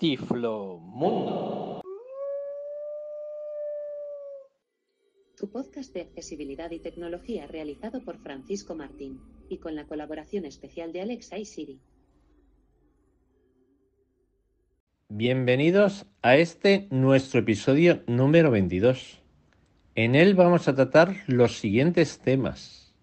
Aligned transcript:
Tiflo 0.00 0.78
Mundo. 0.78 1.82
Tu 5.36 5.50
podcast 5.50 5.92
de 5.92 6.00
accesibilidad 6.00 6.70
y 6.70 6.78
tecnología 6.78 7.46
realizado 7.46 8.02
por 8.02 8.16
Francisco 8.16 8.74
Martín 8.74 9.20
y 9.50 9.58
con 9.58 9.74
la 9.74 9.84
colaboración 9.84 10.46
especial 10.46 10.94
de 10.94 11.02
Alexa 11.02 11.36
y 11.36 11.44
Siri. 11.44 11.80
Bienvenidos 15.10 16.06
a 16.22 16.36
este 16.38 16.88
nuestro 16.90 17.40
episodio 17.40 18.02
número 18.06 18.50
22. 18.50 19.20
En 19.96 20.14
él 20.14 20.34
vamos 20.34 20.66
a 20.66 20.74
tratar 20.74 21.14
los 21.26 21.58
siguientes 21.58 22.20
temas. 22.20 22.94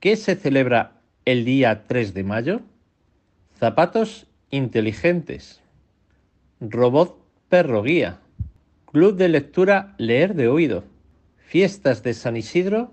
¿Qué 0.00 0.16
se 0.16 0.34
celebra 0.34 1.02
el 1.26 1.44
día 1.44 1.86
3 1.86 2.14
de 2.14 2.24
mayo? 2.24 2.62
Zapatos 3.58 4.26
inteligentes. 4.48 5.60
Robot 6.62 7.16
perro 7.48 7.82
guía. 7.82 8.20
Club 8.92 9.16
de 9.16 9.30
lectura 9.30 9.94
Leer 9.96 10.34
de 10.34 10.48
Oído. 10.48 10.84
Fiestas 11.38 12.02
de 12.02 12.12
San 12.12 12.36
Isidro 12.36 12.90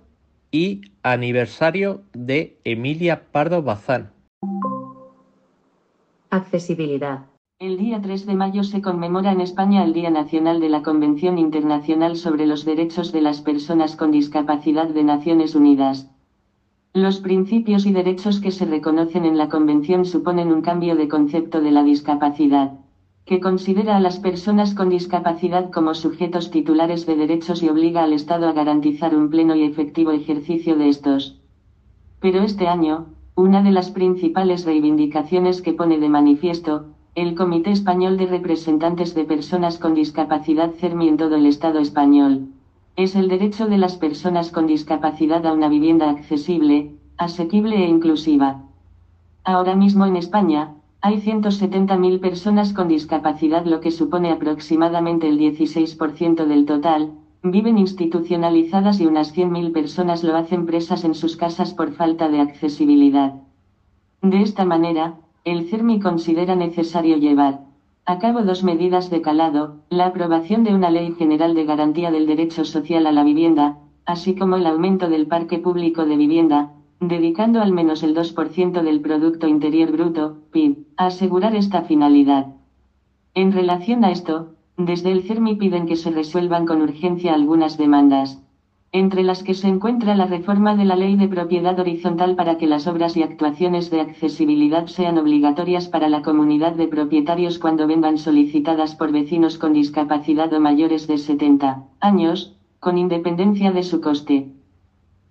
y 0.52 0.84
aniversario 1.04 2.04
de 2.14 2.62
Emilia 2.64 3.24
Pardo 3.30 3.62
Bazán. 3.64 4.12
Accesibilidad. 6.30 7.26
El 7.60 7.78
día 7.78 8.02
3 8.02 8.26
de 8.26 8.36
mayo 8.36 8.64
se 8.64 8.82
conmemora 8.82 9.34
en 9.34 9.42
España 9.42 9.84
el 9.84 9.92
Día 9.92 10.12
Nacional 10.12 10.62
de 10.62 10.70
la 10.70 10.82
Convención 10.82 11.38
Internacional 11.38 12.16
sobre 12.16 12.46
los 12.46 12.64
Derechos 12.64 13.12
de 13.12 13.20
las 13.20 13.42
Personas 13.42 13.98
con 13.98 14.12
Discapacidad 14.12 14.88
de 14.88 15.04
Naciones 15.04 15.56
Unidas. 15.56 16.10
Los 16.94 17.20
principios 17.20 17.86
y 17.86 17.92
derechos 17.92 18.40
que 18.40 18.52
se 18.52 18.66
reconocen 18.66 19.26
en 19.26 19.38
la 19.38 19.50
Convención 19.50 20.06
suponen 20.06 20.54
un 20.54 20.62
cambio 20.62 20.96
de 20.96 21.10
concepto 21.10 21.60
de 21.60 21.72
la 21.72 21.84
discapacidad, 21.84 22.80
que 23.28 23.42
considera 23.42 23.98
a 23.98 24.00
las 24.00 24.20
personas 24.20 24.74
con 24.74 24.88
discapacidad 24.88 25.70
como 25.70 25.94
sujetos 25.94 26.50
titulares 26.50 27.06
de 27.06 27.18
derechos 27.18 27.62
y 27.62 27.68
obliga 27.68 28.04
al 28.04 28.14
Estado 28.14 28.48
a 28.48 28.54
garantizar 28.54 29.14
un 29.14 29.30
pleno 29.30 29.54
y 29.54 29.64
efectivo 29.64 30.12
ejercicio 30.12 30.78
de 30.78 30.88
estos. 30.88 31.38
Pero 32.22 32.42
este 32.42 32.70
año, 32.70 33.08
una 33.36 33.62
de 33.62 33.72
las 33.72 33.92
principales 33.92 34.64
reivindicaciones 34.64 35.62
que 35.62 35.74
pone 35.74 36.00
de 36.00 36.08
manifiesto, 36.08 36.86
el 37.16 37.36
Comité 37.36 37.72
Español 37.72 38.16
de 38.16 38.28
Representantes 38.28 39.14
de 39.14 39.26
Personas 39.26 39.78
con 39.78 39.94
Discapacidad 39.94 40.72
CERMI 40.72 41.10
en 41.10 41.18
todo 41.18 41.36
el 41.36 41.48
Estado 41.48 41.80
español, 41.80 42.48
es 42.96 43.14
el 43.18 43.28
derecho 43.28 43.68
de 43.68 43.78
las 43.78 43.98
personas 43.98 44.52
con 44.52 44.68
discapacidad 44.68 45.46
a 45.46 45.52
una 45.52 45.68
vivienda 45.68 46.10
accesible, 46.10 46.94
asequible 47.18 47.76
e 47.76 47.90
inclusiva. 47.90 48.64
Ahora 49.44 49.76
mismo 49.76 50.06
en 50.06 50.16
España, 50.16 50.77
hay 51.08 51.22
170.000 51.22 52.20
personas 52.20 52.74
con 52.74 52.90
discapacidad, 52.90 53.66
lo 53.66 53.80
que 53.80 53.92
supone 53.92 54.30
aproximadamente 54.30 55.30
el 55.30 55.40
16% 55.40 56.46
del 56.46 56.66
total, 56.66 57.14
viven 57.44 57.78
institucionalizadas 57.78 59.00
y 59.00 59.06
unas 59.06 59.34
100.000 59.34 59.72
personas 59.72 60.26
lo 60.26 60.36
hacen 60.36 60.66
presas 60.66 61.06
en 61.06 61.16
sus 61.16 61.38
casas 61.38 61.74
por 61.74 61.94
falta 61.94 62.28
de 62.28 62.42
accesibilidad. 62.42 63.36
De 64.22 64.42
esta 64.42 64.66
manera, 64.66 65.16
el 65.46 65.70
CERMI 65.70 66.02
considera 66.02 66.58
necesario 66.58 67.16
llevar 67.16 67.62
a 68.06 68.20
cabo 68.20 68.42
dos 68.42 68.66
medidas 68.66 69.10
de 69.10 69.22
calado, 69.22 69.78
la 69.90 70.08
aprobación 70.08 70.66
de 70.66 70.76
una 70.76 70.90
ley 70.90 71.14
general 71.14 71.56
de 71.56 71.64
garantía 71.64 72.12
del 72.12 72.28
derecho 72.28 72.66
social 72.66 73.08
a 73.08 73.14
la 73.14 73.24
vivienda, 73.24 73.78
así 74.06 74.36
como 74.36 74.58
el 74.58 74.66
aumento 74.66 75.08
del 75.08 75.28
parque 75.28 75.58
público 75.58 76.06
de 76.06 76.18
vivienda, 76.18 76.74
dedicando 77.00 77.62
al 77.62 77.72
menos 77.72 78.04
el 78.04 78.16
2% 78.16 78.82
del 78.82 79.02
Producto 79.02 79.48
Interior 79.48 79.92
Bruto, 79.92 80.38
PIB, 80.52 80.86
a 80.98 81.08
asegurar 81.08 81.56
esta 81.56 81.84
finalidad. 81.84 82.48
En 83.34 83.52
relación 83.52 84.04
a 84.04 84.12
esto, 84.12 84.54
desde 84.78 85.12
el 85.12 85.24
CERMI 85.24 85.56
piden 85.56 85.86
que 85.86 85.96
se 85.96 86.12
resuelvan 86.12 86.66
con 86.66 86.82
urgencia 86.82 87.34
algunas 87.34 87.78
demandas 87.78 88.42
entre 88.92 89.24
las 89.24 89.44
que 89.44 89.54
se 89.54 89.68
encuentra 89.68 90.16
la 90.16 90.26
reforma 90.26 90.76
de 90.76 90.86
la 90.86 90.96
ley 90.96 91.18
de 91.18 91.28
propiedad 91.28 91.78
horizontal 91.80 92.36
para 92.36 92.58
que 92.58 92.68
las 92.68 92.88
obras 92.88 93.18
y 93.18 93.24
actuaciones 93.24 93.90
de 93.92 94.02
accesibilidad 94.02 94.88
sean 94.88 95.18
obligatorias 95.18 95.88
para 95.88 96.08
la 96.08 96.22
comunidad 96.22 96.74
de 96.74 96.88
propietarios 96.88 97.60
cuando 97.60 97.86
vengan 97.86 98.18
solicitadas 98.18 98.96
por 98.96 99.12
vecinos 99.12 99.58
con 99.58 99.74
discapacidad 99.74 100.54
o 100.54 100.60
mayores 100.60 101.06
de 101.08 101.18
70 101.18 101.84
años, 102.00 102.56
con 102.80 102.98
independencia 102.98 103.72
de 103.72 103.84
su 103.84 104.00
coste. 104.00 104.54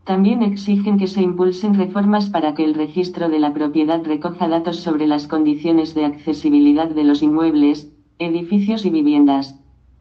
También 0.07 0.45
exigen 0.45 0.99
que 0.99 1.09
se 1.09 1.21
impulsen 1.21 1.75
reformas 1.75 2.31
para 2.31 2.55
que 2.55 2.63
el 2.63 2.75
registro 2.75 3.29
de 3.29 3.41
la 3.41 3.53
propiedad 3.53 4.05
recoja 4.05 4.47
datos 4.47 4.77
sobre 4.77 5.09
las 5.09 5.27
condiciones 5.27 5.97
de 5.97 6.05
accesibilidad 6.05 6.89
de 6.89 7.03
los 7.03 7.23
inmuebles, 7.23 7.91
edificios 8.21 8.87
y 8.87 8.91
viviendas 8.91 9.57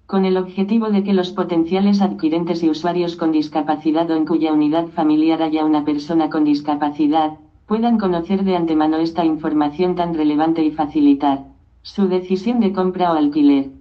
con 0.06 0.26
el 0.26 0.38
objetivo 0.38 0.92
de 0.92 1.04
que 1.04 1.14
los 1.14 1.32
potenciales 1.32 2.02
adquirentes 2.02 2.62
y 2.62 2.70
usuarios 2.70 3.16
con 3.16 3.32
discapacidad 3.32 4.08
o 4.12 4.16
en 4.16 4.28
cuya 4.28 4.54
unidad 4.54 4.90
familiar 4.90 5.42
haya 5.42 5.66
una 5.66 5.84
persona 5.84 6.30
con 6.30 6.44
discapacidad, 6.44 7.40
puedan 7.66 7.98
conocer 7.98 8.44
de 8.44 8.56
antemano 8.56 8.98
esta 8.98 9.26
información 9.26 9.96
tan 9.96 10.14
relevante 10.14 10.64
y 10.64 10.70
facilitar 10.70 11.48
su 11.82 12.08
decisión 12.08 12.60
de 12.60 12.74
compra 12.74 13.12
o 13.12 13.16
alquiler. 13.16 13.72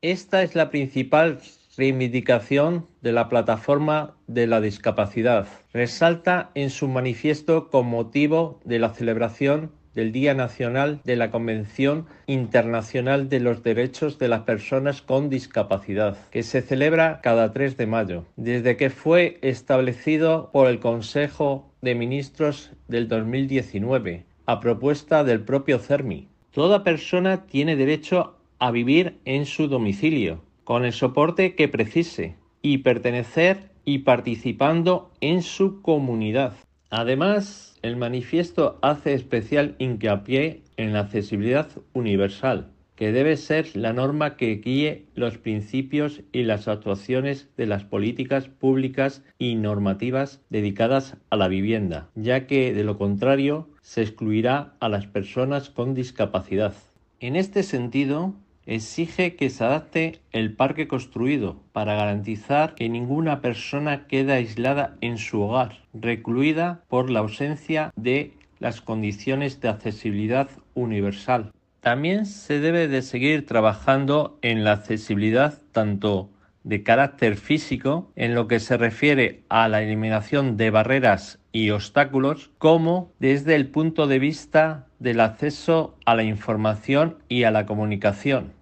Esta 0.00 0.42
es 0.42 0.54
la 0.54 0.70
principal 0.70 1.38
reivindicación 1.76 2.86
de 3.00 3.12
la 3.12 3.28
plataforma 3.28 4.16
de 4.26 4.46
la 4.46 4.60
discapacidad. 4.60 5.46
Resalta 5.72 6.50
en 6.54 6.70
su 6.70 6.88
manifiesto 6.88 7.70
con 7.70 7.86
motivo 7.86 8.60
de 8.64 8.78
la 8.78 8.90
celebración 8.90 9.72
del 9.94 10.12
Día 10.12 10.34
Nacional 10.34 11.00
de 11.04 11.16
la 11.16 11.30
Convención 11.30 12.06
Internacional 12.26 13.28
de 13.28 13.40
los 13.40 13.62
Derechos 13.62 14.18
de 14.18 14.28
las 14.28 14.42
Personas 14.42 15.02
con 15.02 15.30
Discapacidad, 15.30 16.16
que 16.30 16.42
se 16.42 16.62
celebra 16.62 17.20
cada 17.22 17.52
3 17.52 17.76
de 17.76 17.86
mayo, 17.86 18.24
desde 18.36 18.76
que 18.76 18.90
fue 18.90 19.38
establecido 19.42 20.50
por 20.52 20.68
el 20.68 20.78
Consejo 20.78 21.72
de 21.82 21.94
Ministros 21.94 22.72
del 22.88 23.08
2019, 23.08 24.26
a 24.46 24.60
propuesta 24.60 25.24
del 25.24 25.40
propio 25.40 25.78
CERMI. 25.78 26.28
Toda 26.52 26.84
persona 26.84 27.46
tiene 27.46 27.76
derecho 27.76 28.36
a 28.58 28.70
vivir 28.70 29.18
en 29.24 29.46
su 29.46 29.68
domicilio, 29.68 30.42
con 30.70 30.84
el 30.84 30.92
soporte 30.92 31.56
que 31.56 31.66
precise, 31.66 32.36
y 32.62 32.78
pertenecer 32.78 33.72
y 33.84 33.98
participando 33.98 35.10
en 35.20 35.42
su 35.42 35.82
comunidad. 35.82 36.54
Además, 36.90 37.76
el 37.82 37.96
manifiesto 37.96 38.78
hace 38.80 39.14
especial 39.14 39.74
hincapié 39.80 40.62
en 40.76 40.92
la 40.92 41.00
accesibilidad 41.00 41.68
universal, 41.92 42.70
que 42.94 43.10
debe 43.10 43.36
ser 43.36 43.76
la 43.76 43.92
norma 43.92 44.36
que 44.36 44.60
guíe 44.64 45.06
los 45.16 45.38
principios 45.38 46.20
y 46.30 46.44
las 46.44 46.68
actuaciones 46.68 47.48
de 47.56 47.66
las 47.66 47.82
políticas 47.82 48.46
públicas 48.46 49.24
y 49.40 49.56
normativas 49.56 50.40
dedicadas 50.50 51.16
a 51.30 51.36
la 51.36 51.48
vivienda, 51.48 52.10
ya 52.14 52.46
que 52.46 52.72
de 52.72 52.84
lo 52.84 52.96
contrario 52.96 53.66
se 53.82 54.02
excluirá 54.02 54.74
a 54.78 54.88
las 54.88 55.08
personas 55.08 55.68
con 55.68 55.94
discapacidad. 55.94 56.74
En 57.18 57.34
este 57.34 57.64
sentido, 57.64 58.34
exige 58.70 59.34
que 59.34 59.50
se 59.50 59.64
adapte 59.64 60.20
el 60.30 60.54
parque 60.54 60.86
construido 60.86 61.56
para 61.72 61.96
garantizar 61.96 62.76
que 62.76 62.88
ninguna 62.88 63.40
persona 63.40 64.06
quede 64.06 64.32
aislada 64.32 64.96
en 65.00 65.18
su 65.18 65.42
hogar, 65.42 65.80
recluida 65.92 66.84
por 66.88 67.10
la 67.10 67.18
ausencia 67.18 67.92
de 67.96 68.32
las 68.60 68.80
condiciones 68.80 69.60
de 69.60 69.70
accesibilidad 69.70 70.48
universal. 70.74 71.50
También 71.80 72.26
se 72.26 72.60
debe 72.60 72.86
de 72.86 73.02
seguir 73.02 73.44
trabajando 73.44 74.38
en 74.40 74.62
la 74.62 74.72
accesibilidad 74.72 75.60
tanto 75.72 76.30
de 76.62 76.84
carácter 76.84 77.36
físico 77.36 78.12
en 78.14 78.36
lo 78.36 78.46
que 78.46 78.60
se 78.60 78.76
refiere 78.76 79.42
a 79.48 79.66
la 79.66 79.82
eliminación 79.82 80.56
de 80.56 80.70
barreras 80.70 81.40
y 81.50 81.70
obstáculos 81.70 82.52
como 82.58 83.10
desde 83.18 83.56
el 83.56 83.66
punto 83.66 84.06
de 84.06 84.20
vista 84.20 84.86
del 85.00 85.20
acceso 85.20 85.96
a 86.04 86.14
la 86.14 86.22
información 86.22 87.18
y 87.28 87.42
a 87.42 87.50
la 87.50 87.66
comunicación. 87.66 88.59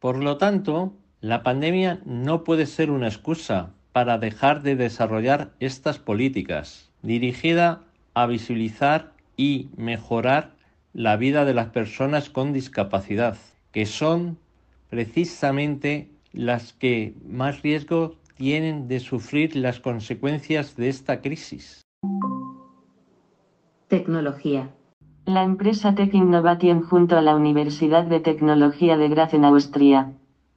Por 0.00 0.22
lo 0.22 0.36
tanto, 0.36 0.92
la 1.20 1.42
pandemia 1.42 2.00
no 2.04 2.44
puede 2.44 2.66
ser 2.66 2.90
una 2.90 3.08
excusa 3.08 3.70
para 3.92 4.18
dejar 4.18 4.62
de 4.62 4.76
desarrollar 4.76 5.50
estas 5.58 5.98
políticas, 5.98 6.90
dirigida 7.02 7.82
a 8.14 8.26
visibilizar 8.26 9.12
y 9.36 9.70
mejorar 9.76 10.52
la 10.92 11.16
vida 11.16 11.44
de 11.44 11.54
las 11.54 11.70
personas 11.70 12.30
con 12.30 12.52
discapacidad, 12.52 13.36
que 13.72 13.86
son 13.86 14.38
precisamente 14.88 16.08
las 16.32 16.72
que 16.72 17.14
más 17.26 17.62
riesgo 17.62 18.14
tienen 18.36 18.86
de 18.86 19.00
sufrir 19.00 19.56
las 19.56 19.80
consecuencias 19.80 20.76
de 20.76 20.88
esta 20.88 21.20
crisis. 21.20 21.82
Tecnología. 23.88 24.70
La 25.28 25.42
empresa 25.42 25.94
Tech 25.94 26.14
Innovation 26.14 26.80
junto 26.80 27.18
a 27.18 27.20
la 27.20 27.36
Universidad 27.36 28.06
de 28.06 28.18
Tecnología 28.18 28.96
de 28.96 29.10
Graz 29.10 29.34
en 29.34 29.44
Austria 29.44 30.12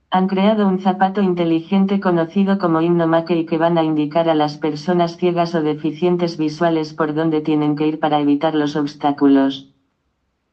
han 0.09 0.27
creado 0.27 0.65
un 0.65 0.79
zapato 0.79 1.21
inteligente 1.21 1.99
conocido 1.99 2.57
como 2.57 2.79
Innomake 2.79 3.35
y 3.35 3.45
que 3.45 3.57
van 3.57 3.77
a 3.77 3.83
indicar 3.83 4.29
a 4.29 4.33
las 4.33 4.57
personas 4.57 5.17
ciegas 5.17 5.55
o 5.55 5.61
deficientes 5.61 6.37
visuales 6.37 6.93
por 6.93 7.13
dónde 7.13 7.41
tienen 7.41 7.75
que 7.75 7.85
ir 7.85 7.99
para 7.99 8.21
evitar 8.21 8.55
los 8.55 8.77
obstáculos. 8.77 9.73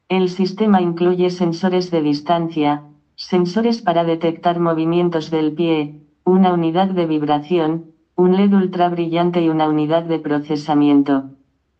El 0.09 0.27
sistema 0.27 0.81
incluye 0.81 1.29
sensores 1.29 1.89
de 1.89 2.01
distancia, 2.01 2.83
sensores 3.15 3.81
para 3.81 4.03
detectar 4.03 4.59
movimientos 4.59 5.31
del 5.31 5.53
pie, 5.53 6.01
una 6.25 6.51
unidad 6.51 6.89
de 6.89 7.05
vibración, 7.05 7.93
un 8.17 8.35
LED 8.35 8.53
ultra 8.53 8.89
brillante 8.89 9.41
y 9.41 9.47
una 9.47 9.69
unidad 9.69 10.03
de 10.03 10.19
procesamiento. 10.19 11.38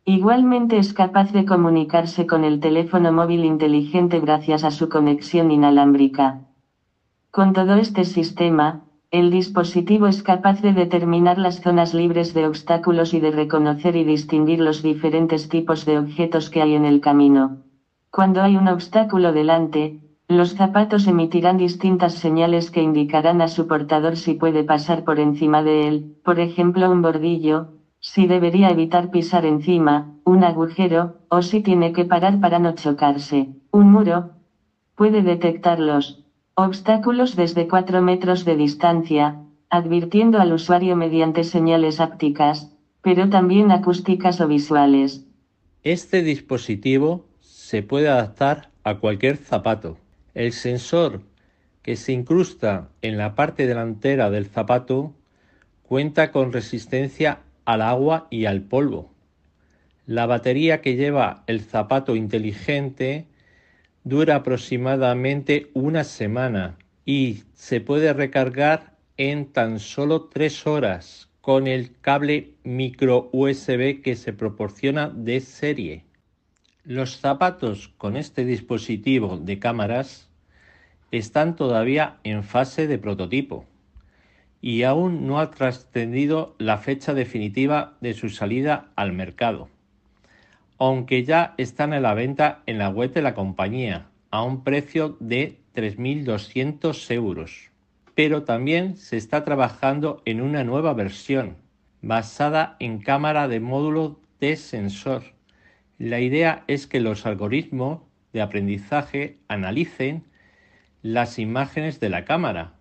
Igualmente 0.10 0.80
es 0.80 0.92
capaz 0.92 1.32
de 1.34 1.46
comunicarse 1.46 2.26
con 2.26 2.44
el 2.44 2.60
teléfono 2.60 3.12
móvil 3.12 3.46
inteligente 3.46 4.20
gracias 4.20 4.64
a 4.64 4.72
su 4.72 4.90
conexión 4.90 5.52
inalámbrica. 5.52 6.40
Con 7.30 7.54
todo 7.54 7.76
este 7.76 8.04
sistema, 8.06 8.80
el 9.12 9.30
dispositivo 9.30 10.08
es 10.08 10.24
capaz 10.24 10.64
de 10.64 10.74
determinar 10.74 11.38
las 11.38 11.62
zonas 11.62 11.94
libres 11.94 12.34
de 12.34 12.48
obstáculos 12.48 13.14
y 13.14 13.20
de 13.20 13.30
reconocer 13.30 13.96
y 13.96 14.04
distinguir 14.04 14.62
los 14.62 14.82
diferentes 14.82 15.48
tipos 15.48 15.86
de 15.86 16.00
objetos 16.00 16.50
que 16.50 16.64
hay 16.64 16.74
en 16.74 16.86
el 16.86 17.02
camino. 17.02 17.54
Cuando 18.10 18.42
hay 18.42 18.58
un 18.58 18.68
obstáculo 18.68 19.32
delante, 19.32 19.94
los 20.28 20.56
zapatos 20.56 21.06
emitirán 21.06 21.58
distintas 21.58 22.14
señales 22.16 22.72
que 22.72 22.82
indicarán 22.82 23.42
a 23.42 23.48
su 23.48 23.68
portador 23.68 24.16
si 24.16 24.34
puede 24.34 24.64
pasar 24.64 25.04
por 25.04 25.20
encima 25.20 25.62
de 25.62 25.88
él, 25.88 26.06
por 26.24 26.40
ejemplo 26.40 26.90
un 26.90 27.04
bordillo, 27.04 27.68
si 28.00 28.28
debería 28.28 28.70
evitar 28.70 29.12
pisar 29.12 29.46
encima, 29.46 30.14
un 30.24 30.44
agujero, 30.44 31.20
o 31.30 31.42
si 31.42 31.62
tiene 31.62 31.92
que 31.92 32.06
parar 32.06 32.40
para 32.40 32.60
no 32.60 32.74
chocarse, 32.74 33.50
un 33.72 33.92
muro. 33.92 34.32
Puede 34.96 35.22
detectar 35.22 35.80
los 35.80 36.24
obstáculos 36.56 37.36
desde 37.36 37.68
4 37.68 38.02
metros 38.02 38.46
de 38.46 38.56
distancia, 38.56 39.40
advirtiendo 39.70 40.40
al 40.40 40.54
usuario 40.54 40.96
mediante 40.96 41.44
señales 41.44 42.00
ápticas, 42.00 42.76
pero 43.02 43.30
también 43.30 43.72
acústicas 43.72 44.42
o 44.42 44.48
visuales. 44.48 45.26
Este 45.84 46.22
dispositivo 46.22 47.26
se 47.40 47.84
puede 47.84 48.10
adaptar 48.10 48.70
a 48.84 48.96
cualquier 48.96 49.38
zapato. 49.38 49.98
El 50.34 50.52
sensor 50.52 51.22
que 51.82 51.96
se 51.96 52.12
incrusta 52.12 52.90
en 53.02 53.18
la 53.18 53.36
parte 53.36 53.68
delantera 53.68 54.30
del 54.30 54.48
zapato 54.48 55.14
cuenta 55.84 56.32
con 56.32 56.52
resistencia 56.52 57.40
al 57.70 57.84
agua 57.84 58.28
y 58.32 58.46
al 58.46 58.64
polvo. 58.64 59.14
La 60.08 60.26
batería 60.26 60.82
que 60.82 60.96
lleva 60.96 61.44
el 61.46 61.62
zapato 61.62 62.16
inteligente 62.16 63.28
dura 64.04 64.38
aproximadamente 64.38 65.70
una 65.76 66.04
semana 66.04 66.80
y 67.06 67.44
se 67.54 67.80
puede 67.80 68.12
recargar 68.14 68.96
en 69.18 69.46
tan 69.46 69.80
solo 69.80 70.30
tres 70.30 70.66
horas 70.66 71.30
con 71.42 71.68
el 71.68 71.92
cable 72.02 72.54
micro 72.64 73.30
USB 73.34 74.02
que 74.02 74.16
se 74.16 74.34
proporciona 74.34 75.10
de 75.10 75.40
serie. 75.40 76.06
Los 76.84 77.18
zapatos 77.18 77.90
con 78.00 78.18
este 78.18 78.46
dispositivo 78.46 79.38
de 79.38 79.60
cámaras 79.60 80.28
están 81.12 81.56
todavía 81.56 82.18
en 82.24 82.44
fase 82.44 82.88
de 82.88 82.98
prototipo 82.98 83.69
y 84.62 84.84
aún 84.84 85.26
no 85.26 85.40
ha 85.40 85.52
trascendido 85.52 86.56
la 86.58 86.78
fecha 86.78 87.14
definitiva 87.14 87.98
de 88.02 88.14
su 88.14 88.30
salida 88.30 88.92
al 88.96 89.14
mercado, 89.14 89.70
aunque 90.78 91.24
ya 91.24 91.54
están 91.58 91.94
en 91.94 92.04
la 92.04 92.14
venta 92.14 92.62
en 92.66 92.78
la 92.78 92.90
web 92.90 93.14
de 93.14 93.22
la 93.22 93.34
compañía 93.34 94.08
a 94.32 94.44
un 94.44 94.64
precio 94.64 95.18
de 95.20 95.60
3.200 95.76 97.12
euros. 97.12 97.70
Pero 98.16 98.44
también 98.44 98.98
se 98.98 99.18
está 99.18 99.46
trabajando 99.46 100.22
en 100.26 100.42
una 100.42 100.64
nueva 100.64 100.94
versión 100.94 101.56
basada 102.02 102.76
en 102.80 103.00
cámara 103.00 103.48
de 103.48 103.60
módulo 103.60 104.20
de 104.40 104.56
sensor. 104.56 105.24
La 105.98 106.20
idea 106.20 106.64
es 106.68 106.88
que 106.88 107.00
los 107.00 107.26
algoritmos 107.26 108.02
de 108.34 108.42
aprendizaje 108.42 109.38
analicen 109.48 110.24
las 111.02 111.40
imágenes 111.40 112.00
de 112.00 112.10
la 112.10 112.26
cámara 112.26 112.79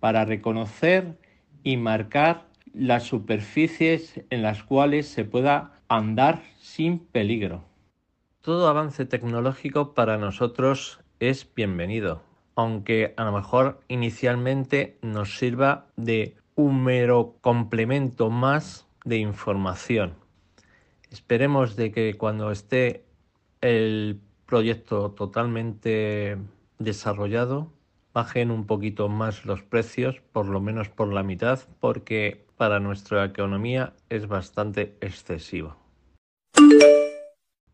para 0.00 0.24
reconocer 0.24 1.18
y 1.62 1.76
marcar 1.76 2.46
las 2.72 3.04
superficies 3.04 4.20
en 4.30 4.42
las 4.42 4.62
cuales 4.62 5.08
se 5.08 5.24
pueda 5.24 5.80
andar 5.88 6.42
sin 6.58 6.98
peligro. 6.98 7.64
Todo 8.40 8.68
avance 8.68 9.06
tecnológico 9.06 9.94
para 9.94 10.18
nosotros 10.18 11.00
es 11.18 11.52
bienvenido, 11.54 12.22
aunque 12.54 13.14
a 13.16 13.24
lo 13.24 13.32
mejor 13.32 13.80
inicialmente 13.88 14.98
nos 15.02 15.38
sirva 15.38 15.86
de 15.96 16.36
un 16.54 16.84
mero 16.84 17.36
complemento 17.40 18.30
más 18.30 18.86
de 19.04 19.18
información. 19.18 20.14
Esperemos 21.10 21.76
de 21.76 21.92
que 21.92 22.14
cuando 22.14 22.50
esté 22.50 23.04
el 23.60 24.20
proyecto 24.46 25.10
totalmente 25.12 26.36
desarrollado 26.78 27.72
bajen 28.16 28.50
un 28.50 28.64
poquito 28.64 29.10
más 29.10 29.44
los 29.44 29.62
precios, 29.62 30.22
por 30.32 30.46
lo 30.46 30.58
menos 30.58 30.88
por 30.88 31.12
la 31.12 31.22
mitad, 31.22 31.60
porque 31.80 32.46
para 32.56 32.80
nuestra 32.80 33.26
economía 33.26 33.92
es 34.08 34.26
bastante 34.26 34.96
excesivo. 35.02 35.76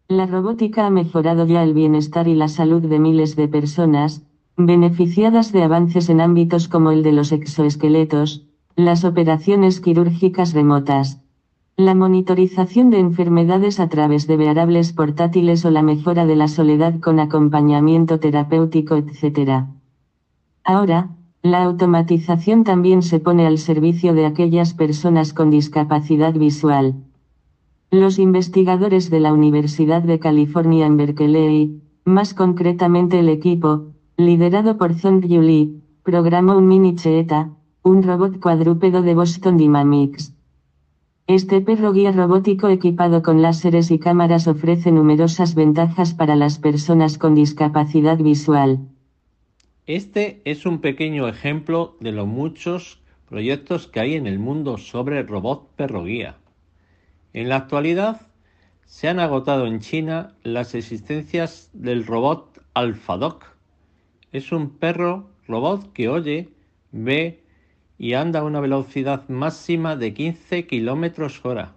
La 0.09 0.27
robótica 0.27 0.85
ha 0.85 0.91
mejorado 0.91 1.47
ya 1.47 1.63
el 1.63 1.75
bienestar 1.75 2.27
y 2.27 2.35
la 2.35 2.49
salud 2.49 2.83
de 2.83 2.99
miles 2.99 3.37
de 3.37 3.47
personas, 3.47 4.25
beneficiadas 4.57 5.53
de 5.53 5.63
avances 5.63 6.09
en 6.09 6.21
ámbitos 6.21 6.67
como 6.67 6.91
el 6.91 7.05
de 7.05 7.13
los 7.13 7.31
exoesqueletos, 7.31 8.45
las 8.75 9.05
operaciones 9.05 9.81
quirúrgicas 9.81 10.55
remotas, 10.55 11.21
la 11.77 11.95
monitorización 11.95 12.91
de 12.91 12.99
enfermedades 12.99 13.79
a 13.79 13.89
través 13.89 14.27
de 14.27 14.37
wearables 14.37 14.93
portátiles 14.93 15.65
o 15.65 15.71
la 15.71 15.83
mejora 15.83 16.27
de 16.27 16.35
la 16.35 16.49
soledad 16.49 16.99
con 16.99 17.21
acompañamiento 17.21 18.19
terapéutico, 18.19 18.97
etc. 18.97 19.67
Ahora, 20.65 21.11
la 21.43 21.65
automatización 21.65 22.63
también 22.63 23.03
se 23.03 23.19
pone 23.19 23.47
al 23.47 23.59
servicio 23.59 24.15
de 24.15 24.27
aquellas 24.27 24.75
personas 24.75 25.33
con 25.33 25.51
discapacidad 25.51 26.35
visual. 26.35 26.95
Los 27.91 28.19
investigadores 28.21 29.11
de 29.11 29.21
la 29.21 29.33
Universidad 29.33 30.03
de 30.03 30.21
California 30.21 30.87
en 30.87 30.97
Berkeley, 30.97 31.83
más 32.05 32.33
concretamente 32.33 33.19
el 33.19 33.29
equipo, 33.29 33.93
liderado 34.17 34.79
por 34.79 34.95
Zong 34.95 35.27
Yu 35.27 35.83
programó 36.05 36.57
un 36.57 36.69
mini 36.69 36.95
Cheetah, 36.95 37.51
un 37.83 38.03
robot 38.05 38.39
cuadrúpedo 38.41 39.03
de 39.03 39.15
Boston 39.15 39.57
Dynamics. 39.57 40.33
Este 41.27 41.61
perro 41.61 41.93
guía 41.93 42.13
robótico 42.13 42.69
equipado 42.69 43.23
con 43.23 43.43
láseres 43.43 43.91
y 43.91 43.99
cámaras 43.99 44.47
ofrece 44.47 44.93
numerosas 44.93 45.55
ventajas 45.55 46.15
para 46.15 46.37
las 46.37 46.59
personas 46.59 47.19
con 47.19 47.35
discapacidad 47.35 48.19
visual. 48.19 48.89
Este 49.89 50.41
es 50.45 50.65
un 50.65 50.81
pequeño 50.81 51.27
ejemplo 51.27 51.97
de 51.99 52.13
los 52.13 52.29
muchos 52.29 53.01
proyectos 53.29 53.89
que 53.89 53.99
hay 53.99 54.15
en 54.15 54.29
el 54.29 54.39
mundo 54.39 54.79
sobre 54.79 55.25
robot 55.25 55.75
perro 55.75 56.05
guía. 56.05 56.37
En 57.33 57.49
la 57.49 57.57
actualidad 57.57 58.29
se 58.87 59.09
han 59.09 59.19
agotado 59.19 59.67
en 59.67 59.81
China 59.81 60.37
las 60.45 60.77
existencias 60.77 61.69
del 61.73 62.07
robot 62.07 62.63
AlphaDoc. 62.75 63.45
Es 64.31 64.53
un 64.53 64.71
perro 64.71 65.31
robot 65.49 65.93
que 65.93 66.09
oye, 66.09 66.51
ve 66.93 67.43
y 67.99 68.13
anda 68.15 68.39
a 68.39 68.45
una 68.45 68.61
velocidad 68.61 69.29
máxima 69.29 69.97
de 69.97 70.15
15 70.15 70.69
kilómetros 70.69 71.45
hora, 71.45 71.75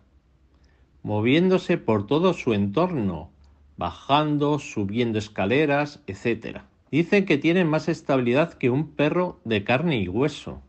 moviéndose 1.01 1.79
por 1.79 2.05
todo 2.05 2.33
su 2.33 2.53
entorno, 2.53 3.31
bajando, 3.77 4.59
subiendo 4.59 5.17
escaleras, 5.17 6.03
etc. 6.05 6.59
Dicen 6.95 7.25
que 7.25 7.37
tiene 7.37 7.65
más 7.65 7.89
estabilidad 7.89 8.53
que 8.53 8.69
un 8.69 8.91
perro 8.91 9.41
de 9.43 9.65
carne 9.65 9.99
y 9.99 10.07
hueso. 10.07 10.61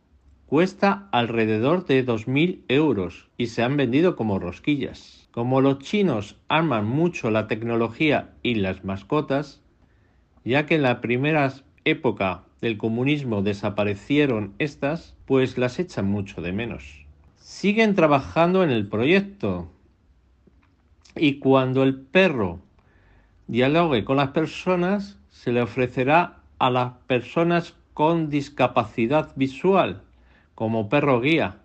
Cuesta 0.46 1.08
alrededor 1.12 1.86
de 1.86 2.04
2.000 2.04 2.62
euros 2.66 3.28
y 3.38 3.46
se 3.46 3.62
han 3.62 3.76
vendido 3.76 4.16
como 4.16 4.40
rosquillas. 4.40 5.28
Como 5.30 5.60
los 5.60 5.78
chinos 5.78 6.36
arman 6.48 6.84
mucho 6.84 7.30
la 7.30 7.46
tecnología 7.46 8.34
y 8.42 8.56
las 8.56 8.84
mascotas, 8.84 9.62
ya 10.44 10.66
que 10.66 10.74
en 10.74 10.82
la 10.82 11.00
primera 11.00 11.52
época 11.84 12.42
del 12.60 12.76
comunismo 12.76 13.42
desaparecieron 13.42 14.52
estas, 14.58 15.14
pues 15.26 15.58
las 15.58 15.78
echan 15.78 16.10
mucho 16.10 16.42
de 16.42 16.50
menos. 16.50 17.06
Siguen 17.36 17.94
trabajando 17.94 18.64
en 18.64 18.70
el 18.70 18.88
proyecto 18.88 19.70
y 21.14 21.38
cuando 21.38 21.84
el 21.84 21.94
perro 22.00 22.58
dialogue 23.46 24.04
con 24.04 24.16
las 24.16 24.30
personas, 24.30 25.15
se 25.46 25.52
le 25.52 25.62
ofrecerá 25.62 26.40
a 26.58 26.70
las 26.70 26.94
personas 27.06 27.76
con 27.94 28.30
discapacidad 28.30 29.30
visual 29.36 30.02
como 30.56 30.88
perro 30.88 31.20
guía. 31.20 31.58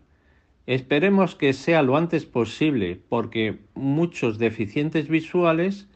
Esperemos 0.68 1.34
que 1.34 1.52
sea 1.54 1.82
lo 1.82 1.98
antes 1.98 2.28
posible 2.28 3.02
porque 3.10 3.58
muchos 3.74 4.38
deficientes 4.38 5.08
visuales 5.08 5.88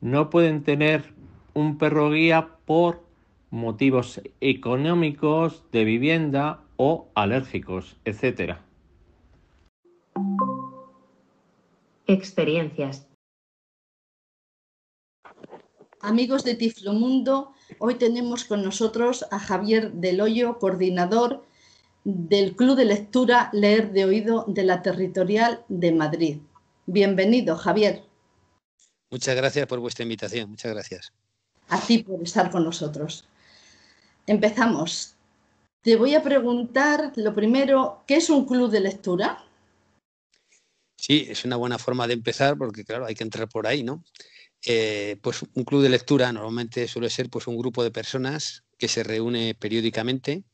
no 0.00 0.30
pueden 0.30 0.62
tener 0.62 1.12
un 1.52 1.76
perro 1.76 2.10
guía 2.12 2.48
por 2.64 3.04
motivos 3.50 4.22
económicos, 4.40 5.64
de 5.70 5.84
vivienda 5.84 6.60
o 6.76 7.08
alérgicos, 7.14 7.98
etc. 8.06 8.56
Experiencias. 12.06 13.06
Amigos 16.00 16.44
de 16.44 16.54
Tiflomundo, 16.54 17.52
hoy 17.80 17.96
tenemos 17.96 18.44
con 18.44 18.62
nosotros 18.62 19.26
a 19.32 19.40
Javier 19.40 19.90
Del 19.92 20.20
Hoyo, 20.20 20.58
coordinador 20.60 21.44
del 22.04 22.54
Club 22.54 22.76
de 22.76 22.84
Lectura 22.84 23.50
Leer 23.52 23.90
de 23.90 24.04
Oído 24.04 24.44
de 24.46 24.62
la 24.62 24.80
Territorial 24.82 25.64
de 25.68 25.90
Madrid. 25.90 26.38
Bienvenido, 26.86 27.56
Javier. 27.56 28.04
Muchas 29.10 29.34
gracias 29.34 29.66
por 29.66 29.80
vuestra 29.80 30.04
invitación, 30.04 30.50
muchas 30.50 30.72
gracias. 30.72 31.12
A 31.68 31.80
ti 31.80 31.98
por 31.98 32.22
estar 32.22 32.48
con 32.52 32.62
nosotros. 32.62 33.24
Empezamos. 34.26 35.16
Te 35.82 35.96
voy 35.96 36.14
a 36.14 36.22
preguntar 36.22 37.12
lo 37.16 37.34
primero, 37.34 38.04
¿qué 38.06 38.16
es 38.16 38.30
un 38.30 38.46
club 38.46 38.70
de 38.70 38.80
lectura? 38.80 39.44
Sí, 40.96 41.26
es 41.28 41.44
una 41.44 41.56
buena 41.56 41.78
forma 41.78 42.06
de 42.06 42.14
empezar 42.14 42.56
porque, 42.56 42.84
claro, 42.84 43.06
hay 43.06 43.16
que 43.16 43.24
entrar 43.24 43.48
por 43.48 43.66
ahí, 43.66 43.82
¿no? 43.82 44.04
Eh, 44.64 45.16
pues 45.22 45.44
un 45.54 45.64
club 45.64 45.82
de 45.82 45.88
lectura 45.88 46.32
normalmente 46.32 46.88
suele 46.88 47.10
ser 47.10 47.30
pues 47.30 47.46
un 47.46 47.56
grupo 47.56 47.84
de 47.84 47.92
personas 47.92 48.64
que 48.76 48.88
se 48.88 49.04
reúne 49.04 49.54
periódicamente, 49.54 50.44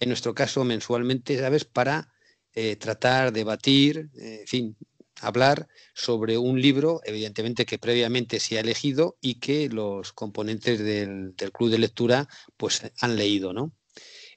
en 0.00 0.08
nuestro 0.08 0.34
caso 0.34 0.64
mensualmente, 0.64 1.38
¿sabes? 1.38 1.64
Para 1.64 2.12
eh, 2.52 2.76
tratar, 2.76 3.32
debatir, 3.32 4.10
eh, 4.18 4.40
en 4.42 4.46
fin, 4.46 4.76
hablar 5.20 5.66
sobre 5.94 6.36
un 6.36 6.60
libro, 6.60 7.00
evidentemente 7.04 7.64
que 7.64 7.78
previamente 7.78 8.38
se 8.38 8.58
ha 8.58 8.60
elegido 8.60 9.16
y 9.20 9.36
que 9.36 9.68
los 9.68 10.12
componentes 10.12 10.80
del, 10.80 11.34
club 11.52 11.70
de 11.70 11.78
lectura 11.78 12.28
pues 12.56 12.82
han 13.00 13.16
leído, 13.16 13.52
¿no? 13.52 13.72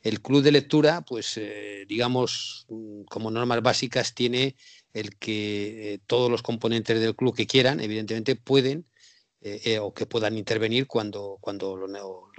El 0.04 0.22
club 0.22 0.42
de 0.44 0.52
lectura, 0.52 1.02
pues 1.02 1.40
digamos, 1.88 2.66
mm, 2.70 3.04
como 3.06 3.32
normas 3.32 3.62
básicas 3.62 4.14
tiene 4.14 4.56
el 4.94 5.18
que 5.18 6.00
todos 6.08 6.32
los 6.32 6.44
componentes 6.44 7.00
del 7.02 7.16
club 7.16 7.36
que 7.36 7.48
quieran, 7.48 7.82
evidentemente, 7.82 8.36
pueden 8.36 8.86
eh, 9.48 9.62
eh, 9.64 9.80
o 9.80 9.94
que 9.94 10.06
puedan 10.06 10.38
intervenir 10.38 10.88
cuando, 10.88 11.38
cuando 11.40 11.78
lo, 11.78 11.88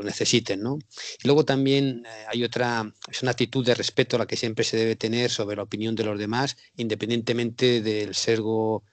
necesiten. 0.04 0.62
¿no? 0.62 0.78
Y 1.22 1.26
luego 1.26 1.44
también 1.44 2.04
eh, 2.04 2.24
hay 2.28 2.44
otra, 2.44 2.92
es 3.10 3.22
una 3.22 3.30
actitud 3.30 3.64
de 3.64 3.74
respeto 3.74 4.16
a 4.16 4.18
la 4.20 4.26
que 4.26 4.36
siempre 4.36 4.64
se 4.64 4.76
debe 4.76 4.94
tener 4.94 5.30
sobre 5.30 5.56
la 5.56 5.62
opinión 5.62 5.94
de 5.94 6.04
los 6.04 6.18
demás, 6.18 6.56
independientemente 6.76 7.80
del 7.80 8.14
sesgo 8.14 8.84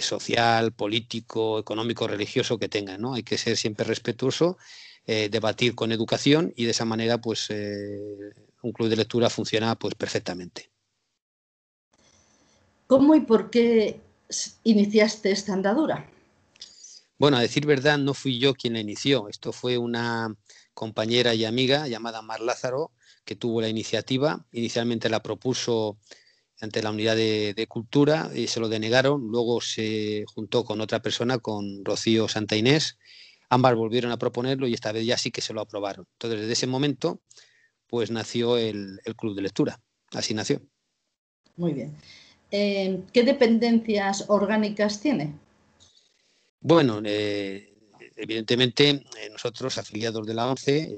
social, 0.00 0.72
político, 0.72 1.58
económico, 1.58 2.08
religioso 2.08 2.58
que 2.58 2.70
tengan. 2.70 3.02
¿no? 3.02 3.14
Hay 3.14 3.22
que 3.22 3.36
ser 3.36 3.56
siempre 3.58 3.84
respetuoso, 3.84 4.56
debatir 5.06 5.74
con 5.74 5.92
educación 5.92 6.54
y 6.56 6.64
de 6.64 6.70
esa 6.70 6.86
manera 6.86 7.18
pues 7.18 7.50
un 7.50 8.72
club 8.72 8.88
de 8.88 8.96
lectura 8.96 9.28
funciona 9.28 9.74
pues 9.74 9.94
perfectamente. 9.94 10.70
¿Cómo 12.86 13.14
y 13.14 13.20
por 13.20 13.50
qué 13.50 14.00
iniciaste 14.62 15.30
esta 15.30 15.52
andadura? 15.52 16.08
Bueno, 17.24 17.38
a 17.38 17.40
decir 17.40 17.64
verdad, 17.64 17.96
no 17.96 18.12
fui 18.12 18.38
yo 18.38 18.52
quien 18.52 18.74
la 18.74 18.80
inició. 18.80 19.30
Esto 19.30 19.50
fue 19.50 19.78
una 19.78 20.36
compañera 20.74 21.34
y 21.34 21.46
amiga 21.46 21.88
llamada 21.88 22.20
Mar 22.20 22.42
Lázaro 22.42 22.92
que 23.24 23.34
tuvo 23.34 23.62
la 23.62 23.68
iniciativa. 23.70 24.44
Inicialmente 24.52 25.08
la 25.08 25.22
propuso 25.22 25.96
ante 26.60 26.82
la 26.82 26.90
unidad 26.90 27.16
de, 27.16 27.66
cultura 27.66 28.30
y 28.34 28.48
se 28.48 28.60
lo 28.60 28.68
denegaron. 28.68 29.26
Luego 29.28 29.62
se 29.62 30.26
juntó 30.34 30.66
con 30.66 30.82
otra 30.82 31.00
persona, 31.00 31.38
con 31.38 31.82
Rocío 31.82 32.28
Santa 32.28 32.56
Inés. 32.56 32.98
Ambas 33.48 33.74
volvieron 33.74 34.12
a 34.12 34.18
proponerlo 34.18 34.68
y 34.68 34.74
esta 34.74 34.92
vez 34.92 35.06
ya 35.06 35.16
sí 35.16 35.30
que 35.30 35.40
se 35.40 35.54
lo 35.54 35.62
aprobaron. 35.62 36.06
Entonces, 36.16 36.40
desde 36.40 36.52
ese 36.52 36.66
momento, 36.66 37.22
pues 37.86 38.10
nació 38.10 38.58
el, 38.58 39.00
club 39.16 39.34
de 39.34 39.40
lectura. 39.40 39.80
Así 40.12 40.34
nació. 40.34 40.60
Muy 41.56 41.72
bien. 41.72 41.96
Eh, 42.50 43.00
¿Qué 43.14 43.22
dependencias 43.22 44.26
orgánicas 44.28 45.00
tiene? 45.00 45.42
Bueno, 46.66 47.02
eh, 47.04 47.74
evidentemente 48.16 48.88
eh, 48.88 49.28
nosotros, 49.30 49.76
afiliados 49.76 50.26
de 50.26 50.32
la 50.32 50.46
ONCE, 50.46 50.78
eh, 50.78 50.96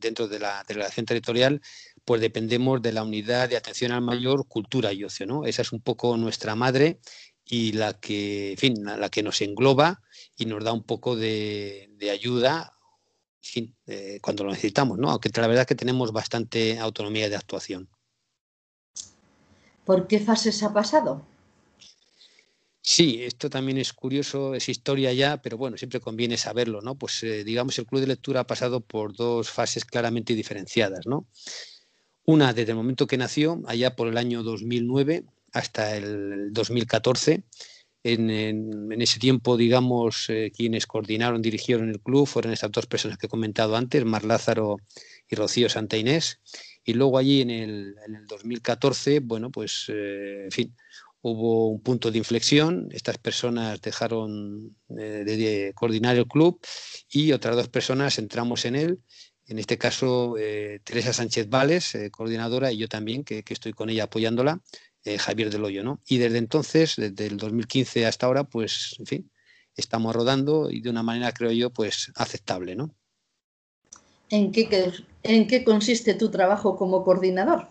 dentro 0.00 0.26
de 0.26 0.38
la 0.38 0.64
delegación 0.66 1.04
territorial, 1.04 1.60
pues 2.06 2.22
dependemos 2.22 2.80
de 2.80 2.92
la 2.92 3.02
unidad 3.02 3.50
de 3.50 3.58
atención 3.58 3.92
al 3.92 4.00
mayor, 4.00 4.48
cultura 4.48 4.90
y 4.90 5.04
ocio, 5.04 5.26
¿no? 5.26 5.44
Esa 5.44 5.60
es 5.60 5.72
un 5.72 5.82
poco 5.82 6.16
nuestra 6.16 6.54
madre 6.54 6.98
y 7.44 7.72
la 7.72 7.92
que, 8.00 8.52
en 8.52 8.56
fin, 8.56 8.84
la 8.84 9.10
que 9.10 9.22
nos 9.22 9.42
engloba 9.42 10.00
y 10.38 10.46
nos 10.46 10.64
da 10.64 10.72
un 10.72 10.82
poco 10.82 11.14
de, 11.14 11.90
ayuda, 12.10 12.72
cuando 14.22 14.44
lo 14.44 14.50
necesitamos, 14.50 14.96
¿no? 14.96 15.10
Aunque 15.10 15.28
la 15.34 15.46
verdad 15.46 15.62
es 15.62 15.66
que 15.66 15.74
tenemos 15.74 16.10
bastante 16.12 16.78
autonomía 16.78 17.28
de 17.28 17.36
actuación. 17.36 17.90
¿Por 19.84 20.06
qué 20.06 20.20
fases 20.20 20.62
ha 20.62 20.72
pasado? 20.72 21.31
Sí, 22.84 23.22
esto 23.22 23.48
también 23.48 23.78
es 23.78 23.92
curioso, 23.92 24.54
es 24.56 24.68
historia 24.68 25.12
ya, 25.12 25.40
pero 25.40 25.56
bueno, 25.56 25.76
siempre 25.78 26.00
conviene 26.00 26.36
saberlo, 26.36 26.80
¿no? 26.80 26.96
Pues 26.96 27.22
eh, 27.22 27.44
digamos, 27.44 27.78
el 27.78 27.86
club 27.86 28.00
de 28.00 28.08
lectura 28.08 28.40
ha 28.40 28.46
pasado 28.46 28.80
por 28.80 29.14
dos 29.14 29.50
fases 29.50 29.84
claramente 29.84 30.34
diferenciadas, 30.34 31.06
¿no? 31.06 31.28
Una 32.24 32.52
desde 32.52 32.72
el 32.72 32.76
momento 32.76 33.06
que 33.06 33.16
nació, 33.16 33.62
allá 33.66 33.94
por 33.94 34.08
el 34.08 34.18
año 34.18 34.42
2009 34.42 35.24
hasta 35.52 35.96
el 35.96 36.52
2014. 36.52 37.44
En, 38.04 38.30
ese 39.00 39.20
tiempo, 39.20 39.56
digamos, 39.56 40.28
eh, 40.28 40.50
quienes 40.54 40.86
coordinaron, 40.88 41.40
dirigieron 41.40 41.88
el 41.88 42.00
club 42.00 42.26
fueron 42.26 42.52
esas 42.52 42.72
dos 42.72 42.86
personas 42.86 43.16
que 43.16 43.26
he 43.26 43.28
comentado 43.30 43.76
antes, 43.76 44.04
Mar 44.04 44.24
Lázaro 44.24 44.78
y 45.28 45.36
Rocío 45.36 45.68
Santa 45.68 45.96
Inés. 45.96 46.40
Y 46.84 46.94
luego 46.94 47.18
allí 47.18 47.42
en 47.42 47.50
el, 47.50 47.94
en 48.06 48.16
el 48.16 48.26
2014, 48.26 49.20
bueno, 49.20 49.50
pues, 49.52 49.86
eh, 49.88 50.44
en 50.44 50.50
fin, 50.50 50.74
hubo 51.22 51.70
un 51.70 51.80
punto 51.80 52.10
de 52.10 52.18
inflexión, 52.18 52.88
estas 52.92 53.16
personas 53.18 53.80
dejaron 53.80 54.76
eh, 54.90 55.24
de, 55.24 55.72
coordinar 55.74 56.16
el 56.16 56.26
club 56.26 56.60
y 57.08 57.32
otras 57.32 57.56
dos 57.56 57.68
personas 57.68 58.18
entramos 58.18 58.64
en 58.64 58.76
él, 58.76 59.00
en 59.46 59.58
este 59.58 59.78
caso 59.78 60.36
eh, 60.38 60.80
Teresa 60.84 61.12
Sánchez 61.12 61.48
Vales, 61.48 61.94
eh, 61.94 62.10
coordinadora, 62.10 62.72
y 62.72 62.78
yo 62.78 62.88
también, 62.88 63.24
que, 63.24 63.44
estoy 63.48 63.72
con 63.72 63.88
ella 63.88 64.04
apoyándola, 64.04 64.60
Javier 65.18 65.50
Del 65.50 65.64
Hoyo, 65.64 65.82
¿no? 65.82 66.00
Y 66.06 66.18
desde 66.18 66.38
entonces, 66.38 66.94
desde 66.96 67.26
el 67.26 67.36
2015 67.36 68.06
hasta 68.06 68.26
ahora, 68.26 68.44
pues, 68.44 68.94
en 69.00 69.06
fin, 69.06 69.30
estamos 69.76 70.14
rodando 70.14 70.70
y 70.70 70.80
de 70.80 70.90
una 70.90 71.02
manera, 71.02 71.32
creo 71.32 71.50
yo, 71.50 71.70
pues 71.70 72.12
aceptable, 72.14 72.76
¿no? 72.76 72.94
¿En 74.30 74.52
qué, 74.52 74.92
en 75.24 75.48
qué 75.48 75.64
consiste 75.64 76.14
tu 76.14 76.30
trabajo 76.30 76.76
como 76.76 77.02
coordinador? 77.02 77.68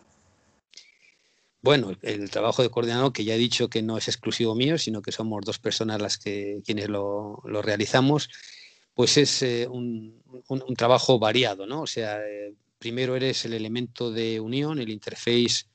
Bueno, 1.63 1.95
el 2.01 2.31
trabajo 2.31 2.63
de 2.63 2.71
coordinador, 2.71 3.13
que 3.13 3.23
ya 3.23 3.35
he 3.35 3.37
dicho 3.37 3.69
que 3.69 3.83
no 3.83 3.97
es 3.97 4.07
exclusivo 4.07 4.55
mío, 4.55 4.79
sino 4.79 5.03
que 5.03 5.11
somos 5.11 5.41
dos 5.45 5.59
personas 5.59 6.01
las 6.01 6.17
que 6.17 6.61
quienes 6.65 6.89
lo, 6.89 7.39
realizamos, 7.43 8.29
pues 8.95 9.17
es 9.17 9.43
eh, 9.43 9.67
un, 9.69 10.23
trabajo 10.75 11.19
variado, 11.19 11.67
¿no? 11.67 11.81
O 11.81 11.87
sea, 11.87 12.19
eh, 12.27 12.55
primero 12.79 13.15
eres 13.15 13.45
el 13.45 13.53
elemento 13.53 14.11
de 14.11 14.39
unión, 14.39 14.79
el 14.79 14.89
interface 14.89 15.65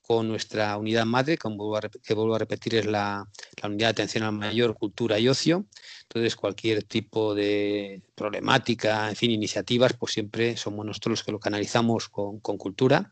con 0.00 0.28
nuestra 0.28 0.76
unidad 0.76 1.06
madre, 1.06 1.36
que 1.38 2.14
vuelvo 2.14 2.34
a 2.34 2.38
repetir 2.38 2.76
es 2.76 2.86
la, 2.86 3.26
unidad 3.64 3.88
de 3.88 3.90
atención 3.90 4.24
al 4.24 4.32
mayor, 4.32 4.76
cultura 4.76 5.18
y 5.18 5.28
ocio. 5.28 5.66
Entonces, 6.02 6.36
cualquier 6.36 6.84
tipo 6.84 7.34
de 7.34 8.02
problemática, 8.14 9.08
en 9.08 9.16
fin, 9.16 9.30
iniciativas, 9.32 9.94
pues 9.94 10.12
siempre 10.12 10.56
somos 10.56 10.86
nosotros 10.86 11.12
los 11.12 11.24
que 11.24 11.32
lo 11.32 11.40
canalizamos 11.40 12.08
con 12.08 12.38
cultura. 12.40 13.10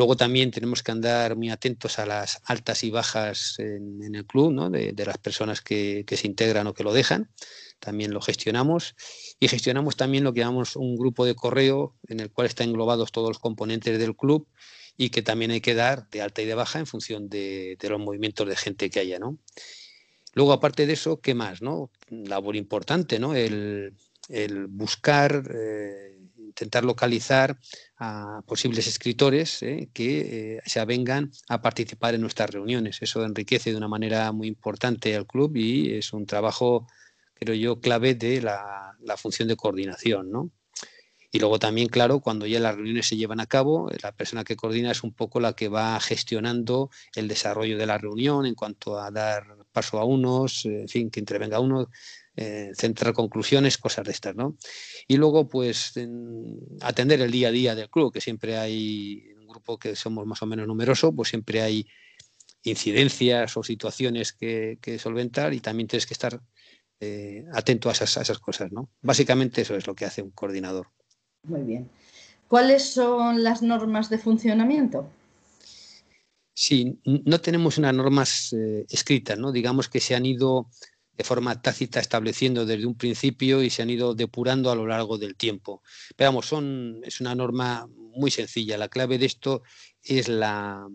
Luego 0.00 0.16
también 0.16 0.50
tenemos 0.50 0.82
que 0.82 0.92
andar 0.92 1.36
muy 1.36 1.50
atentos 1.50 1.98
a 1.98 2.06
las 2.06 2.40
altas 2.46 2.84
y 2.84 2.90
bajas 2.90 3.56
en, 3.58 4.14
el 4.14 4.24
club, 4.24 4.70
de, 4.70 5.04
las 5.04 5.18
personas 5.18 5.60
que, 5.60 6.06
se 6.08 6.26
integran 6.26 6.66
o 6.66 6.72
que 6.72 6.84
lo 6.84 6.94
dejan. 6.94 7.30
También 7.80 8.14
lo 8.14 8.22
gestionamos. 8.22 8.96
Y 9.38 9.48
gestionamos 9.48 9.96
también 9.96 10.24
lo 10.24 10.32
que 10.32 10.40
llamamos 10.40 10.74
un 10.76 10.96
grupo 10.96 11.26
de 11.26 11.34
correo 11.34 11.96
en 12.08 12.20
el 12.20 12.30
cual 12.30 12.46
están 12.46 12.70
englobados 12.70 13.12
todos 13.12 13.28
los 13.28 13.38
componentes 13.40 13.98
del 13.98 14.16
club 14.16 14.48
y 14.96 15.10
que 15.10 15.20
también 15.20 15.50
hay 15.50 15.60
que 15.60 15.74
dar 15.74 16.08
de 16.08 16.22
alta 16.22 16.40
y 16.40 16.46
de 16.46 16.54
baja 16.54 16.78
en 16.78 16.86
función 16.86 17.28
de, 17.28 17.76
los 17.82 18.00
movimientos 18.00 18.48
de 18.48 18.56
gente 18.56 18.88
que 18.88 19.00
haya. 19.00 19.18
¿no? 19.18 19.36
Luego, 20.32 20.54
aparte 20.54 20.86
de 20.86 20.94
eso, 20.94 21.20
¿qué 21.20 21.34
más? 21.34 21.60
¿no? 21.60 21.90
Labor 22.08 22.56
importante, 22.56 23.18
¿no? 23.18 23.34
El, 23.34 23.92
buscar, 24.70 25.42
eh, 25.54 26.19
intentar 26.50 26.84
localizar 26.84 27.58
a 27.96 28.42
posibles 28.46 28.86
escritores 28.86 29.62
eh, 29.62 29.88
que 29.92 30.56
eh, 30.56 30.60
se 30.66 30.80
avengan 30.80 31.30
a 31.48 31.62
participar 31.62 32.14
en 32.14 32.20
nuestras 32.20 32.50
reuniones. 32.50 32.98
Eso 33.00 33.24
enriquece 33.24 33.70
de 33.70 33.76
una 33.76 33.88
manera 33.88 34.32
muy 34.32 34.48
importante 34.48 35.14
al 35.16 35.26
club 35.26 35.56
y 35.56 35.94
es 35.94 36.12
un 36.12 36.26
trabajo, 36.26 36.86
creo 37.34 37.54
yo, 37.54 37.80
clave 37.80 38.14
de 38.14 38.42
la, 38.42 38.96
función 39.16 39.48
de 39.48 39.56
coordinación. 39.56 40.30
¿no? 40.30 40.50
Y 41.32 41.38
luego 41.38 41.58
también, 41.58 41.88
claro, 41.88 42.20
cuando 42.20 42.46
ya 42.46 42.58
las 42.58 42.74
reuniones 42.74 43.06
se 43.06 43.16
llevan 43.16 43.40
a 43.40 43.46
cabo, 43.46 43.88
la 44.02 44.12
persona 44.12 44.44
que 44.44 44.56
coordina 44.56 44.90
es 44.90 45.04
un 45.04 45.12
poco 45.12 45.38
la 45.38 45.52
que 45.52 45.68
va 45.68 46.00
gestionando 46.00 46.90
el 47.14 47.28
desarrollo 47.28 47.78
de 47.78 47.86
la 47.86 47.98
reunión 47.98 48.46
en 48.46 48.54
cuanto 48.54 48.98
a 48.98 49.10
dar 49.10 49.44
paso 49.72 50.00
a 50.00 50.04
unos, 50.04 50.64
en 50.64 50.88
fin, 50.88 51.10
que 51.10 51.20
intervenga 51.20 51.60
uno, 51.60 51.88
eh, 52.42 52.72
centrar 52.74 53.12
conclusiones, 53.12 53.76
cosas 53.76 54.06
de 54.06 54.12
estas, 54.12 54.34
¿no? 54.34 54.56
Y 55.06 55.18
luego, 55.18 55.46
pues, 55.46 55.92
atender 56.80 57.20
el 57.20 57.30
día 57.30 57.48
a 57.48 57.50
día 57.50 57.74
del 57.74 57.90
club, 57.90 58.10
que 58.10 58.22
siempre 58.22 58.56
hay 58.56 59.34
un 59.38 59.46
grupo 59.46 59.78
que 59.78 59.94
somos 59.94 60.26
más 60.26 60.40
o 60.40 60.46
menos 60.46 60.66
numeroso, 60.66 61.14
pues 61.14 61.28
siempre 61.28 61.60
hay 61.60 61.86
incidencias 62.62 63.58
o 63.58 63.62
situaciones 63.62 64.32
que, 64.32 64.78
solventar 64.98 65.52
y 65.52 65.60
también 65.60 65.86
tienes 65.86 66.06
que 66.06 66.14
estar 66.14 66.40
eh, 67.00 67.44
atento 67.52 67.90
a 67.90 67.92
esas, 67.92 68.16
a 68.16 68.22
esas 68.22 68.38
cosas, 68.38 68.72
¿no? 68.72 68.88
Básicamente 69.02 69.60
eso 69.60 69.76
es 69.76 69.86
lo 69.86 69.94
que 69.94 70.06
hace 70.06 70.22
un 70.22 70.30
coordinador. 70.30 70.86
Muy 71.42 71.60
bien. 71.60 71.90
¿Cuáles 72.48 72.84
son 72.84 73.42
las 73.42 73.60
normas 73.60 74.08
de 74.08 74.16
funcionamiento? 74.16 75.06
Sí, 76.54 76.98
no 77.04 77.38
tenemos 77.42 77.76
unas 77.76 77.92
normas 77.92 78.54
eh, 78.54 78.86
escritas, 78.88 79.38
¿no? 79.38 79.52
Digamos 79.52 79.90
que 79.90 80.00
se 80.00 80.14
han 80.14 80.24
ido 80.24 80.70
de 81.20 81.24
forma 81.24 81.60
tácita 81.60 82.00
estableciendo 82.00 82.64
desde 82.64 82.86
un 82.86 82.94
principio 82.94 83.62
y 83.62 83.68
se 83.68 83.82
han 83.82 83.90
ido 83.90 84.14
depurando 84.14 84.70
a 84.70 84.74
lo 84.74 84.86
largo 84.86 85.18
del 85.18 85.36
tiempo. 85.36 85.82
Pero 86.16 86.30
vamos, 86.30 86.46
son, 86.46 87.02
es 87.04 87.20
una 87.20 87.34
norma 87.34 87.86
muy 87.88 88.30
sencilla. 88.30 88.78
La 88.78 88.88
clave 88.88 89.18
de 89.18 89.26
esto 89.26 89.62
es 90.02 90.28
la, 90.28 90.88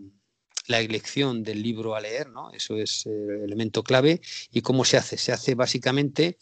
elección 0.66 1.44
del 1.44 1.62
libro 1.62 1.94
a 1.94 2.00
leer, 2.00 2.28
¿no? 2.30 2.50
Eso 2.50 2.76
es 2.76 3.06
el 3.06 3.44
elemento 3.44 3.84
clave. 3.84 4.20
¿Y 4.50 4.62
cómo 4.62 4.84
se 4.84 4.96
hace? 4.96 5.16
Se 5.16 5.30
hace 5.30 5.54
básicamente 5.54 6.38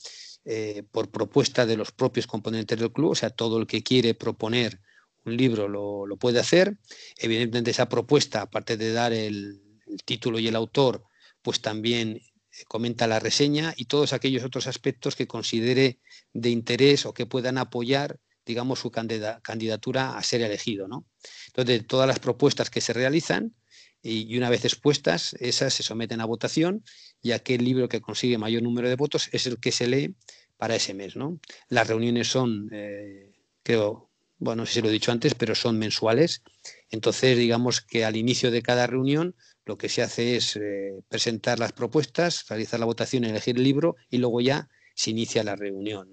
eh, 0.47 0.83
por 0.91 1.11
propuesta 1.11 1.67
de 1.67 1.77
los 1.77 1.93
propios 1.93 2.27
componentes 2.27 2.79
del 2.79 2.91
club, 2.91 3.11
o 3.11 3.15
sea, 3.15 3.29
todo 3.29 3.59
el 3.59 3.67
que 3.67 3.83
quiere 3.83 4.15
proponer 4.15 4.81
un 5.27 5.37
libro 5.37 5.69
lo, 5.69 6.17
puede 6.17 6.41
hacer. 6.41 6.79
Evidentemente 7.19 7.73
esa 7.73 7.91
propuesta, 7.91 8.41
aparte 8.41 8.79
de 8.79 8.95
dar 8.95 9.13
el, 9.13 9.61
título 10.07 10.39
y 10.39 10.49
el 10.49 10.57
autor, 10.57 11.05
pues 11.43 11.61
también 11.61 12.23
comenta 12.69 13.07
la 13.07 13.19
reseña 13.19 13.75
y 13.77 13.87
todos 13.87 14.13
aquellos 14.13 14.45
otros 14.45 14.67
aspectos 14.67 15.17
que 15.17 15.27
considere 15.27 15.99
de 16.33 16.51
interés 16.51 17.07
o 17.07 17.15
que 17.15 17.27
puedan 17.27 17.59
apoyar, 17.59 18.19
digamos, 18.47 18.81
su 18.81 18.91
candidatura 18.91 20.17
a 20.17 20.23
ser 20.23 20.43
elegido. 20.43 20.89
¿no? 20.89 21.07
Entonces, 21.49 21.87
todas 21.87 22.07
las 22.07 22.19
propuestas 22.19 22.71
que 22.71 22.81
se 22.81 22.93
realizan 22.93 23.55
y, 24.03 24.37
una 24.37 24.51
vez 24.51 24.65
expuestas, 24.65 25.35
esas 25.41 25.75
se 25.75 25.83
someten 25.83 26.21
a 26.21 26.27
votación 26.27 26.85
y 27.23 27.33
aquel 27.33 27.65
libro 27.65 27.89
que 27.89 28.01
consigue 28.01 28.39
mayor 28.39 28.63
número 28.63 28.89
de 28.89 28.97
votos 28.97 29.29
es 29.33 29.47
el 29.47 29.59
que 29.59 29.73
se 29.73 29.87
lee 29.87 30.15
para 30.57 30.77
ese 30.77 30.95
mes. 30.95 31.17
¿no? 31.17 31.41
Las 31.69 31.89
reuniones 31.89 32.29
son, 32.29 32.69
eh, 32.73 33.33
creo, 33.63 34.11
bueno, 34.39 34.63
no 34.63 34.67
sé 34.67 34.75
si 34.75 34.83
lo 34.83 34.89
he 34.89 34.93
dicho 34.93 35.11
antes, 35.11 35.35
pero 35.35 35.55
son 35.55 35.79
mensuales. 35.79 36.43
Entonces, 36.91 37.39
digamos 37.39 37.81
que 37.81 38.05
al 38.05 38.17
inicio 38.17 38.51
de 38.51 38.63
cada 38.63 38.87
reunión 38.87 39.35
lo 39.67 39.79
que 39.79 39.89
se 39.89 40.03
hace 40.03 40.37
es 40.37 40.57
eh, 40.57 41.01
presentar 41.09 41.59
las 41.59 41.73
propuestas, 41.73 42.47
realizar 42.49 42.81
la 42.81 42.87
votación, 42.87 43.25
elegir 43.25 43.57
el 43.57 43.65
libro 43.65 43.97
y 44.11 44.19
luego 44.19 44.41
ya 44.41 44.69
se 44.95 45.11
inicia 45.11 45.43
la 45.43 45.57
reunión. 45.57 46.13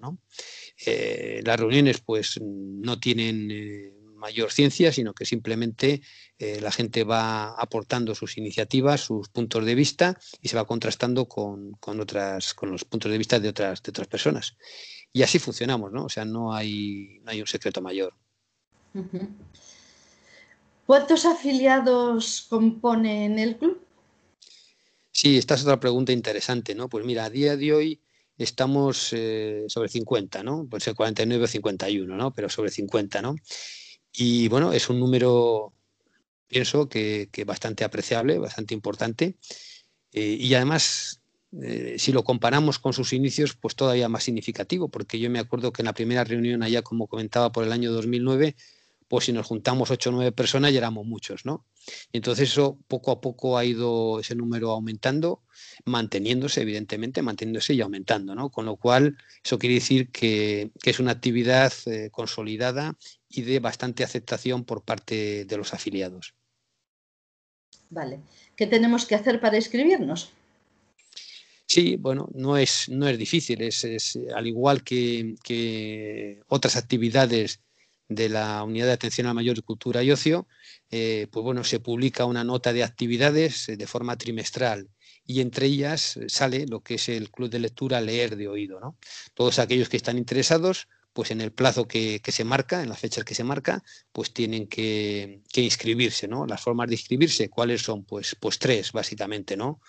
Eh, 0.85 1.41
las 1.45 1.59
reuniones 1.59 2.01
pues 2.01 2.39
no 2.41 2.99
tienen 2.99 3.51
eh, 3.51 3.93
mayor 4.15 4.51
ciencia, 4.51 4.91
sino 4.91 5.13
que 5.13 5.25
simplemente 5.25 6.01
la 6.59 6.71
gente 6.71 7.03
va 7.03 7.53
aportando 7.53 8.15
sus 8.15 8.37
iniciativas, 8.37 9.01
sus 9.01 9.29
puntos 9.29 9.63
de 9.63 9.75
vista 9.75 10.17
y 10.41 10.49
se 10.49 10.55
va 10.55 10.65
contrastando 10.65 11.27
con, 11.27 11.77
otras, 11.79 12.55
con 12.55 12.71
los 12.71 12.83
puntos 12.83 13.11
de 13.11 13.19
vista 13.19 13.39
de 13.39 13.49
otras, 13.49 13.83
de 13.83 13.89
otras 13.91 14.07
personas. 14.07 14.57
Y 15.13 15.21
así 15.21 15.37
funcionamos, 15.37 15.91
¿no? 15.91 16.05
O 16.05 16.09
sea, 16.09 16.25
no 16.25 16.53
hay, 16.53 17.19
no 17.23 17.31
hay 17.31 17.41
un 17.41 17.47
secreto 17.47 17.81
mayor. 17.81 18.13
¿Cuántos 20.91 21.25
afiliados 21.25 22.47
componen 22.49 23.39
el 23.39 23.55
club? 23.55 23.81
Sí, 25.09 25.37
esta 25.37 25.55
es 25.55 25.61
otra 25.61 25.79
pregunta 25.79 26.11
interesante, 26.11 26.75
¿no? 26.75 26.89
Pues 26.89 27.05
mira, 27.05 27.23
a 27.23 27.29
día 27.29 27.55
de 27.55 27.71
hoy 27.71 28.01
estamos 28.37 29.13
eh, 29.13 29.63
sobre 29.69 29.87
50, 29.87 30.43
¿no? 30.43 30.67
Puede 30.67 30.83
ser 30.83 30.93
49 30.93 31.45
o 31.45 31.47
51, 31.47 32.17
¿no? 32.17 32.33
Pero 32.33 32.49
sobre 32.49 32.71
50, 32.71 33.21
¿no? 33.21 33.37
Y 34.11 34.49
bueno, 34.49 34.73
es 34.73 34.89
un 34.89 34.99
número, 34.99 35.71
pienso 36.47 36.89
que, 36.89 37.29
bastante 37.47 37.85
apreciable, 37.85 38.37
bastante 38.37 38.73
importante. 38.73 39.37
Eh, 40.11 40.35
y 40.41 40.53
además 40.55 41.21
eh, 41.61 41.95
si 41.99 42.11
lo 42.11 42.25
comparamos 42.25 42.79
con 42.79 42.91
sus 42.91 43.13
inicios, 43.13 43.55
pues 43.55 43.75
todavía 43.75 44.09
más 44.09 44.23
significativo, 44.23 44.89
porque 44.89 45.19
yo 45.19 45.29
me 45.29 45.39
acuerdo 45.39 45.71
que 45.71 45.83
en 45.83 45.85
la 45.85 45.93
primera 45.93 46.25
reunión 46.25 46.63
allá, 46.63 46.81
como 46.81 47.07
comentaba, 47.07 47.53
por 47.53 47.63
el 47.63 47.71
año 47.71 47.93
2009, 47.93 48.57
pues 49.11 49.25
si 49.25 49.33
nos 49.33 49.45
juntamos 49.45 49.91
ocho 49.91 50.09
o 50.09 50.13
nueve 50.13 50.31
personas 50.31 50.71
ya 50.71 50.77
éramos 50.77 51.05
muchos, 51.05 51.45
¿no? 51.45 51.65
Y 52.13 52.19
entonces 52.19 52.49
eso 52.49 52.79
poco 52.87 53.11
a 53.11 53.19
poco 53.19 53.57
ha 53.57 53.65
ido 53.65 54.21
ese 54.21 54.35
número 54.35 54.71
aumentando, 54.71 55.43
manteniéndose, 55.83 56.61
evidentemente, 56.61 57.21
manteniéndose 57.21 57.73
y 57.73 57.81
aumentando, 57.81 58.35
¿no? 58.35 58.49
Con 58.49 58.65
lo 58.65 58.77
cual, 58.77 59.17
eso 59.43 59.59
quiere 59.59 59.75
decir 59.75 60.11
que, 60.11 60.71
es 60.85 60.99
una 61.01 61.11
actividad 61.11 61.73
eh, 61.87 62.09
consolidada 62.09 62.95
y 63.27 63.41
de 63.41 63.59
bastante 63.59 64.05
aceptación 64.05 64.63
por 64.63 64.85
parte 64.85 65.43
de 65.43 65.57
los 65.57 65.73
afiliados. 65.73 66.33
Vale. 67.89 68.21
¿Qué 68.55 68.65
tenemos 68.65 69.05
que 69.05 69.15
hacer 69.15 69.41
para 69.41 69.57
inscribirnos? 69.57 70.31
Sí, 71.67 71.97
bueno, 71.97 72.29
no 72.33 72.55
es, 72.55 72.87
no 72.87 73.09
es 73.09 73.17
difícil, 73.17 73.61
es, 73.61 74.17
al 74.33 74.47
igual 74.47 74.85
que, 74.85 76.39
otras 76.47 76.77
actividades 76.77 77.59
de 78.15 78.27
la 78.29 78.63
Unidad 78.63 78.87
de 78.87 78.93
Atención 78.93 79.27
a 79.27 79.33
Mayor 79.33 79.63
Cultura 79.63 80.03
y 80.03 80.11
Ocio, 80.11 80.47
eh, 80.89 81.27
pues 81.31 81.43
bueno, 81.43 81.63
se 81.63 81.79
publica 81.79 82.25
una 82.25 82.43
nota 82.43 82.73
de 82.73 82.83
actividades 82.83 83.69
eh, 83.69 83.77
de 83.77 83.87
forma 83.87 84.17
trimestral 84.17 84.89
y 85.25 85.39
entre 85.39 85.67
ellas 85.67 86.19
sale 86.27 86.65
lo 86.67 86.81
que 86.81 86.95
es 86.95 87.07
el 87.07 87.31
Club 87.31 87.49
de 87.49 87.59
Lectura 87.59 88.01
Leer 88.01 88.35
de 88.35 88.49
Oído. 88.49 88.79
¿no? 88.81 88.97
Todos 89.33 89.59
aquellos 89.59 89.87
que 89.87 89.95
están 89.97 90.17
interesados, 90.17 90.89
pues 91.13 91.31
en 91.31 91.39
el 91.39 91.53
plazo 91.53 91.87
que, 91.87 92.21
se 92.25 92.43
marca, 92.43 92.83
en 92.83 92.89
las 92.89 92.99
fechas 92.99 93.23
que 93.23 93.35
se 93.35 93.45
marca, 93.45 93.81
pues 94.11 94.33
tienen 94.33 94.67
que, 94.67 95.41
que, 95.53 95.61
inscribirse. 95.61 96.27
¿no? 96.27 96.45
Las 96.45 96.61
formas 96.61 96.89
de 96.89 96.95
inscribirse, 96.95 97.49
¿cuáles 97.49 97.81
son? 97.81 98.03
Pues, 98.03 98.35
pues 98.39 98.59
tres, 98.59 98.91
básicamente. 98.91 99.55
¿no? 99.55 99.79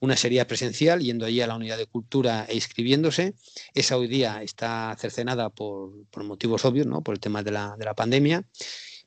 Una 0.00 0.16
sería 0.16 0.46
presencial, 0.46 1.00
yendo 1.00 1.24
allí 1.24 1.40
a 1.40 1.46
la 1.46 1.56
unidad 1.56 1.78
de 1.78 1.86
cultura 1.86 2.46
e 2.48 2.54
inscribiéndose. 2.54 3.34
Esa 3.72 3.96
hoy 3.96 4.08
día 4.08 4.42
está 4.42 4.94
cercenada 4.98 5.50
por, 5.50 5.92
motivos 6.24 6.64
obvios, 6.64 6.86
¿no? 6.86 7.02
por 7.02 7.14
el 7.14 7.20
tema 7.20 7.42
de 7.42 7.52
la, 7.52 7.94
pandemia. 7.96 8.44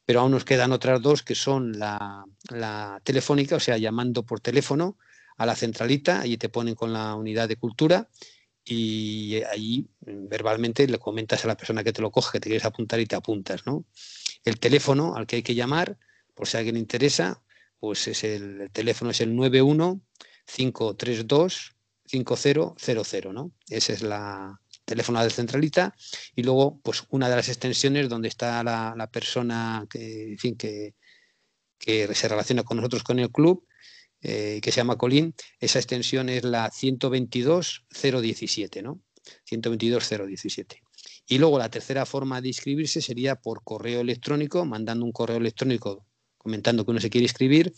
Pero 0.06 0.22
aún 0.22 0.32
nos 0.32 0.46
quedan 0.46 0.72
otras 0.72 1.02
dos 1.02 1.22
que 1.22 1.36
son 1.36 1.78
la, 1.78 2.26
telefónica, 3.04 3.58
o 3.58 3.60
sea, 3.60 3.78
llamando 3.78 4.26
por 4.26 4.40
teléfono 4.40 4.98
a 5.38 5.46
la 5.46 5.56
centralita, 5.56 6.22
allí 6.22 6.38
te 6.38 6.50
ponen 6.50 6.74
con 6.74 6.94
la 6.94 7.14
unidad 7.14 7.48
de 7.48 7.58
cultura 7.58 8.10
y 8.66 9.44
allí 9.52 9.88
verbalmente 10.02 10.88
le 10.88 10.98
comentas 10.98 11.46
a 11.46 11.48
la 11.48 11.56
persona 11.56 11.84
que 11.84 11.94
te 11.94 12.02
lo 12.02 12.12
coge 12.12 12.34
que 12.34 12.40
te 12.40 12.50
quieres 12.50 12.66
apuntar 12.66 13.00
y 13.00 13.06
te 13.06 13.16
apuntas, 13.16 13.66
¿no? 13.66 13.86
El 14.44 14.60
teléfono 14.60 15.16
al 15.16 15.28
que 15.28 15.38
hay 15.38 15.44
que 15.44 15.56
llamar, 15.56 15.98
por 16.34 16.48
si 16.48 16.58
alguien 16.58 16.76
le 16.76 16.80
interesa, 16.82 17.44
pues 17.80 18.08
es 18.08 18.24
el, 18.24 18.62
el 18.62 18.72
teléfono 18.72 19.12
es 19.12 19.22
el 19.22 19.36
91 19.36 20.02
532 20.48 21.76
5000, 22.06 23.34
¿no? 23.34 23.52
Esa 23.70 23.94
es 23.94 24.02
la 24.02 24.60
teléfono 24.88 25.22
de 25.22 25.30
centralita 25.30 25.94
y 26.34 26.42
luego 26.44 26.80
pues 26.82 27.04
una 27.10 27.30
de 27.30 27.36
las 27.36 27.50
extensiones 27.50 28.08
donde 28.08 28.30
está 28.30 28.64
la, 28.64 29.10
persona 29.12 29.86
que, 29.90 30.38
fin, 30.40 30.56
que, 30.56 30.96
que, 31.78 32.08
se 32.16 32.30
relaciona 32.30 32.64
con 32.64 32.78
nosotros 32.78 33.04
con 33.04 33.20
el 33.20 33.30
club, 33.30 33.68
eh, 34.22 34.62
que 34.62 34.72
se 34.72 34.78
llama 34.78 34.98
Colín, 34.98 35.36
esa 35.60 35.80
extensión 35.80 36.30
es 36.30 36.46
la 36.46 36.72
122.017, 36.72 38.82
¿no? 38.82 39.02
122.017. 39.50 40.82
Y 41.28 41.38
luego 41.38 41.60
la 41.60 41.70
tercera 41.70 42.06
forma 42.06 42.40
de 42.40 42.48
inscribirse 42.48 43.02
sería 43.02 43.36
por 43.36 43.66
correo 43.66 44.00
electrónico, 44.00 44.66
mandando 44.66 45.04
un 45.04 45.12
correo 45.12 45.36
electrónico 45.36 46.06
comentando 46.38 46.86
que 46.86 46.92
uno 46.92 47.02
se 47.02 47.10
quiere 47.10 47.26
inscribir 47.26 47.74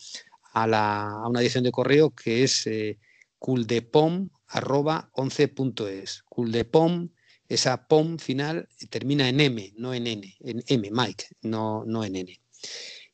a, 0.54 0.68
la, 0.68 1.24
una 1.28 1.40
dirección 1.40 1.64
de 1.64 1.72
correo 1.72 2.12
que 2.12 2.44
es 2.44 2.68
eh, 2.68 3.00
culdepom.11.es. 3.40 6.24
Culdepom, 6.30 7.10
esa 7.48 7.88
pom 7.88 8.18
final 8.18 8.68
termina 8.90 9.30
en 9.30 9.40
M, 9.40 9.74
no 9.78 9.94
en 9.94 10.08
N, 10.08 10.36
en 10.42 10.64
M, 10.68 10.90
Mike, 10.92 11.28
no, 11.42 11.86
no 11.86 12.04
en 12.04 12.16
N. 12.16 12.42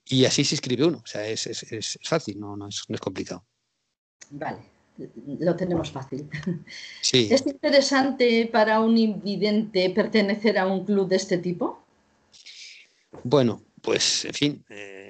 Y 0.06 0.26
así 0.26 0.44
se 0.44 0.56
escribe 0.56 0.86
uno, 0.86 1.02
o 1.04 1.08
sea, 1.08 1.28
es, 1.28 1.46
es, 1.48 2.00
fácil, 2.04 2.40
no, 2.40 2.58
no, 2.58 2.68
es, 2.68 2.84
no 2.88 2.96
es 2.96 3.02
complicado. 3.02 3.46
Vale, 4.30 4.60
lo 5.40 5.56
tenemos 5.56 5.92
fácil. 5.92 6.30
Sí. 7.02 7.28
¿Es 7.32 7.46
interesante 7.46 8.50
para 8.52 8.82
un 8.82 8.98
invidente 8.98 9.90
pertenecer 9.92 10.58
a 10.58 10.66
un 10.68 10.86
club 10.86 11.08
de 11.08 11.16
este 11.18 11.38
tipo? 11.38 11.84
Bueno, 13.24 13.62
pues 13.82 14.26
en 14.26 14.34
fin, 14.34 14.66
eh, 14.70 15.05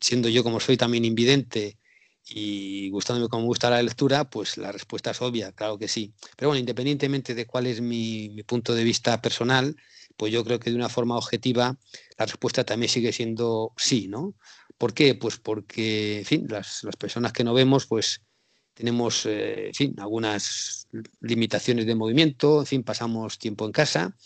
siendo 0.00 0.28
yo 0.28 0.44
como 0.44 0.60
soy 0.60 0.76
también 0.76 1.04
invidente 1.04 1.78
y 2.30 2.90
gustándome 2.90 3.28
como 3.28 3.42
me 3.42 3.48
gusta 3.48 3.70
la 3.70 3.82
lectura, 3.82 4.28
pues 4.28 4.58
la 4.58 4.72
respuesta 4.72 5.12
es 5.12 5.22
obvia, 5.22 5.52
claro 5.52 5.78
que 5.78 5.88
sí. 5.88 6.12
Pero 6.36 6.50
bueno, 6.50 6.60
independientemente 6.60 7.34
de 7.34 7.46
cuál 7.46 7.66
es 7.66 7.80
mi, 7.80 8.42
punto 8.46 8.74
de 8.74 8.84
vista 8.84 9.20
personal, 9.22 9.76
pues 10.16 10.32
yo 10.32 10.44
creo 10.44 10.60
que 10.60 10.70
de 10.70 10.76
una 10.76 10.88
forma 10.88 11.16
objetiva 11.16 11.78
la 12.18 12.26
respuesta 12.26 12.64
también 12.64 12.90
sigue 12.90 13.12
siendo 13.12 13.72
sí, 13.76 14.08
¿no? 14.08 14.34
¿Por 14.76 14.94
qué? 14.94 15.14
Pues 15.14 15.38
porque, 15.38 16.18
en 16.18 16.24
fin, 16.24 16.46
las, 16.48 16.86
personas 16.98 17.32
que 17.32 17.44
no 17.44 17.54
vemos, 17.54 17.86
pues 17.86 18.22
tenemos, 18.74 19.26
eh, 19.26 19.68
en 19.68 19.74
fin, 19.74 19.94
algunas 19.98 20.86
limitaciones 21.20 21.86
de 21.86 21.94
movimiento, 21.94 22.60
en 22.60 22.66
fin, 22.66 22.82
pasamos 22.84 23.38
tiempo 23.38 23.64
en 23.66 23.72
casa 23.72 24.16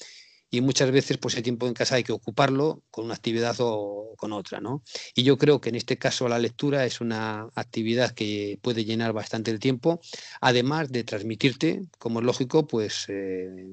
y 0.55 0.61
muchas 0.61 0.91
veces 0.91 1.17
pues 1.17 1.35
el 1.35 1.43
tiempo 1.43 1.67
en 1.67 1.73
casa 1.73 1.95
hay 1.95 2.05
que 2.05 2.13
ocuparlo 2.13 2.83
con 2.91 3.07
una 3.07 3.15
actividad 3.15 3.57
o 3.61 4.15
con 4.19 4.35
otra, 4.35 4.61
¿no? 4.61 4.83
Y 5.15 5.23
yo 5.23 5.39
creo 5.39 5.63
que 5.63 5.71
en 5.71 5.77
este 5.77 5.97
caso 5.97 6.29
la 6.29 6.39
lectura 6.39 6.85
es 6.85 7.01
una 7.01 7.49
actividad 7.55 8.11
que 8.11 8.59
puede 8.61 8.85
llenar 8.85 9.15
bastante 9.15 9.51
el 9.51 9.59
tiempo, 9.59 10.03
además 10.43 10.93
de 10.93 11.05
transmitirte, 11.05 11.81
como 11.99 12.21
es 12.21 12.27
lógico, 12.27 12.67
pues 12.67 13.07
eh, 13.09 13.67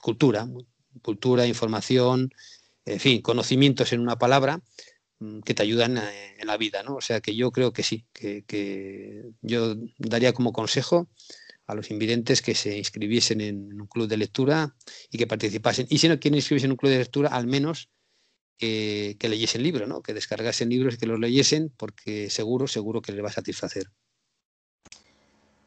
cultura, 0.00 0.48
cultura, 1.02 1.46
información, 1.46 2.30
en 2.86 2.98
fin, 2.98 3.20
conocimientos 3.20 3.92
en 3.92 4.00
una 4.00 4.18
palabra 4.18 4.62
mm, 5.18 5.40
que 5.40 5.52
te 5.52 5.64
ayudan 5.64 5.98
eh, 5.98 6.36
en 6.38 6.46
la 6.46 6.56
vida, 6.56 6.82
¿no? 6.82 6.96
O 6.96 7.02
sea 7.02 7.20
que 7.20 7.36
yo 7.36 7.52
creo 7.52 7.74
que 7.74 7.82
sí, 7.82 8.06
que, 8.14 8.42
que 8.46 9.22
yo 9.42 9.74
daría 9.98 10.32
como 10.32 10.54
consejo 10.54 11.08
a 11.66 11.74
los 11.74 11.90
invidentes 11.90 12.42
que 12.42 12.54
se 12.54 12.76
inscribiesen 12.78 13.40
en 13.40 13.80
un 13.80 13.86
club 13.86 14.08
de 14.08 14.16
lectura 14.16 14.76
y 15.10 15.18
que 15.18 15.26
participasen. 15.26 15.86
Y 15.90 15.98
si 15.98 16.08
no 16.08 16.18
quieren 16.18 16.36
inscribirse 16.36 16.66
en 16.66 16.72
un 16.72 16.76
club 16.76 16.92
de 16.92 16.98
lectura, 16.98 17.30
al 17.30 17.46
menos 17.46 17.90
que 18.58 19.16
leyesen 19.20 19.62
libros, 19.62 19.86
¿no? 19.88 20.02
que 20.02 20.14
descargasen 20.14 20.70
libros 20.70 20.94
y 20.94 20.98
que 20.98 21.06
los 21.06 21.20
leyesen, 21.20 21.72
porque 21.76 22.30
seguro, 22.30 22.66
seguro 22.66 23.02
que 23.02 23.12
les 23.12 23.22
va 23.22 23.28
a 23.28 23.32
satisfacer. 23.32 23.90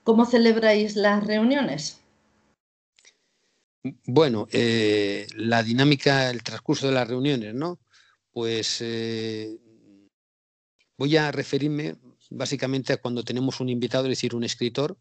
¿Cómo 0.03 0.25
celebráis 0.25 0.95
las 0.95 1.23
reuniones? 1.23 2.01
Bueno, 4.05 4.47
eh, 4.51 5.27
la 5.35 5.63
dinámica, 5.63 6.29
el 6.29 6.43
transcurso 6.43 6.88
de 6.88 6.93
las 6.93 7.07
reuniones, 7.07 7.53
¿no? 7.53 7.79
Pues 8.31 8.81
eh, 8.81 9.57
voy 10.97 11.15
a 11.15 11.31
referirme 11.31 11.95
básicamente 12.29 12.91
a 12.91 12.97
cuando 12.97 13.23
tenemos 13.23 13.59
un 13.59 13.69
invitado, 13.69 14.05
es 14.05 14.09
decir, 14.09 14.35
un 14.35 14.43
escritor, 14.43 14.97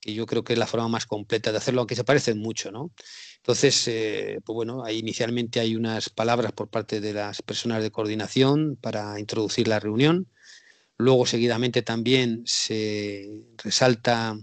que 0.00 0.14
yo 0.14 0.26
creo 0.26 0.42
que 0.42 0.54
es 0.54 0.58
la 0.58 0.66
forma 0.66 0.88
más 0.88 1.06
completa 1.06 1.52
de 1.52 1.58
hacerlo, 1.58 1.82
aunque 1.82 1.94
se 1.94 2.04
parecen 2.04 2.38
mucho, 2.38 2.72
¿no? 2.72 2.92
Entonces, 3.36 3.86
eh, 3.88 4.40
pues 4.44 4.54
bueno, 4.54 4.88
inicialmente 4.90 5.60
hay 5.60 5.76
unas 5.76 6.08
palabras 6.10 6.52
por 6.52 6.68
parte 6.68 7.00
de 7.00 7.12
las 7.12 7.42
personas 7.42 7.82
de 7.82 7.90
coordinación 7.90 8.76
para 8.80 9.18
introducir 9.20 9.68
la 9.68 9.80
reunión. 9.80 10.28
Luego, 10.96 11.26
seguidamente, 11.26 11.82
también 11.82 12.42
se 12.44 13.28
resalta 13.56 14.38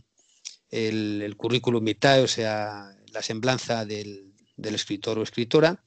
el, 0.69 1.35
currículum 1.37 1.85
vitae, 1.85 2.23
o 2.23 2.27
sea, 2.27 2.89
la 3.11 3.21
semblanza 3.21 3.85
del, 3.85 4.33
del 4.55 4.75
escritor 4.75 5.19
o 5.19 5.23
escritora. 5.23 5.83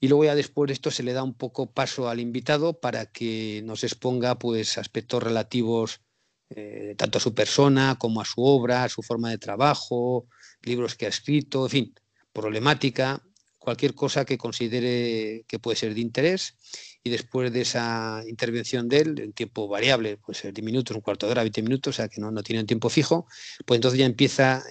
Y 0.00 0.08
luego 0.08 0.24
ya 0.24 0.34
después 0.34 0.68
de 0.68 0.74
esto 0.74 0.90
se 0.90 1.02
le 1.02 1.14
da 1.14 1.22
un 1.22 1.34
poco 1.34 1.72
paso 1.72 2.08
al 2.08 2.20
invitado 2.20 2.78
para 2.78 3.06
que 3.06 3.62
nos 3.64 3.84
exponga 3.84 4.38
pues 4.38 4.76
aspectos 4.76 5.22
relativos 5.22 6.03
eh, 6.50 6.94
tanto 6.96 7.18
a 7.18 7.20
su 7.20 7.34
persona 7.34 7.96
como 7.98 8.20
a 8.20 8.24
su 8.24 8.42
obra, 8.42 8.84
a 8.84 8.88
su 8.88 9.02
forma 9.02 9.30
de 9.30 9.38
trabajo, 9.38 10.26
libros 10.62 10.94
que 10.94 11.06
ha 11.06 11.08
escrito, 11.08 11.64
en 11.64 11.70
fin, 11.70 11.94
problemática, 12.32 13.22
cualquier 13.58 13.94
cosa 13.94 14.24
que 14.24 14.38
considere 14.38 15.44
que 15.48 15.58
puede 15.58 15.76
ser 15.76 15.94
de 15.94 16.00
interés. 16.00 16.56
Y 17.02 17.10
después 17.10 17.52
de 17.52 17.60
esa 17.62 18.22
intervención 18.26 18.88
de 18.88 18.98
él, 18.98 19.20
en 19.20 19.32
tiempo 19.32 19.68
variable, 19.68 20.16
puede 20.16 20.38
ser 20.38 20.54
10 20.54 20.64
minutos, 20.64 20.96
un 20.96 21.02
cuarto 21.02 21.26
de 21.26 21.32
hora, 21.32 21.42
20 21.42 21.62
minutos, 21.62 21.94
o 21.94 21.96
sea 21.96 22.08
que 22.08 22.20
no, 22.20 22.30
no 22.30 22.42
tiene 22.42 22.60
un 22.60 22.66
tiempo 22.66 22.88
fijo, 22.88 23.26
pues 23.66 23.76
entonces 23.76 24.00
ya 24.00 24.06
empieza 24.06 24.62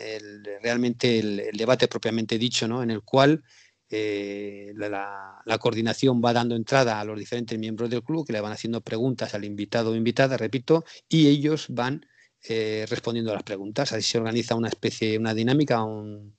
realmente 0.63 1.19
el, 1.19 1.39
el, 1.39 1.55
debate 1.55 1.87
propiamente 1.87 2.39
dicho, 2.39 2.67
¿no? 2.67 2.81
en 2.81 2.89
el 2.89 3.03
cual 3.03 3.43
eh, 3.89 4.73
la, 4.75 5.57
coordinación 5.59 6.21
va 6.23 6.33
dando 6.33 6.55
entrada 6.55 6.99
a 6.99 7.05
los 7.05 7.17
diferentes 7.17 7.57
miembros 7.59 7.89
del 7.89 8.03
club 8.03 8.25
que 8.25 8.33
le 8.33 8.41
van 8.41 8.51
haciendo 8.51 8.81
preguntas 8.81 9.33
al 9.33 9.45
invitado 9.45 9.91
o 9.91 9.95
invitada, 9.95 10.37
repito, 10.37 10.83
y 11.07 11.27
ellos 11.27 11.67
van 11.69 12.05
eh, 12.43 12.85
respondiendo 12.89 13.31
a 13.31 13.35
las 13.35 13.43
preguntas. 13.43 13.91
Así 13.93 14.03
se 14.03 14.17
organiza 14.17 14.55
una 14.55 14.69
especie, 14.69 15.17
una 15.17 15.33
dinámica, 15.33 15.83
un, 15.83 16.35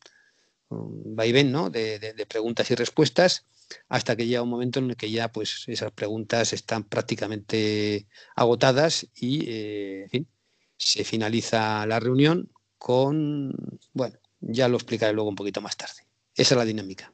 vaivén 0.71 1.53
¿no? 1.53 1.71
de, 1.71 2.27
preguntas 2.29 2.71
y 2.71 2.75
respuestas 2.75 3.47
hasta 3.89 4.17
que 4.17 4.27
llega 4.27 4.43
un 4.43 4.51
momento 4.51 4.79
en 4.79 4.91
el 4.91 4.97
que 4.97 5.11
ya 5.11 5.33
pues 5.33 5.65
esas 5.69 5.93
preguntas 5.93 6.53
están 6.53 6.85
prácticamente 6.85 8.07
agotadas 8.37 9.07
y 9.15 9.49
eh, 9.49 10.03
en 10.05 10.11
fin, 10.11 10.29
se 10.77 11.05
finaliza 11.05 11.87
la 11.87 12.01
reunión 12.01 12.51
con, 12.79 13.55
bueno, 13.93 14.19
ya 14.41 14.69
lo 14.69 14.77
explicaré 14.77 15.13
luego 15.13 15.31
un 15.31 15.37
poquito 15.37 15.61
más 15.61 15.77
tarde. 15.77 16.07
Esa 16.35 16.55
es 16.55 16.59
la 16.59 16.65
dinámica. 16.65 17.13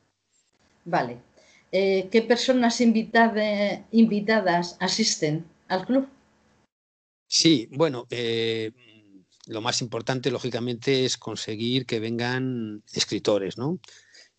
Vale. 0.84 1.18
Eh, 1.72 2.08
¿Qué 2.10 2.22
personas 2.22 2.80
invitadas 2.80 4.76
asisten 4.80 5.44
al 5.68 5.86
club? 5.86 6.08
Sí, 7.28 7.68
bueno, 7.70 8.06
eh, 8.10 8.72
lo 9.46 9.60
más 9.60 9.80
importante, 9.82 10.32
lógicamente, 10.32 11.04
es 11.04 11.16
conseguir 11.16 11.86
que 11.86 12.00
vengan 12.00 12.82
escritores, 12.92 13.56
¿no? 13.56 13.78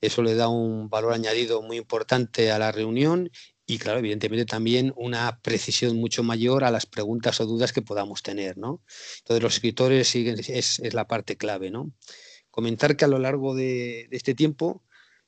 Eso 0.01 0.23
le 0.23 0.36
da 0.36 0.49
un 0.49 0.89
valor 0.89 1.13
añadido 1.13 1.62
muy 1.62 1.77
importante 1.77 2.51
a 2.51 2.60
la 2.60 2.71
reunión 2.71 3.32
y, 3.65 3.77
claro, 3.77 3.99
evidentemente 3.99 4.45
también 4.45 4.91
una 4.97 5.39
precisión 5.41 5.95
mucho 5.95 6.23
mayor 6.23 6.65
a 6.65 6.71
las 6.71 6.86
preguntas 6.86 7.39
o 7.39 7.45
dudas 7.45 7.71
que 7.71 7.82
podamos 7.82 8.23
tener, 8.23 8.58
¿no? 8.58 8.84
Entonces, 9.19 9.43
los 9.43 9.54
escritores 9.54 10.10
siguen, 10.10 10.38
es, 10.45 10.82
la 10.93 11.08
parte 11.08 11.38
clave, 11.38 11.71
¿no? 11.71 11.93
Comentar 12.49 12.97
que 12.97 13.06
a 13.06 13.08
lo 13.08 13.19
largo 13.19 13.56
de 13.56 14.10
este 14.12 14.36
tiempo 14.36 14.84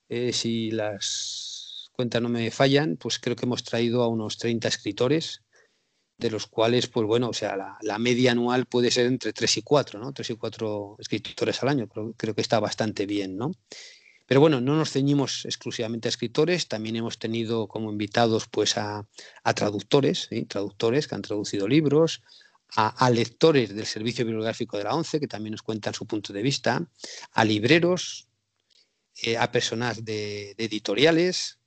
eh, 0.10 0.34
si 0.34 0.72
las 0.72 1.89
cuentas 1.94 2.22
no 2.22 2.30
me 2.30 2.52
fallan, 2.52 2.98
pues 2.98 3.20
creo 3.20 3.36
que 3.36 3.46
hemos 3.46 3.63
traído 3.63 4.04
a 4.04 4.08
unos 4.08 4.38
30 4.38 4.68
escritores, 4.68 5.44
de 6.18 6.30
los 6.30 6.48
cuales, 6.48 6.88
pues 6.88 7.06
bueno, 7.06 7.30
o 7.30 7.34
sea, 7.34 7.58
la, 7.82 8.00
media 8.00 8.32
anual 8.32 8.66
puede 8.66 8.92
ser 8.92 9.08
entre 9.08 9.34
3 9.34 9.58
y 9.58 9.62
4, 9.62 10.00
¿no? 10.00 10.13
3 10.13 10.30
y 10.30 10.36
4 10.36 10.96
escritores 11.00 11.62
al 11.63 11.70
año, 11.70 11.88
creo, 11.88 12.13
creo 12.16 12.36
que 12.36 12.42
está 12.42 12.60
bastante 12.60 13.06
bien, 13.06 13.36
¿no? 13.36 13.52
Pero 14.26 14.39
bueno, 14.39 14.62
no 14.62 14.76
nos 14.76 14.92
ceñimos 14.92 15.46
exclusivamente 15.46 16.08
a 16.08 16.10
escritores, 16.10 16.68
también 16.68 16.96
hemos 16.96 17.20
tenido 17.20 17.68
como 17.68 17.92
invitados 17.92 18.48
pues 18.48 18.78
a, 18.78 19.06
traductores, 19.54 20.30
traductores 20.48 21.08
que 21.08 21.16
han 21.16 21.22
traducido 21.22 21.68
libros, 21.68 22.22
a, 22.76 23.10
lectores 23.12 23.76
del 23.76 23.86
Servicio 23.86 24.26
Bibliográfico 24.26 24.78
de 24.78 24.86
la 24.86 24.96
ONCE, 24.96 25.20
que 25.20 25.28
también 25.28 25.52
nos 25.52 25.62
cuentan 25.62 25.94
su 25.94 26.08
punto 26.08 26.34
de 26.34 26.42
vista, 26.42 26.88
a 27.34 27.46
libreros, 27.46 28.28
eh, 29.21 29.38
a 29.38 29.52
personas 29.52 30.04
de, 30.04 30.56
editoriales, 30.58 31.60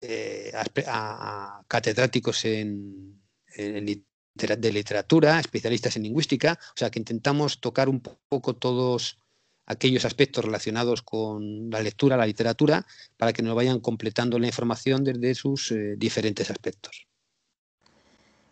eh, 0.00 0.52
a, 0.86 1.62
catedráticos 1.68 2.44
en, 2.44 3.20
de 3.54 4.72
literatura, 4.72 5.40
especialistas 5.40 5.96
en 5.96 6.04
lingüística, 6.04 6.58
o 6.60 6.78
sea 6.78 6.90
que 6.90 6.98
intentamos 6.98 7.60
tocar 7.60 7.88
un 7.88 8.00
poco 8.00 8.54
todos 8.54 9.18
aquellos 9.66 10.04
aspectos 10.04 10.44
relacionados 10.44 11.02
con 11.02 11.70
la 11.70 11.82
lectura, 11.82 12.16
la 12.16 12.26
literatura, 12.26 12.86
para 13.16 13.32
que 13.32 13.42
nos 13.42 13.54
vayan 13.54 13.80
completando 13.80 14.38
la 14.38 14.46
información 14.46 15.04
desde 15.04 15.34
sus 15.34 15.72
eh, 15.72 15.94
diferentes 15.96 16.50
aspectos. 16.50 17.06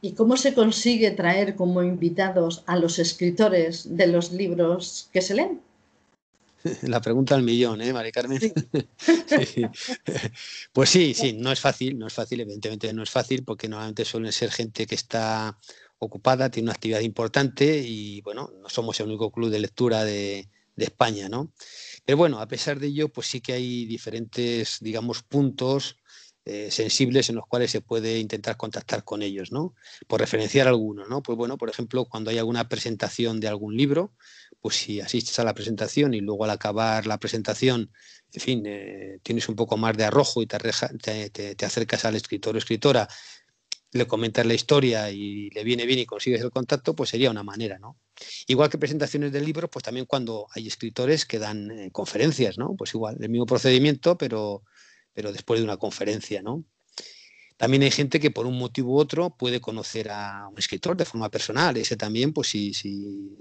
¿Y 0.03 0.13
cómo 0.13 0.37
se 0.37 0.53
consigue 0.53 1.13
traer 1.13 1.55
como 1.55 1.83
invitados 1.83 2.63
a 2.67 2.77
los 2.77 2.99
escritores 2.99 3.97
de 3.97 4.07
los 4.09 4.33
libros 4.33 5.09
que 5.13 5.23
se 5.23 5.35
leen? 5.35 5.61
La 6.83 7.01
pregunta 7.01 7.35
al 7.35 7.43
millón, 7.43 7.81
¿eh, 7.81 7.93
Mari 7.93 8.13
Carmen? 8.13 8.41
Pues 10.73 10.91
sí, 10.91 11.15
sí, 11.15 11.35
no 11.35 11.53
es 11.53 11.61
fácil, 11.61 11.99
no 11.99 12.07
es 12.07 12.15
fácil, 12.15 12.41
evidentemente 12.41 12.93
no 12.93 13.03
es 13.03 13.11
fácil, 13.11 13.45
porque 13.45 13.69
normalmente 13.69 14.05
suelen 14.05 14.33
ser 14.33 14.51
gente 14.51 14.87
que 14.87 14.95
está 14.95 15.59
ocupada, 15.99 16.51
tiene 16.51 16.67
una 16.67 16.73
actividad 16.73 17.01
importante 17.01 17.79
y 17.79 18.21
bueno, 18.23 18.51
no 18.61 18.69
somos 18.69 18.99
el 19.01 19.07
único 19.07 19.31
club 19.31 19.51
de 19.51 19.61
lectura 19.61 20.05
de, 20.05 20.49
de 20.77 20.85
España, 20.85 21.29
¿no? 21.29 21.53
Pero 22.05 22.19
bueno, 22.19 22.41
a 22.41 22.49
pesar 22.49 22.81
de 22.81 22.89
ello, 22.89 23.09
pues 23.09 23.29
sí 23.29 23.41
que 23.41 23.53
hay 23.53 23.87
diferentes, 23.87 24.79
digamos, 24.81 25.23
puntos 25.23 25.97
eh, 26.47 26.71
sensibles 26.71 27.31
en 27.31 27.37
los 27.37 27.47
cuales 27.47 27.71
se 27.71 27.81
puede 27.81 28.19
intentar 28.19 28.59
contactar 28.59 29.03
con 29.03 29.23
ellos, 29.23 29.51
¿no? 29.51 29.75
Por 30.07 30.21
referenciar 30.21 30.69
algunos, 30.69 31.09
¿no? 31.09 31.23
Pues 31.23 31.39
bueno, 31.39 31.57
por 31.57 31.71
ejemplo, 31.71 32.05
cuando 32.05 32.31
hay 32.31 32.37
alguna 32.37 32.69
presentación 32.69 33.41
de 33.41 33.49
algún 33.49 33.77
libro, 33.79 34.13
pues 34.61 34.77
si 34.77 35.01
asistes 35.01 35.39
a 35.39 35.45
la 35.45 35.55
presentación 35.55 36.13
y 36.13 36.21
luego 36.21 36.45
al 36.45 36.51
acabar 36.51 37.07
la 37.07 37.19
presentación, 37.19 37.91
en 38.31 38.41
fin, 38.43 38.63
eh, 38.67 39.21
tienes 39.23 39.49
un 39.49 39.57
poco 39.57 39.79
más 39.79 39.97
de 39.97 40.05
arrojo 40.05 40.43
y 40.43 40.47
te, 40.47 41.65
acercas 41.65 42.05
al 42.05 42.17
escritor 42.17 42.57
o 42.57 42.59
escritora, 42.59 43.09
le 43.93 44.07
comentas 44.07 44.45
la 44.45 44.55
historia 44.55 45.11
y 45.11 45.49
le 45.51 45.65
viene 45.65 45.87
bien 45.87 46.01
y 46.01 46.05
consigues 46.05 46.43
el 46.43 46.51
contacto, 46.51 46.95
pues 46.95 47.09
sería 47.09 47.31
una 47.31 47.43
manera, 47.45 47.79
¿no? 47.79 47.97
Igual 48.49 48.69
que 48.69 48.77
presentaciones 48.77 49.33
del 49.33 49.47
libro, 49.47 49.71
pues 49.71 49.83
también 49.83 50.05
cuando 50.05 50.47
hay 50.55 50.67
escritores 50.67 51.25
que 51.25 51.39
dan 51.39 51.71
eh, 51.71 51.91
conferencias, 51.91 52.59
¿no? 52.59 52.75
Pues 52.77 52.93
igual, 52.93 53.17
el 53.21 53.31
mismo 53.31 53.47
procedimiento, 53.47 54.19
pero, 54.19 54.63
pero 55.15 55.33
después 55.33 55.61
de 55.61 55.65
una 55.65 55.79
conferencia, 55.79 56.43
¿no? 56.43 56.65
También 57.57 57.85
hay 57.85 57.91
gente 57.91 58.19
que 58.19 58.33
por 58.33 58.47
un 58.47 58.59
motivo 58.59 58.95
u 58.95 58.99
otro 58.99 59.31
puede 59.37 59.61
conocer 59.61 60.11
a 60.11 60.49
un 60.49 60.59
escritor 60.59 60.97
de 60.97 61.05
forma 61.05 61.31
personal. 61.31 61.77
Ese 61.77 61.97
también, 61.97 62.33
pues 62.33 62.49
si, 62.49 62.73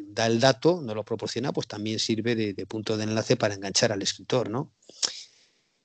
da 0.10 0.28
el 0.28 0.40
dato, 0.40 0.82
no 0.82 0.94
lo 0.94 1.04
proporciona, 1.04 1.52
pues 1.52 1.68
también 1.68 2.00
sirve 2.00 2.36
de, 2.36 2.66
punto 2.68 2.96
de 2.96 3.06
enlace 3.06 3.36
para 3.38 3.56
enganchar 3.56 3.92
al 3.92 4.02
escritor, 4.04 4.50
¿no? 4.50 4.72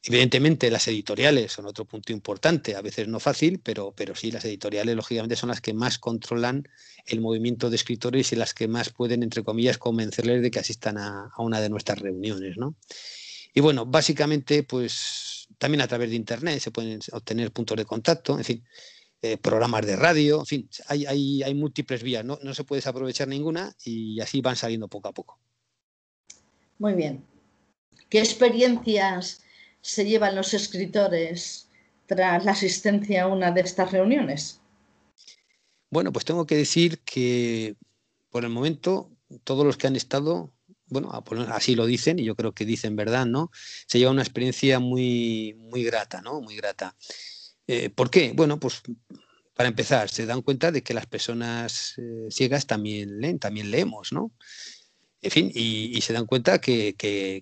Evidentemente 0.03 0.71
las 0.71 0.87
editoriales 0.89 1.53
son 1.53 1.67
otro 1.67 1.85
punto 1.85 2.13
importante, 2.13 2.77
a 2.77 2.83
veces 2.83 3.09
no 3.09 3.19
fácil, 3.19 3.61
pero, 3.61 3.93
pero 3.97 4.15
sí, 4.15 4.31
las 4.31 4.45
editoriales 4.45 4.95
lógicamente 4.95 5.35
son 5.35 5.49
las 5.49 5.61
que 5.61 5.75
más 5.75 5.99
controlan 5.99 6.69
el 7.07 7.21
movimiento 7.21 7.69
de 7.69 7.77
escritores 7.77 8.33
y 8.33 8.37
las 8.37 8.55
que 8.55 8.69
más 8.69 8.91
pueden, 8.91 9.23
entre 9.23 9.43
comillas, 9.43 9.77
convencerles 9.77 10.41
de 10.41 10.51
que 10.51 10.61
asistan 10.61 10.99
a, 10.99 11.31
a 11.35 11.43
una 11.43 11.61
de 11.61 11.69
nuestras 11.69 11.99
reuniones, 11.99 12.57
¿no? 12.57 12.77
Y 13.59 13.61
bueno, 13.61 13.85
básicamente, 13.85 14.63
pues 14.63 15.49
también 15.59 15.81
a 15.81 15.89
través 15.89 16.11
de 16.11 16.15
Internet 16.15 16.61
se 16.61 16.71
pueden 16.71 17.01
obtener 17.11 17.51
puntos 17.51 17.77
de 17.77 17.85
contacto, 17.85 18.39
en 18.39 18.45
fin, 18.45 18.65
eh, 19.21 19.37
programas 19.37 19.85
de 19.85 19.97
radio, 19.97 20.39
en 20.39 20.47
fin, 20.47 20.71
hay, 20.87 21.07
hay, 21.07 21.43
hay 21.43 21.55
múltiples 21.57 22.05
vías, 22.05 22.25
¿no? 22.25 22.39
no 22.41 22.55
se 22.55 22.63
puede 22.63 22.79
desaprovechar 22.79 23.27
ninguna 23.27 23.75
y 23.83 24.21
así 24.21 24.41
van 24.43 24.55
saliendo 24.55 24.87
poco 24.87 25.09
a 25.09 25.13
poco. 25.13 25.41
Muy 26.79 26.93
bien. 26.93 27.25
¿Qué 28.09 28.21
experiencias 28.21 29.43
se 29.81 30.05
llevan 30.05 30.37
los 30.37 30.55
escritores 30.55 31.69
tras 32.07 32.45
la 32.45 32.53
asistencia 32.53 33.25
a 33.25 33.27
una 33.27 33.51
de 33.51 33.63
estas 33.63 33.91
reuniones? 33.91 34.61
Bueno, 35.91 36.13
pues 36.13 36.25
tengo 36.25 36.47
que 36.47 36.55
decir 36.55 37.01
que 37.01 37.75
por 38.31 38.45
el 38.45 38.51
momento 38.51 39.11
todos 39.43 39.67
los 39.67 39.77
que 39.77 39.89
han 39.89 39.97
estado, 39.97 40.53
bueno, 40.91 41.11
así 41.53 41.75
lo 41.75 41.87
dicen 41.87 42.19
y 42.19 42.25
yo 42.25 42.35
creo 42.35 42.53
que 42.53 42.65
dicen 42.65 42.97
verdad, 42.97 43.27
¿no? 43.27 43.51
Se 43.87 43.99
lleva 43.99 44.11
una 44.11 44.23
experiencia 44.23 44.79
muy, 44.79 45.55
muy 45.59 45.85
grata, 45.85 46.21
¿no? 46.23 46.41
Muy 46.41 46.57
grata. 46.57 46.97
Eh, 47.67 47.91
¿Por 47.91 48.11
qué? 48.11 48.33
Bueno, 48.35 48.59
pues 48.59 48.83
para 49.55 49.69
empezar, 49.69 50.09
se 50.09 50.25
dan 50.25 50.43
cuenta 50.43 50.71
de 50.71 50.83
que 50.83 50.95
las 50.95 51.07
personas 51.07 51.95
eh, 51.99 52.29
ciegas 52.31 52.67
también 52.67 53.21
leen, 53.21 53.39
también 53.39 53.71
leemos, 53.71 54.13
¿no? 54.13 54.33
En 55.21 55.33
fin, 55.33 55.51
y, 55.53 56.01
se 56.01 56.13
dan 56.13 56.27
cuenta 56.27 56.61
que, 56.61 56.95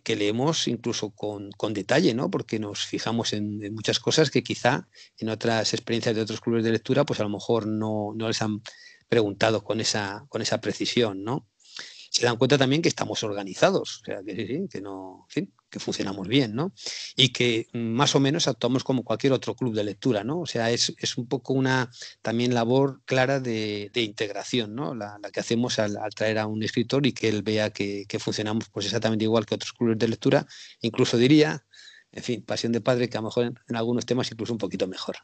leemos 0.07 0.67
incluso 0.67 1.11
con, 1.11 1.51
detalle, 1.75 2.15
¿no? 2.15 2.31
Porque 2.31 2.59
nos 2.59 2.87
fijamos 2.87 3.35
en, 3.35 3.75
muchas 3.75 4.01
cosas 4.01 4.31
que 4.31 4.43
quizá 4.43 4.89
en 5.19 5.29
otras 5.29 5.75
experiencias 5.75 6.17
de 6.17 6.23
otros 6.23 6.41
clubes 6.41 6.65
de 6.65 6.71
lectura, 6.71 7.05
pues 7.05 7.21
a 7.21 7.25
lo 7.25 7.29
mejor 7.29 7.67
no, 7.67 8.15
no 8.17 8.29
les 8.29 8.41
han 8.41 8.63
preguntado 9.09 9.63
con 9.63 9.81
esa, 9.81 10.25
con 10.31 10.41
esa 10.41 10.61
precisión, 10.63 11.23
¿no? 11.23 11.47
Se 12.17 12.25
dan 12.25 12.39
cuenta 12.39 12.57
también 12.57 12.81
que 12.81 12.89
estamos 12.89 13.23
organizados, 13.25 14.01
o 14.01 14.05
sea, 14.07 14.23
que, 14.25 14.65
que, 14.71 14.81
no, 14.81 15.27
que 15.29 15.79
funcionamos 15.79 16.27
bien, 16.27 16.55
¿no? 16.55 16.73
Y 17.15 17.29
que 17.29 17.67
más 17.75 18.15
o 18.15 18.21
menos 18.21 18.49
actuamos 18.49 18.85
como 18.85 19.05
cualquier 19.05 19.35
otro 19.35 19.55
club 19.55 19.75
de 19.75 19.85
lectura, 19.85 20.25
¿no? 20.25 20.41
O 20.41 20.47
sea, 20.47 20.71
es, 20.71 20.95
un 21.19 21.29
poco 21.29 21.53
una 21.53 21.91
también 22.23 22.55
labor 22.55 23.03
clara 23.05 23.39
de, 23.39 23.91
integración, 23.95 24.75
¿no? 24.75 24.95
La, 24.95 25.19
que 25.31 25.41
hacemos 25.41 25.79
al, 25.79 25.99
traer 26.15 26.39
a 26.39 26.47
un 26.47 26.63
escritor 26.63 27.07
y 27.07 27.13
que 27.13 27.29
él 27.29 27.43
vea 27.43 27.69
que, 27.69 28.07
funcionamos 28.19 28.71
pues 28.73 28.87
exactamente 28.87 29.25
igual 29.25 29.45
que 29.45 29.57
otros 29.57 29.75
clubes 29.75 29.99
de 29.99 30.09
lectura, 30.09 30.47
incluso 30.81 31.19
diría, 31.19 31.67
en 32.13 32.23
fin, 32.23 32.43
pasión 32.43 32.73
de 32.73 32.81
padre, 32.81 33.11
que 33.11 33.19
a 33.19 33.21
lo 33.21 33.27
mejor 33.27 33.53
en 33.69 33.77
algunos 33.77 34.07
temas 34.07 34.33
incluso 34.33 34.55
un 34.55 34.59
poquito 34.59 34.89
mejor. 34.89 35.17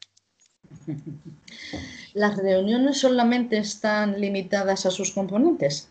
¿Las 2.12 2.36
reuniones 2.36 3.00
solamente 3.00 3.56
están 3.56 4.20
limitadas 4.20 4.84
a 4.84 4.90
sus 4.90 5.12
componentes? 5.12 5.88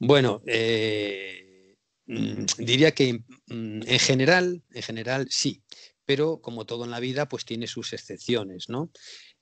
Bueno, 0.00 0.42
eh, 0.46 1.76
mm, 2.06 2.46
diría 2.58 2.92
que 2.92 3.22
mm, 3.48 3.82
en 3.86 3.98
general, 3.98 4.62
en 4.70 4.82
general 4.82 5.28
sí, 5.30 5.62
pero 6.06 6.40
como 6.40 6.64
todo 6.64 6.84
en 6.84 6.90
la 6.90 7.00
vida, 7.00 7.28
pues 7.28 7.44
tiene 7.44 7.66
sus 7.66 7.92
excepciones, 7.92 8.70
¿no? 8.70 8.90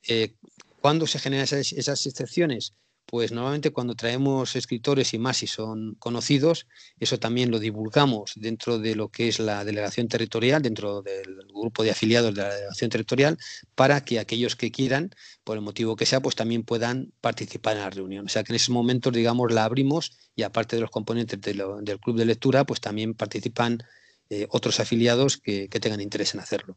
Eh, 0.09 0.35
¿Cuándo 0.81 1.07
se 1.07 1.21
generan 1.21 1.44
esas 1.44 2.07
excepciones? 2.07 2.75
Pues 3.11 3.33
normalmente 3.33 3.71
cuando 3.71 3.94
traemos 3.94 4.55
escritores 4.55 5.14
y 5.14 5.18
más 5.18 5.38
si 5.38 5.47
son 5.47 5.94
conocidos, 5.94 6.66
eso 7.01 7.18
también 7.18 7.51
lo 7.51 7.59
divulgamos 7.59 8.35
dentro 8.37 8.79
de 8.79 8.94
lo 8.94 9.09
que 9.09 9.29
es 9.29 9.38
la 9.38 9.64
delegación 9.64 10.09
territorial, 10.09 10.61
dentro 10.61 11.01
del 11.01 11.38
grupo 11.49 11.83
de 11.83 11.90
afiliados 11.90 12.35
de 12.35 12.42
la 12.42 12.55
delegación 12.55 12.90
territorial, 12.90 13.38
para 13.75 14.05
que 14.05 14.18
aquellos 14.18 14.57
que 14.57 14.71
quieran, 14.71 15.09
por 15.42 15.57
el 15.57 15.62
motivo 15.62 15.97
que 15.97 16.05
sea, 16.05 16.21
pues 16.21 16.37
también 16.37 16.64
puedan 16.64 17.14
participar 17.23 17.77
en 17.77 17.83
la 17.83 17.88
reunión. 17.88 18.27
O 18.27 18.29
sea 18.29 18.44
que 18.44 18.53
en 18.53 18.57
ese 18.57 18.73
momento, 18.73 19.11
digamos, 19.11 19.51
la 19.55 19.64
abrimos 19.64 20.12
y 20.37 20.42
aparte 20.42 20.77
de 20.77 20.83
los 20.83 20.90
componentes 20.90 21.40
del 21.40 22.01
club 22.01 22.18
de 22.18 22.27
lectura, 22.27 22.64
pues 22.64 22.83
también 22.83 23.14
participan 23.14 23.83
eh, 24.29 24.47
otros 24.51 24.81
afiliados 24.81 25.38
que, 25.38 25.66
tengan 25.68 26.03
interés 26.03 26.35
en 26.35 26.40
hacerlo. 26.40 26.77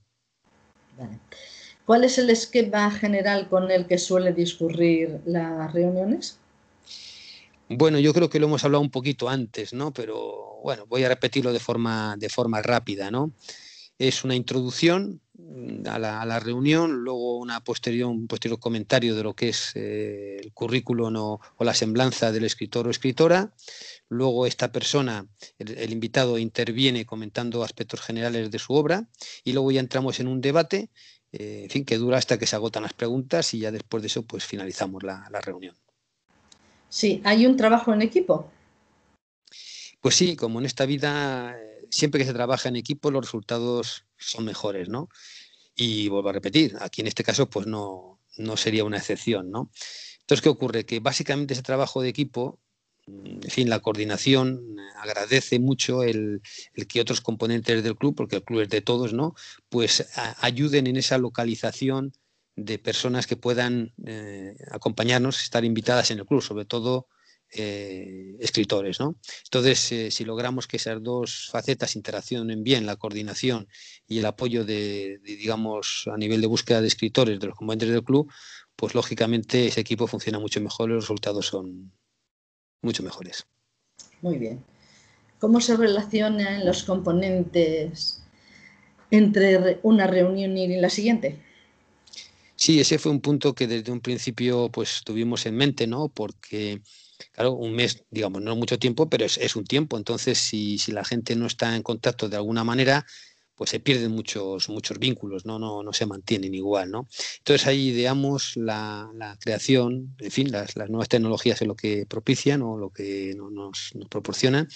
¿Cuál 1.91 2.05
es 2.05 2.17
el 2.17 2.29
esquema 2.29 2.89
general 2.89 3.49
con 3.49 3.69
el 3.69 3.85
que 3.85 3.97
suele 3.97 4.31
discurrir 4.31 5.19
las 5.25 5.73
reuniones? 5.73 6.37
Bueno, 7.67 7.99
yo 7.99 8.13
creo 8.13 8.29
que 8.29 8.39
lo 8.39 8.47
hemos 8.47 8.63
hablado 8.63 8.81
un 8.81 8.89
poquito 8.89 9.27
antes, 9.27 9.73
¿no? 9.73 9.91
Pero 9.91 10.61
bueno, 10.63 10.85
voy 10.87 11.03
a 11.03 11.09
repetirlo 11.09 11.51
de 11.51 11.59
forma, 11.59 12.15
de 12.17 12.29
forma 12.29 12.61
rápida, 12.61 13.11
¿no? 13.11 13.33
Es 13.99 14.23
una 14.23 14.35
introducción 14.35 15.19
a 15.85 15.99
la, 15.99 16.39
reunión, 16.39 17.03
luego 17.03 17.37
una 17.37 17.61
posterior, 17.61 18.09
un 18.09 18.27
posterior 18.27 18.57
comentario 18.57 19.13
de 19.13 19.23
lo 19.23 19.33
que 19.33 19.49
es 19.49 19.73
eh, 19.75 20.37
el 20.41 20.53
currículum 20.53 21.13
o, 21.17 21.41
la 21.59 21.73
semblanza 21.73 22.31
del 22.31 22.45
escritor 22.45 22.87
o 22.87 22.91
escritora. 22.91 23.53
Luego 24.07 24.45
esta 24.45 24.71
persona, 24.71 25.27
el, 25.59 25.91
invitado, 25.91 26.37
interviene 26.37 27.05
comentando 27.05 27.63
aspectos 27.63 27.99
generales 27.99 28.49
de 28.49 28.59
su 28.59 28.73
obra 28.73 29.09
y 29.43 29.51
luego 29.51 29.71
ya 29.71 29.81
entramos 29.81 30.21
en 30.21 30.29
un 30.29 30.39
debate 30.39 30.89
eh, 31.31 31.61
en 31.63 31.69
fin, 31.69 31.85
que 31.85 31.97
dura 31.97 32.17
hasta 32.17 32.37
que 32.37 32.47
se 32.47 32.55
agotan 32.55 32.83
las 32.83 32.93
preguntas 32.93 33.53
y 33.53 33.59
ya 33.59 33.71
después 33.71 34.03
de 34.03 34.07
eso 34.07 34.23
pues 34.23 34.45
finalizamos 34.45 35.03
la, 35.03 35.27
reunión. 35.41 35.75
Sí, 36.89 37.21
¿hay 37.23 37.45
un 37.45 37.55
trabajo 37.55 37.93
en 37.93 38.01
equipo? 38.01 38.49
Pues 40.01 40.15
sí, 40.15 40.35
como 40.35 40.59
en 40.59 40.65
esta 40.65 40.85
vida, 40.85 41.55
eh, 41.57 41.87
siempre 41.89 42.19
que 42.19 42.25
se 42.25 42.33
trabaja 42.33 42.69
en 42.69 42.75
equipo 42.75 43.11
los 43.11 43.25
resultados 43.25 44.05
son 44.17 44.45
mejores, 44.45 44.89
¿no? 44.89 45.09
Y 45.75 46.09
vuelvo 46.09 46.29
a 46.29 46.33
repetir, 46.33 46.75
aquí 46.81 47.01
en 47.01 47.07
este 47.07 47.23
caso 47.23 47.49
pues 47.49 47.65
no, 47.65 48.19
no 48.37 48.57
sería 48.57 48.83
una 48.83 48.97
excepción, 48.97 49.51
¿no? 49.51 49.71
Entonces, 50.21 50.41
¿qué 50.41 50.49
ocurre? 50.49 50.85
Que 50.85 50.99
básicamente 50.99 51.53
ese 51.53 51.63
trabajo 51.63 52.01
de 52.01 52.09
equipo 52.09 52.59
en 53.07 53.49
fin, 53.49 53.69
la 53.69 53.79
coordinación 53.79 54.77
agradece 55.01 55.59
mucho 55.59 56.03
el, 56.03 56.41
que 56.87 57.01
otros 57.01 57.21
componentes 57.21 57.83
del 57.83 57.95
club, 57.95 58.15
porque 58.15 58.37
el 58.37 58.43
club 58.43 58.61
es 58.61 58.69
de 58.69 58.81
todos, 58.81 59.13
¿no? 59.13 59.35
Pues 59.69 60.07
ayuden 60.39 60.87
en 60.87 60.97
esa 60.97 61.17
localización 61.17 62.13
de 62.55 62.77
personas 62.79 63.27
que 63.27 63.37
puedan 63.37 63.93
eh, 64.05 64.55
acompañarnos, 64.71 65.41
estar 65.41 65.65
invitadas 65.65 66.11
en 66.11 66.19
el 66.19 66.25
club, 66.25 66.41
sobre 66.41 66.65
todo 66.65 67.07
eh, 67.53 68.35
escritores, 68.39 68.99
¿no? 68.99 69.15
Entonces, 69.45 70.13
si 70.13 70.23
logramos 70.23 70.67
que 70.67 70.77
esas 70.77 71.01
dos 71.01 71.49
facetas 71.51 71.95
interaccionen 71.95 72.63
bien, 72.63 72.85
la 72.85 72.95
coordinación 72.95 73.67
y 74.07 74.19
el 74.19 74.25
apoyo 74.25 74.63
de, 74.63 75.19
digamos, 75.23 76.07
a 76.13 76.17
nivel 76.17 76.41
de 76.41 76.47
búsqueda 76.47 76.81
de 76.81 76.87
escritores 76.87 77.39
de 77.39 77.47
los 77.47 77.55
componentes 77.55 77.89
del 77.89 78.03
club, 78.03 78.31
pues 78.75 78.93
lógicamente 78.95 79.67
ese 79.67 79.81
equipo 79.81 80.07
funciona 80.07 80.39
mucho 80.39 80.61
mejor 80.61 80.89
y 80.89 80.93
los 80.93 81.03
resultados 81.05 81.47
son, 81.47 81.91
mucho 82.81 83.03
mejores. 83.03 83.45
Muy 84.21 84.37
bien. 84.37 84.63
¿Cómo 85.41 85.59
se 85.59 85.75
relacionan 85.75 86.63
los 86.67 86.83
componentes 86.83 88.21
entre 89.09 89.79
una 89.81 90.05
reunión 90.05 90.55
y 90.55 90.79
la 90.79 90.91
siguiente? 90.91 91.39
Sí, 92.55 92.79
ese 92.79 92.99
fue 92.99 93.11
un 93.11 93.21
punto 93.21 93.55
que 93.55 93.65
desde 93.65 93.91
un 93.91 94.01
principio 94.01 94.69
pues 94.71 95.01
tuvimos 95.03 95.47
en 95.47 95.55
mente, 95.55 95.87
¿no? 95.87 96.09
Porque, 96.09 96.83
claro, 97.31 97.53
un 97.53 97.73
mes, 97.73 98.05
digamos, 98.11 98.43
no 98.43 98.55
mucho 98.55 98.77
tiempo, 98.77 99.09
pero 99.09 99.25
es, 99.25 99.39
es 99.39 99.55
un 99.55 99.65
tiempo. 99.65 99.97
Entonces, 99.97 100.37
si, 100.37 100.77
si, 100.77 100.91
la 100.91 101.03
gente 101.03 101.35
no 101.35 101.47
está 101.47 101.75
en 101.75 101.81
contacto 101.81 102.29
de 102.29 102.35
alguna 102.35 102.63
manera, 102.63 103.03
pues 103.61 103.69
se 103.69 103.79
pierden 103.79 104.09
muchos, 104.09 104.69
muchos 104.69 104.97
vínculos, 104.97 105.45
¿no? 105.45 105.59
No, 105.59 105.83
no 105.83 105.93
se 105.93 106.07
mantienen 106.07 106.55
igual. 106.55 106.89
¿no? 106.89 107.07
Entonces 107.37 107.67
ahí 107.67 107.89
ideamos 107.89 108.57
la, 108.57 109.07
la 109.13 109.37
creación, 109.39 110.15
en 110.17 110.31
fin, 110.31 110.51
las, 110.51 110.75
las, 110.75 110.89
nuevas 110.89 111.09
tecnologías 111.09 111.61
es 111.61 111.67
lo 111.67 111.75
que 111.75 112.07
propician 112.07 112.63
o 112.63 112.75
lo 112.75 112.89
que 112.89 113.35
nos, 113.35 113.91
nos 113.93 114.07
proporcionan, 114.09 114.67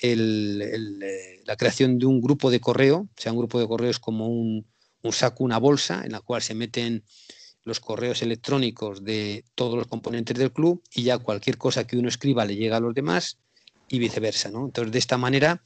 el, 0.00 1.00
eh, 1.00 1.42
la 1.44 1.54
creación 1.54 1.96
de 2.00 2.06
un 2.06 2.20
grupo 2.20 2.50
de 2.50 2.58
correo, 2.58 3.08
o 3.08 3.20
sea, 3.20 3.30
un 3.30 3.38
grupo 3.38 3.60
de 3.60 3.68
correo 3.68 3.90
es 3.90 4.00
como 4.00 4.26
un, 4.26 4.66
un 5.02 5.12
saco, 5.12 5.44
una 5.44 5.58
bolsa 5.58 6.02
en 6.04 6.10
la 6.10 6.20
cual 6.20 6.42
se 6.42 6.56
meten 6.56 7.04
los 7.62 7.78
correos 7.78 8.20
electrónicos 8.20 9.04
de 9.04 9.44
todos 9.54 9.76
los 9.78 9.86
componentes 9.86 10.36
del 10.36 10.50
club 10.50 10.82
y 10.92 11.04
ya 11.04 11.18
cualquier 11.18 11.56
cosa 11.56 11.86
que 11.86 11.96
uno 11.96 12.08
escriba 12.08 12.44
le 12.44 12.56
llega 12.56 12.78
a 12.78 12.80
los 12.80 12.94
demás 12.96 13.38
y 13.88 14.00
viceversa. 14.00 14.50
¿no? 14.50 14.64
Entonces, 14.64 14.90
de 14.90 14.98
esta 14.98 15.18
manera 15.18 15.62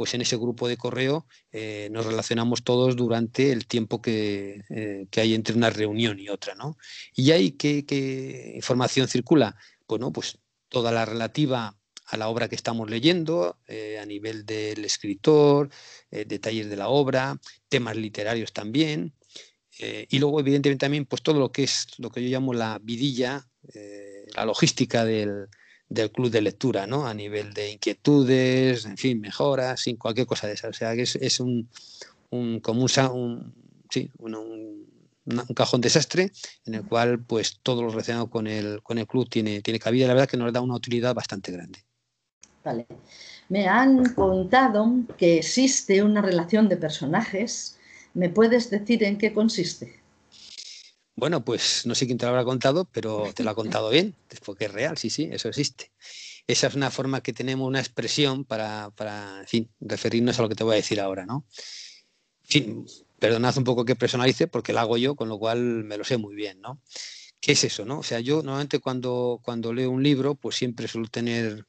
pues 0.00 0.14
en 0.14 0.22
ese 0.22 0.38
grupo 0.38 0.66
de 0.66 0.78
correo 0.78 1.26
eh, 1.52 1.90
nos 1.92 2.06
relacionamos 2.06 2.64
todos 2.64 2.96
durante 2.96 3.52
el 3.52 3.66
tiempo 3.66 4.00
que, 4.00 4.64
eh, 4.70 5.06
que, 5.10 5.20
hay 5.20 5.34
entre 5.34 5.54
una 5.54 5.68
reunión 5.68 6.18
y 6.18 6.30
otra, 6.30 6.54
¿no? 6.54 6.78
Y 7.14 7.32
ahí, 7.32 7.50
¿qué, 7.50 8.54
información 8.54 9.08
circula? 9.08 9.56
Bueno, 9.86 10.10
pues 10.10 10.38
toda 10.70 10.90
la 10.90 11.04
relativa 11.04 11.76
a 12.06 12.16
la 12.16 12.28
obra 12.28 12.48
que 12.48 12.54
estamos 12.54 12.88
leyendo, 12.88 13.58
eh, 13.68 13.98
a 13.98 14.06
nivel 14.06 14.46
del 14.46 14.86
escritor, 14.86 15.68
detalles 16.10 16.70
de 16.70 16.76
la 16.76 16.88
obra, 16.88 17.38
temas 17.68 17.94
literarios 17.94 18.54
también, 18.54 19.12
y 19.78 20.18
luego, 20.18 20.40
evidentemente, 20.40 20.82
también 20.82 21.04
pues 21.04 21.20
todo 21.20 21.38
lo 21.38 21.52
que 21.52 21.64
es 21.64 21.88
lo 21.98 22.08
que 22.08 22.22
yo 22.22 22.30
llamo 22.30 22.54
la 22.54 22.78
vidilla, 22.82 23.46
la 24.34 24.46
logística 24.46 25.04
del, 25.04 25.48
del 25.90 26.10
club 26.10 26.30
de 26.30 26.40
lectura, 26.40 26.86
¿no? 26.86 27.06
A 27.06 27.12
nivel 27.12 27.52
de 27.52 27.72
inquietudes, 27.72 28.86
en 28.86 28.96
fin, 28.96 29.20
mejoras, 29.20 29.80
sin 29.80 29.96
cualquier 29.96 30.26
cosa 30.26 30.46
de 30.46 30.54
esa. 30.54 30.68
O 30.68 30.72
sea, 30.72 30.94
que 30.94 31.02
es, 31.02 31.40
un, 31.40 31.68
un, 32.30 32.60
como 32.60 32.82
un, 32.82 33.54
sí, 33.90 34.10
un, 34.18 34.86
cajón 35.54 35.80
desastre 35.80 36.32
en 36.64 36.74
el 36.74 36.84
cual 36.84 37.20
pues 37.20 37.58
todo 37.62 37.82
lo 37.82 37.90
relacionado 37.90 38.30
con 38.30 38.46
el, 38.46 38.82
con 38.82 38.98
el 38.98 39.06
club 39.06 39.28
tiene, 39.28 39.62
tiene 39.62 39.78
cabida. 39.80 40.06
La 40.06 40.14
verdad 40.14 40.28
que 40.28 40.36
nos 40.36 40.52
da 40.52 40.60
una 40.60 40.76
utilidad 40.76 41.14
bastante 41.14 41.52
grande. 41.52 41.80
Vale. 42.64 42.86
Me 43.48 43.66
han 43.66 44.14
contado 44.14 44.86
que 45.18 45.38
existe 45.38 46.02
una 46.04 46.22
relación 46.22 46.68
de 46.68 46.76
personajes. 46.76 47.78
¿Me 48.14 48.28
puedes 48.28 48.70
decir 48.70 49.02
en 49.02 49.18
qué 49.18 49.32
consiste? 49.32 49.99
Bueno, 51.20 51.44
pues 51.44 51.84
no 51.84 51.94
sé 51.94 52.06
quién 52.06 52.16
te 52.16 52.24
lo 52.24 52.30
habrá 52.30 52.44
contado, 52.44 52.86
pero 52.86 53.30
te 53.34 53.44
lo 53.44 53.50
ha 53.50 53.54
contado 53.78 53.90
bien, 53.90 54.16
porque 54.42 54.64
es 54.64 54.72
real, 54.72 54.96
sí, 54.96 55.10
sí, 55.10 55.28
eso 55.30 55.48
existe. 55.48 55.92
Esa 56.46 56.68
es 56.68 56.74
una 56.74 56.90
forma 56.90 57.22
que 57.22 57.34
tenemos, 57.34 57.68
una 57.68 57.78
expresión 57.78 58.46
para, 58.46 58.90
para 58.96 59.40
en 59.40 59.46
fin, 59.46 59.70
referirnos 59.80 60.38
a 60.38 60.42
lo 60.42 60.48
que 60.48 60.54
te 60.54 60.64
voy 60.64 60.72
a 60.72 60.76
decir 60.76 60.98
ahora, 60.98 61.26
¿no? 61.26 61.44
En 62.44 62.48
fin, 62.48 62.86
perdonad 63.18 63.58
un 63.58 63.64
poco 63.64 63.84
que 63.84 63.96
personalice, 63.96 64.48
porque 64.48 64.72
lo 64.72 64.80
hago 64.80 64.96
yo, 64.96 65.14
con 65.14 65.28
lo 65.28 65.38
cual 65.38 65.84
me 65.84 65.98
lo 65.98 66.04
sé 66.04 66.16
muy 66.16 66.34
bien, 66.34 66.62
¿no? 66.62 66.80
¿Qué 67.38 67.52
es 67.52 67.64
eso, 67.64 67.84
no? 67.84 67.98
O 67.98 68.02
sea, 68.02 68.20
yo 68.20 68.36
normalmente 68.42 68.78
cuando, 68.78 69.40
cuando 69.42 69.74
leo 69.74 69.90
un 69.90 70.02
libro, 70.02 70.36
pues 70.36 70.56
siempre 70.56 70.88
suelo 70.88 71.08
tener 71.08 71.66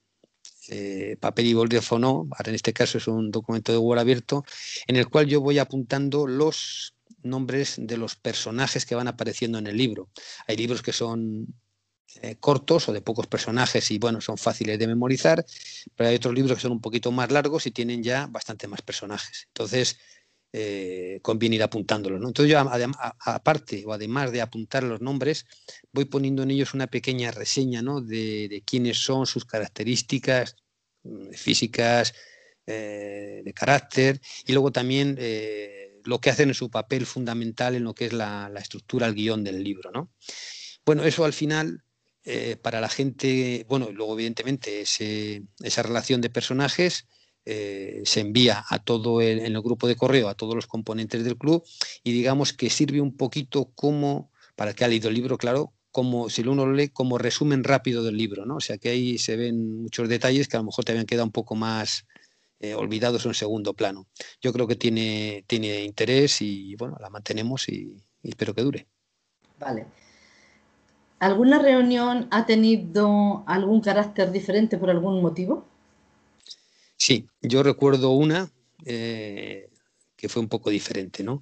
eh, 0.70 1.18
papel 1.20 1.48
y 1.48 1.54
bolígrafo 1.54 1.96
ahora 1.98 2.30
en 2.46 2.56
este 2.56 2.72
caso 2.72 3.00
es 3.00 3.08
un 3.10 3.32
documento 3.32 3.74
de 3.74 3.78
Word 3.78 4.00
abierto, 4.00 4.46
en 4.88 4.96
el 4.96 5.10
cual 5.10 5.28
yo 5.28 5.42
voy 5.42 5.60
apuntando 5.60 6.26
los 6.26 6.94
nombres 7.24 7.76
de 7.78 7.98
los 7.98 8.16
personajes 8.16 8.86
que 8.86 8.96
van 8.96 9.08
apareciendo 9.08 9.58
en 9.58 9.68
el 9.68 9.78
libro. 9.78 10.10
Hay 10.48 10.58
libros 10.58 10.82
que 10.82 10.94
son 10.94 11.48
eh, 12.22 12.36
cortos 12.40 12.90
o 12.90 12.94
de 12.94 13.02
pocos 13.02 13.28
personajes 13.28 13.90
y 13.90 13.98
bueno, 13.98 14.20
son 14.20 14.38
fáciles 14.38 14.78
de 14.78 14.88
memorizar, 14.88 15.46
pero 15.96 16.10
hay 16.10 16.18
otros 16.18 16.34
libros 16.34 16.58
que 16.58 16.62
son 16.62 16.74
un 16.74 16.82
poquito 16.82 17.12
más 17.12 17.32
largos 17.32 17.66
y 17.68 17.72
tienen 17.72 18.04
ya 18.04 18.28
bastante 18.28 18.68
más 18.68 18.82
personajes. 18.82 19.46
Entonces, 19.48 19.98
eh, 20.52 21.20
conviene 21.22 21.56
ir 21.56 21.64
apuntándolos. 21.64 22.22
Entonces 22.22 22.52
yo, 22.52 22.60
aparte 22.60 23.86
o 23.86 23.94
además 23.94 24.34
de 24.34 24.42
apuntar 24.42 24.84
los 24.84 25.00
nombres, 25.00 25.46
voy 25.94 26.04
poniendo 26.06 26.44
en 26.44 26.52
ellos 26.52 26.74
una 26.74 26.88
pequeña 26.88 27.32
reseña 27.32 27.82
de, 27.82 28.62
quiénes 28.66 28.98
son, 28.98 29.26
sus 29.26 29.46
características 29.46 30.58
mm, 31.04 31.32
físicas, 31.32 32.14
eh, 32.68 33.42
de 33.46 33.54
carácter, 33.54 34.20
y 34.46 34.52
luego 34.52 34.72
también 34.72 35.16
lo 36.06 36.20
que 36.20 36.30
hacen 36.30 36.50
en 36.50 36.56
su 36.56 36.70
papel 36.70 37.06
fundamental 37.06 37.76
en 37.76 37.84
lo 37.84 37.94
que 37.94 38.06
es 38.06 38.14
la, 38.14 38.52
estructura, 38.58 39.08
el 39.08 39.16
guion 39.16 39.44
del 39.44 39.64
libro. 39.64 39.92
¿no? 39.92 40.12
Bueno, 40.86 41.04
eso 41.04 41.26
al 41.26 41.34
final 41.34 41.84
para 42.62 42.80
la 42.80 42.90
gente, 42.90 43.66
bueno, 43.68 43.90
luego 43.92 44.14
evidentemente 44.14 44.82
esa 44.82 45.84
relación 45.84 46.22
de 46.22 46.30
personajes 46.30 47.08
eh, 47.44 48.02
se 48.06 48.20
envía 48.20 48.64
a 48.70 48.84
todo 48.84 49.20
el, 49.20 49.40
en 49.40 49.56
el 49.56 49.62
grupo 49.62 49.88
de 49.88 49.96
correo, 49.96 50.30
a 50.30 50.36
todos 50.36 50.54
los 50.54 50.68
componentes 50.68 51.24
del 51.24 51.38
club 51.38 51.64
y 52.04 52.12
digamos 52.12 52.54
que 52.54 52.70
sirve 52.70 53.02
un 53.02 53.18
poquito 53.18 53.72
como, 53.74 54.32
para 54.56 54.74
que 54.74 54.86
ha 54.86 54.88
leído 54.88 55.10
el 55.10 55.16
libro, 55.16 55.40
claro, 55.40 55.74
como 55.90 56.30
si 56.30 56.42
uno 56.42 56.68
lo 56.68 56.74
lee 56.74 56.90
como 56.90 57.18
resumen 57.18 57.64
rápido 57.64 58.04
del 58.04 58.16
libro, 58.16 58.46
¿no? 58.46 58.58
O 58.58 58.62
sea 58.62 58.78
que 58.78 58.90
ahí 58.90 59.18
se 59.18 59.38
ven 59.38 59.82
muchos 59.82 60.08
detalles 60.08 60.48
que 60.48 60.56
a 60.56 60.60
lo 60.60 60.66
mejor 60.66 60.86
te 60.86 60.92
habían 60.92 61.08
quedado 61.08 61.26
un 61.26 61.32
poco 61.32 61.56
más 61.56 62.06
eh, 62.62 62.76
olvidados 62.76 63.26
en 63.26 63.34
segundo 63.34 63.74
plano. 63.74 64.08
Yo 64.42 64.54
creo 64.54 64.68
que 64.68 64.76
tiene, 64.76 65.44
tiene 65.48 65.84
interés 65.84 66.42
y 66.42 66.76
bueno, 66.76 66.98
la 67.00 67.10
mantenemos 67.10 67.68
y, 67.68 67.98
y 68.22 68.30
espero 68.30 68.54
que 68.54 68.62
dure. 68.62 68.88
Vale. 69.60 69.88
¿Alguna 71.20 71.60
reunión 71.60 72.28
ha 72.32 72.46
tenido 72.46 73.44
algún 73.46 73.82
carácter 73.82 74.32
diferente 74.32 74.78
por 74.78 74.90
algún 74.90 75.22
motivo? 75.22 75.68
Sí, 76.98 77.28
yo 77.42 77.64
recuerdo 77.64 78.12
una 78.12 78.52
eh, 78.86 79.70
que 80.16 80.30
fue 80.30 80.42
un 80.42 80.50
poco 80.50 80.70
diferente, 80.70 81.24
¿no? 81.24 81.42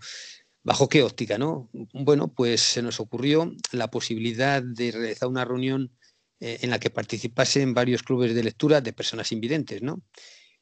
¿Bajo 0.63 0.87
qué 0.89 1.03
óptica, 1.03 1.37
no? 1.37 1.69
Bueno, 1.93 2.27
pues 2.29 2.61
se 2.61 2.81
nos 2.81 2.99
ocurrió 2.99 3.51
la 3.71 3.89
posibilidad 3.89 4.61
de 4.61 4.91
realizar 4.91 5.27
una 5.27 5.45
reunión 5.45 5.91
eh, 6.39 6.59
en 6.61 6.69
la 6.69 6.79
que 6.79 6.89
participasen 6.89 7.73
varios 7.73 8.03
clubes 8.03 8.33
de 8.33 8.43
lectura 8.43 8.81
de 8.81 8.93
personas 8.93 9.31
invidentes, 9.31 9.81
¿no? 9.81 10.01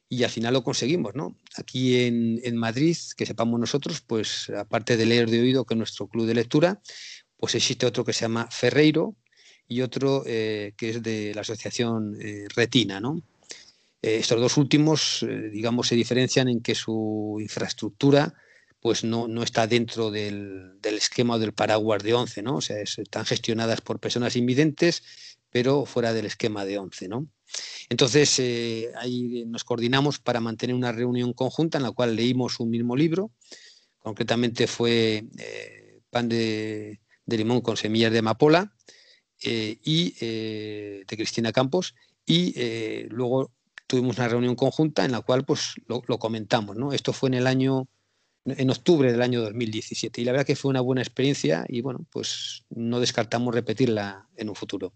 Y 0.08 0.24
al 0.24 0.30
final 0.30 0.54
lo 0.54 0.64
conseguimos, 0.64 1.14
¿no? 1.14 1.36
Aquí 1.56 1.96
en, 1.96 2.56
Madrid, 2.56 2.96
que 3.16 3.26
sepamos 3.26 3.60
nosotros, 3.60 4.00
pues 4.00 4.50
aparte 4.50 4.96
de 4.96 5.06
leer 5.06 5.28
de 5.28 5.40
oído, 5.40 5.64
que 5.64 5.74
es 5.74 5.78
nuestro 5.78 6.06
club 6.06 6.26
de 6.26 6.34
lectura, 6.34 6.80
pues 7.36 7.54
existe 7.54 7.84
otro 7.84 8.04
que 8.04 8.12
se 8.12 8.22
llama 8.22 8.48
Ferreiro 8.50 9.14
y 9.68 9.82
otro 9.82 10.22
eh, 10.26 10.72
que 10.76 10.90
es 10.90 11.02
de 11.02 11.34
la 11.34 11.42
asociación 11.42 12.16
Retina, 12.54 13.00
¿no? 13.00 13.22
Eh, 14.02 14.18
estos 14.18 14.40
dos 14.40 14.56
últimos, 14.56 15.22
eh, 15.24 15.50
digamos, 15.50 15.88
se 15.88 15.96
diferencian 15.96 16.48
en 16.48 16.60
que 16.60 16.74
su 16.74 17.38
infraestructura 17.40 18.34
pues 18.80 19.02
no, 19.02 19.26
no 19.26 19.42
está 19.42 19.66
dentro 19.66 20.12
del, 20.12 20.78
esquema 20.84 21.36
del 21.38 21.52
paraguas 21.52 22.02
de 22.04 22.14
11, 22.14 22.42
¿no? 22.42 22.56
O 22.56 22.60
sea, 22.60 22.80
están 22.80 23.24
gestionadas 23.26 23.80
por 23.80 23.98
personas 23.98 24.36
invidentes, 24.36 25.02
pero 25.50 25.86
fuera 25.86 26.12
del 26.12 26.26
esquema 26.26 26.64
de 26.64 26.78
11, 26.78 27.08
¿no? 27.08 27.28
Entonces, 27.88 28.38
eh, 28.38 28.90
ahí 28.96 29.44
nos 29.46 29.64
coordinamos 29.64 30.18
para 30.18 30.40
mantener 30.40 30.76
una 30.76 30.92
reunión 30.92 31.32
conjunta 31.32 31.78
en 31.78 31.84
la 31.84 31.92
cual 31.92 32.16
leímos 32.16 32.60
un 32.60 32.70
mismo 32.70 32.96
libro, 32.96 33.32
concretamente 33.98 34.66
fue 34.66 35.24
Pan 36.10 36.28
de, 36.28 37.00
limón 37.26 37.60
con 37.60 37.76
semillas 37.76 38.12
de 38.12 38.18
amapola 38.18 38.74
y 39.40 40.10
de 40.18 41.04
Cristina 41.08 41.52
Campos, 41.52 41.94
y 42.26 42.54
luego 43.08 43.52
tuvimos 43.88 44.18
una 44.18 44.28
reunión 44.28 44.54
conjunta 44.54 45.04
en 45.04 45.12
la 45.12 45.22
cual 45.22 45.44
pues 45.44 45.74
lo, 45.88 46.02
comentamos, 46.18 46.76
¿no? 46.76 46.92
Esto 46.92 47.12
fue 47.12 47.30
en 47.30 47.34
el 47.34 47.46
año, 47.48 47.88
en 48.44 48.70
octubre 48.70 49.10
del 49.10 49.22
año 49.22 49.40
2017 49.40 50.20
y 50.20 50.24
la 50.24 50.32
verdad 50.32 50.46
que 50.46 50.54
fue 50.54 50.68
una 50.68 50.82
buena 50.82 51.02
experiencia 51.02 51.64
y 51.68 51.80
bueno, 51.80 52.06
pues 52.10 52.64
no 52.68 53.00
descartamos 53.00 53.52
repetirla 53.52 54.28
en 54.36 54.50
un 54.50 54.54
futuro. 54.54 54.92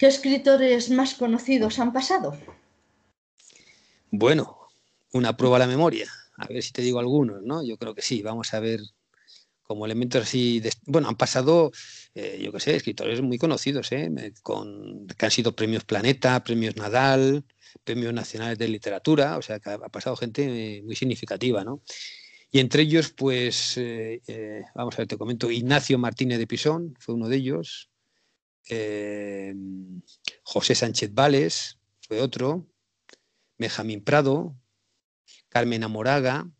¿Qué 0.00 0.06
escritores 0.06 0.88
más 0.88 1.12
conocidos 1.12 1.78
han 1.78 1.92
pasado? 1.92 2.34
Bueno, 4.10 4.56
una 5.12 5.36
prueba 5.36 5.56
a 5.56 5.58
la 5.58 5.66
memoria. 5.66 6.10
A 6.38 6.46
ver 6.46 6.62
si 6.62 6.72
te 6.72 6.80
digo 6.80 7.00
algunos, 7.00 7.42
¿no? 7.42 7.62
Yo 7.62 7.76
creo 7.76 7.94
que 7.94 8.00
sí. 8.00 8.22
Vamos 8.22 8.54
a 8.54 8.60
ver 8.60 8.80
como 9.62 9.84
elementos 9.84 10.22
así. 10.22 10.62
bueno, 10.86 11.06
han 11.06 11.16
pasado, 11.16 11.70
eh, 12.14 12.40
yo 12.42 12.50
qué 12.50 12.60
sé, 12.60 12.76
escritores 12.76 13.20
muy 13.20 13.36
conocidos, 13.36 13.92
¿eh? 13.92 14.10
Con, 14.42 15.06
que 15.06 15.26
han 15.26 15.30
sido 15.30 15.54
premios 15.54 15.84
Planeta, 15.84 16.42
premios 16.42 16.76
Nadal, 16.76 17.44
premios 17.84 18.14
nacionales 18.14 18.56
de 18.56 18.68
literatura, 18.68 19.36
o 19.36 19.42
sea, 19.42 19.60
que 19.60 19.68
ha, 19.68 19.78
pasado 19.90 20.16
gente 20.16 20.78
eh, 20.78 20.82
muy 20.82 20.96
significativa, 20.96 21.62
¿no? 21.62 21.82
Y 22.50 22.60
entre 22.60 22.84
ellos, 22.84 23.10
pues, 23.10 23.78
vamos 24.74 24.94
a 24.94 24.96
ver, 24.96 25.08
te 25.08 25.18
comento, 25.18 25.50
Ignacio 25.50 25.98
Martínez 25.98 26.38
de 26.38 26.46
Pisón 26.46 26.96
fue 26.98 27.14
uno 27.14 27.28
de 27.28 27.36
ellos, 27.36 27.89
José 30.42 30.74
Sánchez 30.74 31.12
Vales 31.12 31.78
fue 32.00 32.20
otro, 32.20 32.66
Benjamín 33.58 34.02
Prado, 34.02 34.56
Carmen 35.48 35.84
Amoraga, 35.84 36.50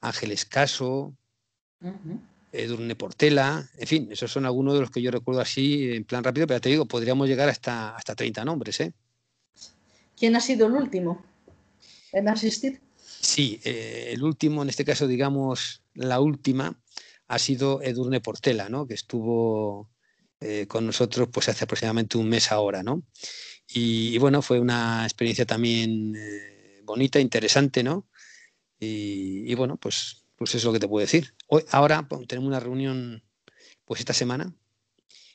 Ángeles 0.00 0.44
Caso, 0.44 1.16
Edurne 2.52 2.94
Portela, 2.94 3.68
en 3.78 3.86
fin, 3.86 4.08
esos 4.10 4.30
son 4.30 4.44
algunos 4.44 4.74
de 4.74 4.80
los 4.80 4.90
que 4.90 5.00
yo 5.00 5.10
recuerdo 5.10 5.40
así 5.40 5.92
en 5.92 6.04
plan 6.04 6.22
rápido, 6.22 6.46
pero 6.46 6.60
te 6.60 6.68
digo, 6.68 6.86
podríamos 6.86 7.28
llegar 7.28 7.48
hasta, 7.48 7.96
hasta 7.96 8.14
30 8.14 8.44
nombres. 8.44 8.80
¿eh? 8.80 8.92
¿Quién 10.16 10.36
ha 10.36 10.40
sido 10.40 10.66
el 10.66 10.74
último 10.74 11.24
en 12.12 12.28
asistir? 12.28 12.80
Sí, 12.96 13.60
eh, 13.64 14.10
el 14.12 14.22
último, 14.22 14.62
en 14.62 14.68
este 14.68 14.84
caso, 14.84 15.06
digamos, 15.06 15.82
la 15.94 16.20
última, 16.20 16.78
ha 17.28 17.38
sido 17.38 17.80
Edurne 17.82 18.20
Portela, 18.20 18.68
¿no? 18.68 18.86
que 18.86 18.94
estuvo 18.94 19.88
eh, 20.42 20.66
con 20.66 20.86
nosotros 20.86 21.28
pues 21.32 21.48
hace 21.48 21.64
aproximadamente 21.64 22.18
un 22.18 22.28
mes 22.28 22.52
ahora. 22.52 22.82
¿no? 22.82 23.02
Y, 23.68 24.18
bueno, 24.18 24.42
fue 24.42 24.60
una 24.60 25.04
experiencia 25.04 25.46
también 25.46 26.14
bonita, 26.84 27.20
interesante, 27.20 27.82
¿no? 27.82 28.06
Y, 28.78 29.50
y 29.50 29.54
bueno, 29.54 29.76
pues 29.78 30.22
pues 30.42 30.56
es 30.56 30.64
lo 30.64 30.72
que 30.72 30.80
te 30.80 30.88
puedo 30.88 31.06
decir. 31.06 31.34
Hoy, 31.46 31.62
ahora 31.70 32.08
pues, 32.08 32.26
tenemos 32.26 32.48
una 32.48 32.58
reunión, 32.58 33.22
pues 33.84 34.00
esta 34.00 34.12
semana, 34.12 34.52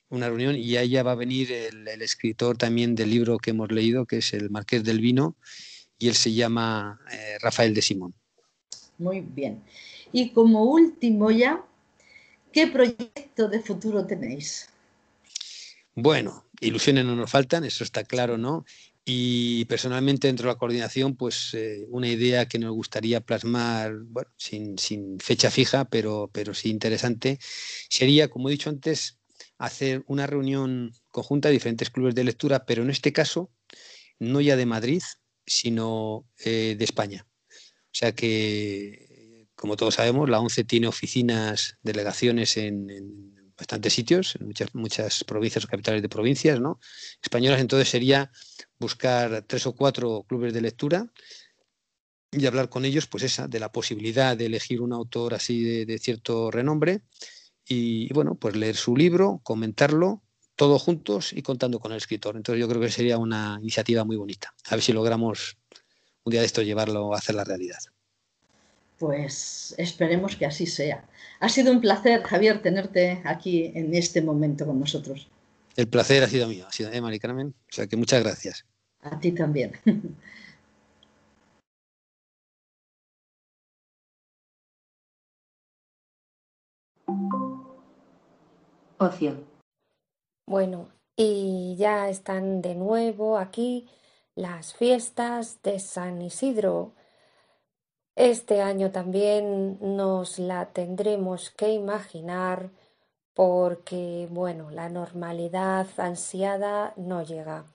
una 0.10 0.28
reunión 0.28 0.58
y 0.58 0.76
ahí 0.76 0.90
ya 0.90 1.02
va 1.02 1.14
a 1.14 1.16
venir 1.16 1.50
el, 1.54 1.88
escritor 2.02 2.58
también 2.58 2.94
del 2.94 3.10
libro 3.10 3.38
que 3.38 3.52
hemos 3.52 3.72
leído, 3.72 4.06
que 4.06 4.18
es 4.18 4.34
el 4.34 4.50
Marqués 4.50 4.84
del 4.84 5.00
Vino, 5.00 5.38
y 5.98 6.10
él 6.10 6.16
se 6.16 6.34
llama 6.34 7.00
eh, 7.10 7.38
Rafael 7.40 7.74
de 7.74 7.82
Simón. 7.82 8.14
Muy 8.98 9.22
bien. 9.22 9.64
Y 10.12 10.32
como 10.32 10.66
último 10.66 11.32
ya, 11.32 11.64
¿qué 12.52 12.68
proyecto 12.68 13.48
de 13.48 13.62
futuro 13.62 14.06
tenéis? 14.06 14.68
Bueno, 16.00 16.48
ilusiones 16.62 17.06
no 17.06 17.16
nos 17.16 17.32
faltan, 17.32 17.64
eso 17.64 17.84
está 17.84 18.04
claro, 18.04 18.38
¿no? 18.38 18.66
Y 19.04 19.66
personalmente 19.66 20.28
dentro 20.28 20.48
de 20.48 20.54
la 20.54 20.60
coordinación, 20.60 21.16
pues 21.16 21.56
eh, 21.56 21.88
una 21.90 22.08
idea 22.08 22.48
que 22.48 22.60
nos 22.60 22.72
gustaría 22.72 23.20
plasmar, 23.22 23.96
bueno, 24.04 24.30
sin, 24.38 24.78
sin, 24.78 25.20
fecha 25.20 25.50
fija, 25.50 25.86
pero, 25.86 26.30
pero 26.32 26.54
sí 26.54 26.70
interesante, 26.70 27.40
sería, 27.90 28.30
como 28.30 28.48
he 28.48 28.52
dicho 28.52 28.70
antes, 28.70 29.18
hacer 29.58 30.04
una 30.06 30.28
reunión 30.28 30.92
conjunta 31.10 31.48
de 31.50 31.54
diferentes 31.54 31.90
clubes 31.90 32.14
de 32.14 32.26
lectura, 32.26 32.68
pero 32.68 32.84
en 32.84 32.92
este 32.92 33.12
caso, 33.12 33.50
no 34.20 34.40
ya 34.40 34.56
de 34.56 34.68
Madrid, 34.68 35.02
sino 35.48 36.28
eh, 36.46 36.76
de 36.78 36.86
España. 36.86 37.26
O 37.50 37.94
sea 37.98 38.12
que, 38.12 39.48
como 39.56 39.76
todos 39.78 39.96
sabemos, 39.96 40.30
la 40.30 40.40
ONCE 40.40 40.64
tiene 40.64 40.86
oficinas, 40.86 41.80
delegaciones 41.82 42.56
en, 42.58 42.92
en 42.92 43.37
bastantes 43.58 43.94
sitios, 43.94 44.36
en 44.36 44.48
muchas, 44.48 44.74
muchas 44.76 45.24
provincias 45.24 45.66
o 45.66 45.68
capitales 45.68 46.02
de 46.02 46.10
provincias 46.10 46.60
¿no? 46.60 46.80
españolas. 47.22 47.60
Entonces 47.60 47.90
sería 47.90 48.32
buscar 48.80 49.44
tres 49.48 49.66
o 49.66 49.76
cuatro 49.76 50.24
clubes 50.28 50.54
de 50.54 50.62
lectura 50.62 51.12
y 52.32 52.46
hablar 52.46 52.70
con 52.70 52.86
ellos, 52.86 53.08
pues 53.08 53.24
esa, 53.24 53.48
de 53.48 53.60
la 53.60 53.72
posibilidad 53.72 54.38
de 54.38 54.46
elegir 54.46 54.82
un 54.82 54.94
autor 54.94 55.34
así 55.34 55.86
de, 55.86 55.98
cierto 55.98 56.52
renombre 56.52 57.02
y, 57.66 58.12
bueno, 58.14 58.36
pues 58.36 58.56
leer 58.56 58.76
su 58.76 58.96
libro, 58.96 59.42
comentarlo, 59.44 60.22
todos 60.56 60.82
juntos 60.82 61.34
y 61.34 61.42
contando 61.42 61.80
con 61.80 61.92
el 61.92 61.98
escritor. 61.98 62.36
Entonces 62.36 62.60
yo 62.60 62.68
creo 62.68 62.82
que 62.82 62.92
sería 62.92 63.18
una 63.18 63.58
iniciativa 63.62 64.04
muy 64.04 64.18
bonita. 64.18 64.54
A 64.66 64.76
ver 64.76 64.84
si 64.84 64.94
logramos 64.94 65.58
un 66.24 66.32
día 66.32 66.42
de 66.42 66.46
esto 66.46 66.62
llevarlo 66.62 67.14
a 67.14 67.18
hacer 67.18 67.36
la 67.36 67.44
realidad. 67.44 67.80
Pues 68.98 69.76
esperemos 69.78 70.36
que 70.36 70.46
así 70.46 70.66
sea. 70.66 71.06
Ha 71.40 71.50
sido 71.50 71.72
un 71.72 71.82
placer, 71.82 72.24
Javier, 72.24 72.62
tenerte 72.62 73.22
aquí 73.24 73.72
en 73.76 73.94
este 73.94 74.22
momento 74.22 74.66
con 74.66 74.80
nosotros. 74.80 75.30
El 75.76 75.88
placer 75.88 76.24
ha 76.24 76.28
sido 76.28 76.48
mío, 76.48 76.66
ha 76.68 76.72
sido, 76.72 76.92
¿eh, 76.92 77.00
Mari 77.00 77.20
Carmen? 77.20 77.54
O 77.70 77.74
sea 77.74 77.86
que 77.86 77.96
muchas 77.96 78.24
gracias. 78.24 78.66
A 79.02 79.20
ti 79.20 79.32
también. 79.32 79.74
Ocio. 88.98 89.44
Bueno, 90.48 90.90
y 91.16 91.76
ya 91.78 92.10
están 92.10 92.62
de 92.62 92.74
nuevo 92.74 93.38
aquí 93.38 93.88
las 94.36 94.74
fiestas 94.74 95.62
de 95.62 95.80
San 95.80 96.22
Isidro. 96.22 96.94
Este 98.18 98.62
año 98.62 98.90
también 98.90 99.78
nos 99.80 100.40
la 100.40 100.66
tendremos 100.74 101.52
que 101.52 101.70
imaginar 101.70 102.72
porque, 103.36 104.28
bueno, 104.32 104.72
la 104.72 104.90
normalidad 104.90 105.86
ansiada 105.98 106.94
no 106.96 107.22
llega. 107.22 107.66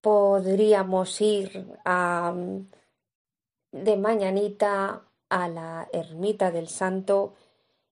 Podríamos 0.00 1.20
ir 1.20 1.66
de 3.72 3.96
mañanita 3.98 5.02
a 5.28 5.48
la 5.48 5.86
ermita 5.92 6.50
del 6.50 6.68
santo 6.68 7.34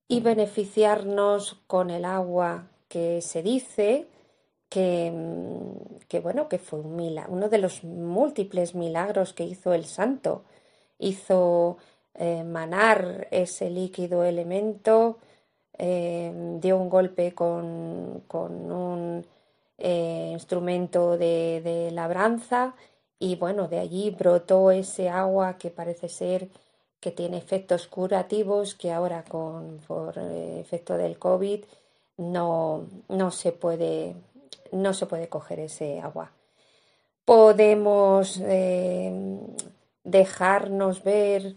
y 0.07 0.21
beneficiarnos 0.21 1.61
con 1.67 1.91
el 1.91 2.05
agua 2.05 2.69
que 2.87 3.21
se 3.21 3.43
dice 3.43 4.07
que, 4.67 5.13
que 6.07 6.21
bueno, 6.21 6.49
que 6.49 6.57
fue 6.57 6.79
un 6.79 6.99
uno 7.27 7.49
de 7.49 7.59
los 7.59 7.83
múltiples 7.83 8.73
milagros 8.73 9.33
que 9.33 9.43
hizo 9.43 9.73
el 9.73 9.85
santo 9.85 10.43
hizo 10.99 11.77
eh, 12.13 12.43
manar 12.43 13.27
ese 13.31 13.69
líquido 13.69 14.23
elemento, 14.23 15.17
eh, 15.77 16.31
dio 16.59 16.77
un 16.77 16.89
golpe 16.89 17.33
con, 17.33 18.23
un 18.29 19.25
eh, 19.77 20.29
instrumento 20.33 21.17
de, 21.17 21.89
labranza 21.93 22.75
y 23.17 23.35
bueno, 23.37 23.67
de 23.67 23.79
allí 23.79 24.11
brotó 24.11 24.71
ese 24.71 25.09
agua 25.09 25.57
que 25.57 25.71
parece 25.71 26.09
ser 26.09 26.49
que 26.99 27.11
tiene 27.11 27.37
efectos 27.37 27.87
curativos 27.87 28.75
que 28.75 28.91
ahora 28.91 29.23
con 29.23 29.79
por 29.87 30.17
efecto 30.17 30.97
del 30.97 31.17
COVID 31.17 31.63
no, 32.17 32.85
no 33.07 33.31
se 33.31 33.53
puede 33.53 34.15
no 34.71 34.93
se 34.93 35.05
puede 35.05 35.29
coger 35.29 35.59
ese 35.61 35.99
agua. 36.01 36.31
Podemos 37.25 38.41
dejarnos 40.03 41.03
ver 41.03 41.55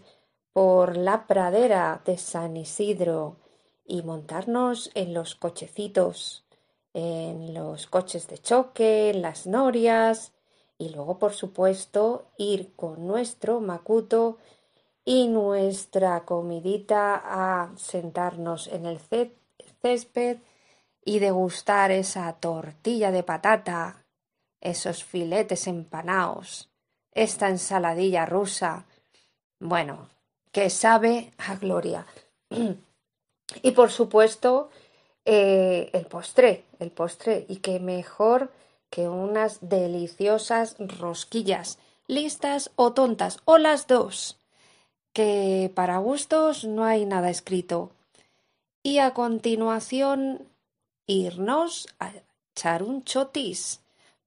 por 0.53 0.97
la 0.97 1.25
pradera 1.27 2.01
de 2.05 2.17
San 2.17 2.57
Isidro 2.57 3.37
y 3.85 4.01
montarnos 4.03 4.91
en 4.93 5.13
los 5.13 5.35
cochecitos, 5.35 6.45
en 6.93 7.53
los 7.53 7.87
coches 7.87 8.27
de 8.27 8.37
choque, 8.37 9.09
en 9.09 9.21
las 9.21 9.47
norias 9.47 10.33
y 10.77 10.89
luego, 10.89 11.17
por 11.17 11.33
supuesto, 11.33 12.31
ir 12.37 12.75
con 12.75 13.07
nuestro 13.07 13.59
macuto 13.59 14.37
y 15.05 15.27
nuestra 15.27 16.25
comidita 16.25 17.21
a 17.23 17.71
sentarnos 17.77 18.67
en 18.67 18.85
el 18.85 18.99
césped 19.81 20.37
y 21.03 21.19
degustar 21.19 21.91
esa 21.91 22.31
tortilla 22.33 23.11
de 23.11 23.23
patata, 23.23 24.05
esos 24.61 25.03
filetes 25.03 25.67
empanados, 25.67 26.72
esta 27.13 27.49
ensaladilla 27.49 28.25
rusa. 28.25 28.85
Bueno, 29.59 30.09
que 30.51 30.69
sabe 30.69 31.33
a 31.37 31.55
gloria. 31.55 32.05
y 33.61 33.71
por 33.71 33.91
supuesto, 33.91 34.69
eh, 35.25 35.89
el 35.93 36.05
postre, 36.05 36.65
el 36.79 36.91
postre, 36.91 37.45
y 37.47 37.57
que 37.57 37.79
mejor 37.79 38.51
que 38.89 39.07
unas 39.07 39.57
deliciosas 39.67 40.75
rosquillas, 40.79 41.79
listas 42.07 42.71
o 42.75 42.93
tontas, 42.93 43.39
o 43.45 43.57
las 43.57 43.87
dos, 43.87 44.37
que 45.13 45.71
para 45.73 45.97
gustos 45.97 46.65
no 46.65 46.83
hay 46.83 47.05
nada 47.05 47.29
escrito. 47.29 47.91
Y 48.83 48.99
a 48.99 49.13
continuación, 49.13 50.47
irnos 51.07 51.87
a 51.99 52.11
echar 52.51 52.83
un 52.83 53.03
chotis 53.03 53.81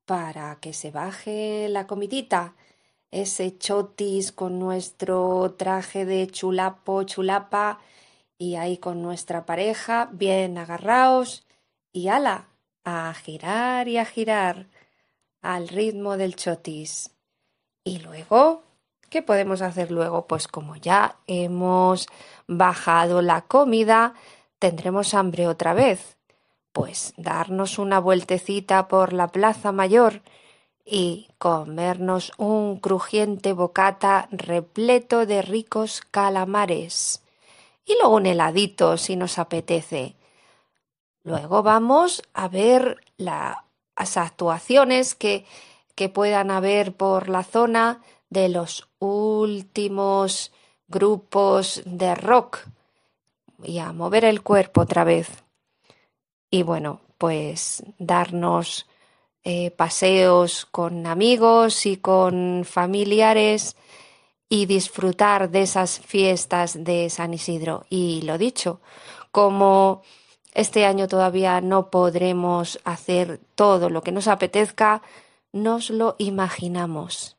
para 0.05 0.59
que 0.61 0.72
se 0.72 0.91
baje 0.91 1.68
la 1.68 1.87
comidita 1.87 2.55
ese 3.22 3.56
chotis 3.56 4.30
con 4.30 4.58
nuestro 4.58 5.54
traje 5.56 6.04
de 6.04 6.26
chulapo, 6.26 7.02
chulapa 7.04 7.80
y 8.36 8.56
ahí 8.56 8.76
con 8.76 9.02
nuestra 9.02 9.46
pareja 9.46 10.10
bien 10.12 10.58
agarraos 10.58 11.46
y 11.92 12.08
ala, 12.08 12.48
a 12.84 13.14
girar 13.14 13.88
y 13.88 13.96
a 13.96 14.04
girar 14.04 14.66
al 15.40 15.68
ritmo 15.68 16.18
del 16.18 16.36
chotis. 16.36 17.10
Y 17.84 18.00
luego, 18.00 18.62
¿qué 19.08 19.22
podemos 19.22 19.62
hacer 19.62 19.90
luego? 19.90 20.26
Pues 20.26 20.46
como 20.46 20.76
ya 20.76 21.16
hemos 21.26 22.08
bajado 22.46 23.22
la 23.22 23.42
comida, 23.42 24.12
tendremos 24.58 25.14
hambre 25.14 25.48
otra 25.48 25.72
vez. 25.72 26.18
Pues 26.72 27.14
darnos 27.16 27.78
una 27.78 27.98
vueltecita 27.98 28.88
por 28.88 29.14
la 29.14 29.28
Plaza 29.28 29.72
Mayor 29.72 30.20
y 30.87 31.28
comernos 31.39 32.32
un 32.39 32.78
crujiente 32.78 33.53
bocata 33.53 34.28
repleto 34.30 35.26
de 35.26 35.43
ricos 35.43 36.01
calamares 36.12 37.24
y 37.84 37.95
luego 38.01 38.16
un 38.16 38.26
heladito 38.26 38.97
si 38.97 39.16
nos 39.16 39.39
apetece. 39.39 40.14
Luego 41.24 41.64
vamos 41.64 42.22
a 42.34 42.47
ver 42.47 43.01
las 43.16 44.16
actuaciones 44.16 45.16
que, 45.16 45.45
que 45.97 46.09
puedan 46.09 46.53
haber 46.53 46.93
por 46.95 47.28
la 47.28 47.43
zona 47.43 48.01
de 48.30 48.49
los 48.49 48.89
últimos 49.01 50.53
grupos 50.87 51.82
de 51.84 52.14
rock 52.14 52.59
y 53.64 53.78
a 53.78 53.93
mover 53.93 54.24
el 54.24 54.43
cuerpo 54.43 54.82
otra 54.82 55.03
vez. 55.03 55.28
Y 56.49 56.62
bueno, 56.62 57.01
pues 57.18 57.82
darnos 57.99 58.87
eh, 59.49 59.70
paseos 59.70 60.66
con 60.72 61.07
amigos 61.07 61.86
y 61.86 61.99
con 61.99 62.64
familiares 62.64 63.76
y 64.49 64.66
disfrutar 64.66 65.51
de 65.51 65.62
esas 65.62 66.01
fiestas 66.01 66.82
de 66.82 67.09
San 67.11 67.32
Isidro. 67.32 67.86
Y 67.88 68.22
lo 68.22 68.38
dicho, 68.38 68.80
como 69.30 70.03
este 70.53 70.84
año 70.84 71.07
todavía 71.07 71.61
no 71.61 71.90
podremos 71.90 72.80
hacer 72.82 73.38
todo 73.55 73.88
lo 73.88 74.03
que 74.03 74.11
nos 74.11 74.26
apetezca, 74.26 75.01
nos 75.53 75.90
lo 75.90 76.16
imaginamos. 76.18 77.36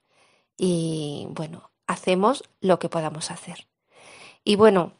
Y 0.57 1.27
bueno, 1.31 1.71
hacemos 1.87 2.45
lo 2.61 2.79
que 2.79 2.87
podamos 2.87 3.31
hacer. 3.31 3.67
Y 4.45 4.55
bueno, 4.55 4.93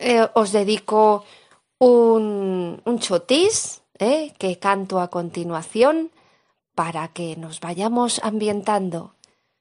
eh, 0.00 0.26
os 0.34 0.50
dedico 0.50 1.24
un, 1.78 2.82
un 2.84 2.98
chotis 2.98 3.82
eh, 4.00 4.32
que 4.36 4.58
canto 4.58 4.98
a 5.00 5.10
continuación 5.10 6.10
para 6.74 7.08
que 7.08 7.36
nos 7.36 7.60
vayamos 7.60 8.20
ambientando. 8.22 9.14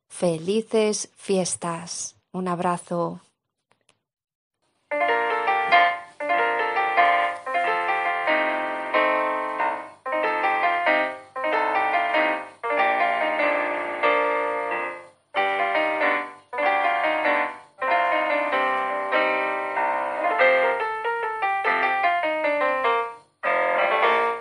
Felices 0.07 1.09
fiestas. 1.15 2.15
Un 2.31 2.47
abrazo. 2.47 3.21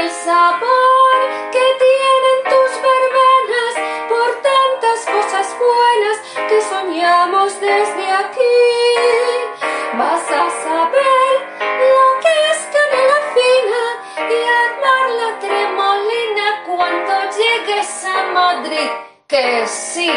el 0.00 0.10
sabor 0.10 1.16
que 1.52 1.66
tienen 1.84 2.38
tus 2.52 2.70
verbenas 2.88 3.74
por 4.08 4.30
tantas 4.50 4.98
cosas 5.06 5.46
buenas 5.58 6.16
que 6.48 6.60
soñamos 6.62 7.60
desde 7.60 8.06
aquí. 8.10 8.58
Vas 9.98 10.24
a 10.30 10.44
saber 10.64 11.32
lo 11.92 12.06
que 12.22 12.34
es 12.52 12.60
canela 12.74 13.18
fina 13.36 13.82
y 14.34 14.38
armar 14.64 15.06
la 15.20 15.30
tremolina 15.44 16.46
cuando 16.66 17.12
llegues 17.38 18.04
a 18.04 18.32
Madrid. 18.32 18.90
Que 19.26 19.66
sí. 19.66 20.10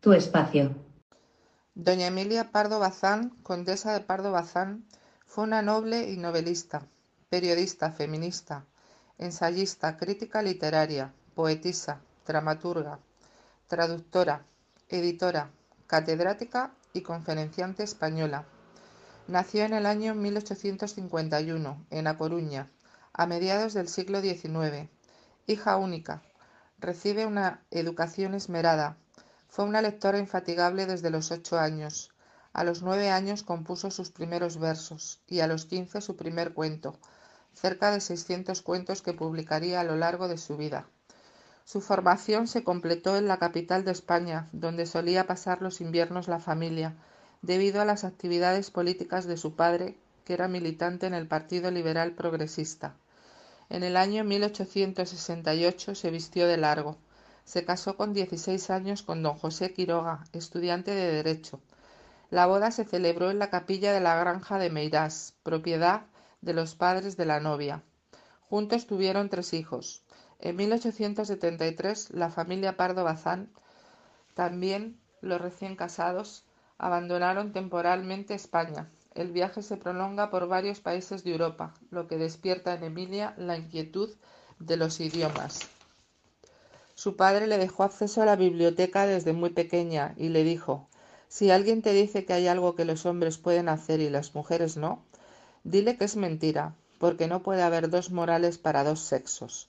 Tu 0.00 0.12
espacio. 0.12 0.74
Doña 1.74 2.08
Emilia 2.08 2.50
Pardo 2.50 2.80
Bazán, 2.80 3.30
condesa 3.42 3.92
de 3.92 4.00
Pardo 4.00 4.32
Bazán, 4.32 4.84
fue 5.26 5.44
una 5.44 5.62
noble 5.62 6.10
y 6.10 6.16
novelista, 6.18 6.82
periodista, 7.32 7.90
feminista, 7.90 8.66
ensayista, 9.16 9.96
crítica 9.96 10.42
literaria, 10.42 11.14
poetisa, 11.34 12.02
dramaturga, 12.26 12.98
traductora, 13.68 14.44
editora, 14.90 15.50
catedrática 15.86 16.74
y 16.92 17.00
conferenciante 17.00 17.84
española. 17.84 18.44
Nació 19.28 19.64
en 19.64 19.72
el 19.72 19.86
año 19.86 20.14
1851 20.14 21.86
en 21.88 22.06
A 22.06 22.18
Coruña, 22.18 22.70
a 23.14 23.24
mediados 23.24 23.72
del 23.72 23.88
siglo 23.88 24.20
XIX. 24.20 24.90
Hija 25.46 25.78
única. 25.78 26.22
Recibe 26.78 27.24
una 27.24 27.64
educación 27.70 28.34
esmerada. 28.34 28.98
Fue 29.48 29.64
una 29.64 29.80
lectora 29.80 30.18
infatigable 30.18 30.84
desde 30.84 31.08
los 31.08 31.30
ocho 31.30 31.58
años. 31.58 32.10
A 32.52 32.62
los 32.62 32.82
nueve 32.82 33.08
años 33.08 33.42
compuso 33.42 33.90
sus 33.90 34.10
primeros 34.10 34.58
versos 34.58 35.22
y 35.26 35.40
a 35.40 35.46
los 35.46 35.64
quince 35.64 36.02
su 36.02 36.16
primer 36.16 36.52
cuento, 36.52 36.98
cerca 37.54 37.90
de 37.90 38.00
600 38.00 38.62
cuentos 38.62 39.02
que 39.02 39.12
publicaría 39.12 39.80
a 39.80 39.84
lo 39.84 39.96
largo 39.96 40.28
de 40.28 40.38
su 40.38 40.56
vida. 40.56 40.86
Su 41.64 41.80
formación 41.80 42.48
se 42.48 42.64
completó 42.64 43.16
en 43.16 43.28
la 43.28 43.38
capital 43.38 43.84
de 43.84 43.92
España, 43.92 44.48
donde 44.52 44.86
solía 44.86 45.26
pasar 45.26 45.62
los 45.62 45.80
inviernos 45.80 46.28
la 46.28 46.40
familia, 46.40 46.94
debido 47.40 47.80
a 47.80 47.84
las 47.84 48.04
actividades 48.04 48.70
políticas 48.70 49.26
de 49.26 49.36
su 49.36 49.54
padre, 49.54 49.96
que 50.24 50.34
era 50.34 50.48
militante 50.48 51.06
en 51.06 51.14
el 51.14 51.28
Partido 51.28 51.70
Liberal 51.70 52.12
Progresista. 52.12 52.94
En 53.70 53.82
el 53.84 53.96
año 53.96 54.24
1868 54.24 55.94
se 55.94 56.10
vistió 56.10 56.46
de 56.46 56.56
largo. 56.56 56.98
Se 57.44 57.64
casó 57.64 57.96
con 57.96 58.12
16 58.12 58.70
años 58.70 59.02
con 59.02 59.22
don 59.22 59.38
José 59.38 59.72
Quiroga, 59.72 60.24
estudiante 60.32 60.90
de 60.90 61.12
Derecho. 61.12 61.60
La 62.30 62.46
boda 62.46 62.70
se 62.70 62.84
celebró 62.84 63.30
en 63.30 63.38
la 63.38 63.50
capilla 63.50 63.92
de 63.92 64.00
la 64.00 64.16
granja 64.16 64.58
de 64.58 64.70
Meirás, 64.70 65.34
propiedad 65.42 66.02
de 66.42 66.52
los 66.52 66.74
padres 66.74 67.16
de 67.16 67.24
la 67.24 67.40
novia. 67.40 67.82
Juntos 68.50 68.86
tuvieron 68.86 69.30
tres 69.30 69.54
hijos. 69.54 70.02
En 70.38 70.56
1873 70.56 72.10
la 72.10 72.28
familia 72.30 72.76
Pardo 72.76 73.04
Bazán, 73.04 73.48
también 74.34 74.98
los 75.20 75.40
recién 75.40 75.76
casados, 75.76 76.44
abandonaron 76.78 77.52
temporalmente 77.52 78.34
España. 78.34 78.90
El 79.14 79.30
viaje 79.30 79.62
se 79.62 79.76
prolonga 79.76 80.30
por 80.30 80.48
varios 80.48 80.80
países 80.80 81.22
de 81.22 81.30
Europa, 81.32 81.74
lo 81.90 82.08
que 82.08 82.18
despierta 82.18 82.74
en 82.74 82.82
Emilia 82.82 83.34
la 83.36 83.56
inquietud 83.56 84.10
de 84.58 84.76
los 84.76 85.00
idiomas. 85.00 85.60
Su 86.94 87.16
padre 87.16 87.46
le 87.46 87.58
dejó 87.58 87.84
acceso 87.84 88.22
a 88.22 88.26
la 88.26 88.36
biblioteca 88.36 89.06
desde 89.06 89.32
muy 89.32 89.50
pequeña 89.50 90.14
y 90.16 90.28
le 90.28 90.44
dijo, 90.44 90.88
si 91.28 91.50
alguien 91.50 91.82
te 91.82 91.92
dice 91.92 92.24
que 92.24 92.32
hay 92.32 92.48
algo 92.48 92.74
que 92.74 92.84
los 92.84 93.06
hombres 93.06 93.38
pueden 93.38 93.68
hacer 93.68 94.00
y 94.00 94.10
las 94.10 94.34
mujeres 94.34 94.76
no, 94.76 95.04
Dile 95.64 95.96
que 95.96 96.04
es 96.04 96.16
mentira, 96.16 96.74
porque 96.98 97.28
no 97.28 97.42
puede 97.42 97.62
haber 97.62 97.88
dos 97.88 98.10
morales 98.10 98.58
para 98.58 98.84
dos 98.84 99.00
sexos. 99.00 99.68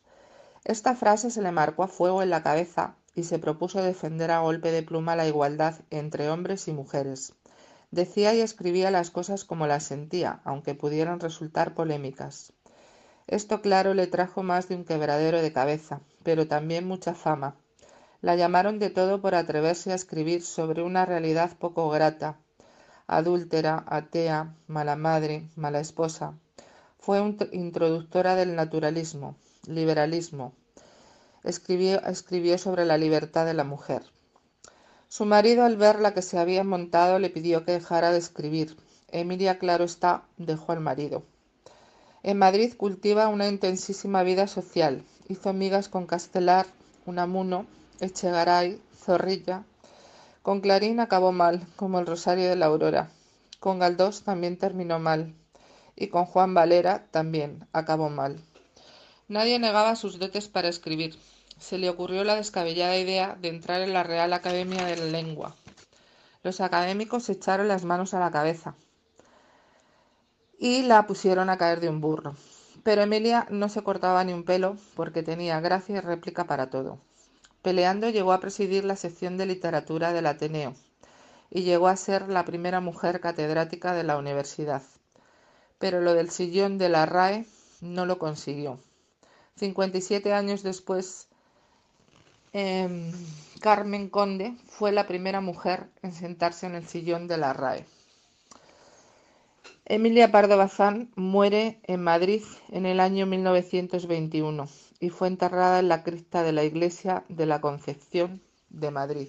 Esta 0.66 0.96
frase 0.96 1.30
se 1.30 1.41
le 1.41 1.52
marcó 1.52 1.84
a 1.84 1.88
fuego 1.88 2.24
en 2.24 2.30
la 2.30 2.41
cabeza 2.41 2.96
y 3.16 3.24
se 3.24 3.38
propuso 3.38 3.84
defender 3.84 4.32
a 4.32 4.39
golpe 4.39 4.72
de 4.72 4.82
pluma 4.82 5.16
la 5.16 5.28
igualdad 5.28 5.76
entre 5.91 6.30
hombres 6.30 6.68
y 6.68 6.74
mujeres. 6.74 7.34
Decía 7.91 8.34
y 8.34 8.41
escribía 8.41 8.89
las 8.89 9.12
cosas 9.12 9.46
como 9.46 9.68
las 9.68 9.84
sentía, 9.84 10.39
aunque 10.46 10.74
pudieran 10.74 11.20
resultar 11.20 11.76
polémicas. 11.76 12.54
Esto 13.28 13.62
claro 13.62 13.94
le 13.94 14.08
trajo 14.08 14.41
más 14.41 14.68
de 14.68 14.76
un 14.76 14.86
quebradero 14.86 15.41
de 15.41 15.54
cabeza, 15.54 16.02
pero 16.24 16.48
también 16.48 16.88
mucha 16.88 17.14
fama. 17.14 17.56
La 18.22 18.36
llamaron 18.36 18.80
de 18.80 18.89
todo 18.89 19.22
por 19.22 19.36
atreverse 19.36 19.91
a 19.91 19.96
escribir 19.96 20.44
sobre 20.44 20.82
una 20.82 21.06
realidad 21.06 21.52
poco 21.60 21.89
grata, 21.89 22.38
adúltera, 23.18 23.84
atea, 23.88 24.55
mala 24.68 24.95
madre, 24.95 25.49
mala 25.55 25.80
esposa. 25.80 26.34
Fue 26.99 27.20
introductora 27.51 28.36
del 28.36 28.55
naturalismo, 28.55 29.36
liberalismo. 29.68 30.53
Escribió, 31.43 32.57
sobre 32.57 32.86
la 32.86 32.97
libertad 32.97 33.45
de 33.45 33.53
la 33.53 33.64
mujer. 33.64 34.03
Su 35.09 35.26
marido, 35.26 35.66
al 35.66 35.78
ver 35.78 35.99
la 35.99 36.14
que 36.14 36.22
se 36.22 36.39
había 36.39 36.64
montado, 36.64 37.20
le 37.20 37.30
pidió 37.30 37.66
que 37.66 37.74
dejara 37.74 38.11
de 38.11 38.20
escribir. 38.20 38.78
Emilia, 39.11 39.59
claro 39.59 39.84
está, 39.84 40.24
dejó 40.38 40.72
al 40.72 40.80
marido. 40.80 41.24
En 42.24 42.38
Madrid 42.38 42.74
cultiva 42.78 43.28
una 43.28 43.49
intensísima 43.49 44.24
vida 44.24 44.47
social. 44.47 45.03
Hizo 45.28 45.49
amigas 45.49 45.89
con 45.89 46.05
Castelar, 46.05 46.68
Unamuno, 47.05 47.66
Echegaray, 47.99 48.82
Zorrilla, 48.97 49.66
con 50.44 50.60
Clarín 50.60 51.00
acabó 51.00 51.32
mal, 51.32 51.66
como 51.78 52.00
el 52.00 52.06
Rosario 52.06 52.50
de 52.50 52.58
la 52.58 52.66
Aurora. 52.66 53.10
Con 53.62 53.80
Galdós 53.80 54.24
también 54.24 54.58
terminó 54.58 55.00
mal. 55.00 55.34
Y 55.96 56.10
con 56.10 56.26
Juan 56.26 56.54
Valera 56.54 57.08
también 57.12 57.66
acabó 57.72 58.10
mal. 58.10 58.44
Nadie 59.30 59.58
negaba 59.58 59.96
sus 59.96 60.20
dotes 60.20 60.50
para 60.50 60.68
escribir. 60.68 61.16
Se 61.60 61.78
le 61.78 61.89
ocurrió 61.89 62.26
la 62.26 62.36
descabellada 62.36 62.98
idea 62.98 63.38
de 63.39 63.48
entrar 63.48 63.82
en 63.82 63.94
la 63.94 64.04
Real 64.04 64.34
Academia 64.34 64.86
de 64.86 64.98
la 64.98 65.06
Lengua. 65.06 65.56
Los 66.44 66.60
académicos 66.60 67.24
se 67.24 67.32
echaron 67.32 67.70
las 67.70 67.86
manos 67.86 68.14
a 68.14 68.20
la 68.20 68.32
cabeza 68.32 68.76
y 70.60 70.82
la 70.82 71.08
pusieron 71.08 71.50
a 71.50 71.58
caer 71.58 71.80
de 71.80 71.88
un 71.88 72.02
burro. 72.02 72.36
Pero 72.84 73.02
Emilia 73.02 73.48
no 73.50 73.70
se 73.70 73.82
cortaba 73.82 74.26
ni 74.26 74.34
un 74.34 74.44
pelo 74.44 74.76
porque 74.96 75.24
tenía 75.24 75.62
gracia 75.62 75.96
y 75.96 76.00
réplica 76.02 76.44
para 76.44 76.70
todo. 76.70 77.00
Peleando 77.64 78.09
llegó 78.09 78.34
a 78.34 78.41
presidir 78.41 78.84
la 78.84 78.97
sección 78.97 79.38
de 79.38 79.45
literatura 79.45 80.11
del 80.11 80.26
Ateneo 80.26 80.76
y 81.49 81.64
llegó 81.64 81.88
a 81.88 81.95
ser 81.95 82.28
la 82.28 82.43
primera 82.43 82.82
mujer 82.82 83.22
catedrática 83.22 83.93
de 83.93 84.03
la 84.03 84.18
universidad. 84.18 84.84
Pero 85.80 86.01
lo 86.01 86.14
del 86.14 86.30
sillón 86.30 86.78
de 86.78 86.89
la 86.89 87.05
RAE 87.05 87.45
no 87.80 88.05
lo 88.05 88.20
consiguió. 88.20 88.80
57 89.55 90.34
años 90.34 90.61
después, 90.61 91.30
em, 92.51 93.14
Carmen 93.61 94.09
Conde 94.09 94.57
fue 94.68 94.91
la 94.91 95.07
primera 95.07 95.39
mujer 95.39 95.88
en 96.01 96.11
sentarse 96.11 96.66
en 96.66 96.76
el 96.76 96.86
sillón 96.86 97.30
de 97.30 97.38
la 97.38 97.53
RAE. 97.53 97.86
Emilia 99.86 100.34
Pardo 100.34 100.57
Bazán 100.57 101.14
muere 101.16 101.80
en 101.84 102.03
Madrid 102.03 102.43
en 102.72 102.86
el 102.86 102.99
año 102.99 103.26
1921 103.26 104.68
y 105.04 105.10
fue 105.10 105.28
enterrada 105.28 105.80
en 105.80 105.89
la 105.89 106.01
cripta 106.01 106.43
de 106.43 106.54
la 106.54 106.64
iglesia 106.64 107.26
de 107.28 107.45
la 107.45 107.60
Concepción 107.60 108.41
de 108.70 108.89
Madrid. 108.89 109.28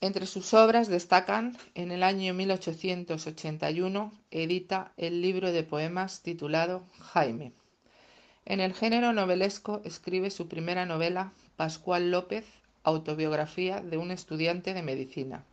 Entre 0.00 0.26
sus 0.26 0.52
obras 0.54 0.88
destacan, 0.88 1.56
en 1.76 1.92
el 1.92 2.02
año 2.02 2.34
1881, 2.34 4.12
edita 4.32 4.90
el 4.96 5.22
libro 5.22 5.52
de 5.52 5.62
poemas 5.62 6.20
titulado 6.22 6.82
Jaime. 6.98 7.52
En 8.44 8.58
el 8.58 8.74
género 8.74 9.12
novelesco 9.12 9.82
escribe 9.84 10.32
su 10.32 10.48
primera 10.48 10.84
novela, 10.84 11.32
Pascual 11.54 12.10
López, 12.10 12.44
autobiografía 12.82 13.80
de 13.80 13.98
un 13.98 14.10
estudiante 14.10 14.74
de 14.74 14.82
medicina. 14.82 15.44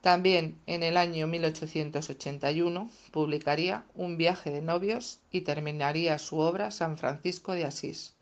También 0.00 0.58
en 0.66 0.82
el 0.82 0.96
año 0.96 1.26
1881 1.26 2.90
publicaría 3.10 3.84
Un 3.94 4.16
viaje 4.16 4.50
de 4.50 4.62
novios 4.62 5.20
y 5.30 5.42
terminaría 5.42 6.18
su 6.18 6.38
obra 6.38 6.70
San 6.70 6.96
Francisco 6.96 7.52
de 7.52 7.66
Asís. 7.66 8.14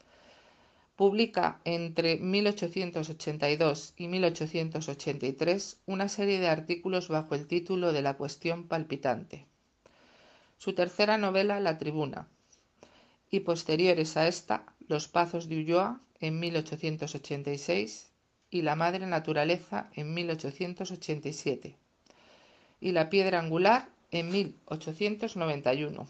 Publica 0.97 1.61
entre 1.65 2.17
1882 2.17 3.95
y 3.97 4.09
1883 4.09 5.79
una 5.87 6.09
serie 6.09 6.41
de 6.41 6.49
artículos 6.49 7.07
bajo 7.07 7.37
el 7.37 7.47
título 7.47 7.93
de 7.93 8.03
La 8.03 8.17
cuestión 8.17 8.67
palpitante. 8.67 9.47
Su 10.57 10.73
tercera 10.73 11.17
novela, 11.17 11.61
La 11.61 11.79
tribuna, 11.79 12.27
y 13.31 13.41
posteriores 13.41 14.17
a 14.17 14.27
esta, 14.27 14.65
Los 14.89 15.07
pazos 15.07 15.49
de 15.49 15.59
Ulloa 15.59 16.01
en 16.19 16.41
1886 16.41 18.08
y 18.51 18.63
La 18.63 18.77
madre 18.77 19.07
naturaleza 19.07 19.91
en 19.95 20.15
1887 20.15 21.77
y 22.81 22.93
La 22.93 23.11
piedra 23.11 23.41
angular 23.41 23.89
en 24.11 24.31
1891. 24.31 26.07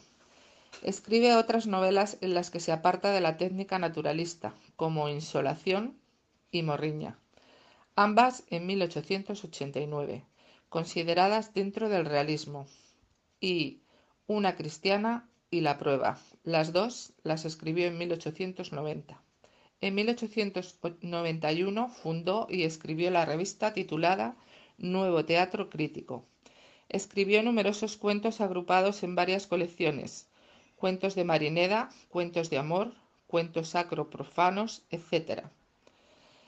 Escribe 0.83 1.35
otras 1.35 1.67
novelas 1.67 2.19
en 2.21 2.35
las 2.35 2.51
que 2.51 2.61
se 2.61 2.73
aparta 2.73 3.11
de 3.11 3.21
la 3.21 3.37
técnica 3.37 3.79
naturalista, 3.79 4.55
como 4.77 5.09
Insolación 5.09 5.99
y 6.53 6.63
Morriña, 6.63 7.19
ambas 7.97 8.45
en 8.49 8.67
1889, 8.67 10.25
consideradas 10.69 11.53
dentro 11.55 11.89
del 11.89 12.05
realismo, 12.05 12.67
y 13.41 13.81
Una 14.27 14.57
cristiana 14.57 15.29
y 15.51 15.63
La 15.63 15.79
prueba. 15.79 16.19
Las 16.45 16.73
dos 16.73 17.13
las 17.23 17.45
escribió 17.45 17.87
en 17.87 17.99
1890. 17.99 19.21
En 19.81 19.95
1891 19.95 21.89
fundó 21.91 22.49
y 22.51 22.65
escribió 22.65 23.13
la 23.13 23.25
revista 23.25 23.73
titulada 23.73 24.35
Nuevo 24.77 25.25
Teatro 25.25 25.71
Crítico. 25.71 26.25
Escribió 26.89 27.45
numerosos 27.45 27.97
cuentos 27.97 28.41
agrupados 28.41 29.05
en 29.05 29.15
varias 29.15 29.47
colecciones, 29.47 30.27
cuentos 30.75 31.15
de 31.15 31.23
Marineda, 31.23 31.91
cuentos 32.09 32.51
de 32.51 32.59
amor, 32.59 32.93
cuentos 33.29 33.69
sacro 33.69 34.11
profanos, 34.11 34.83
etc. 34.91 35.45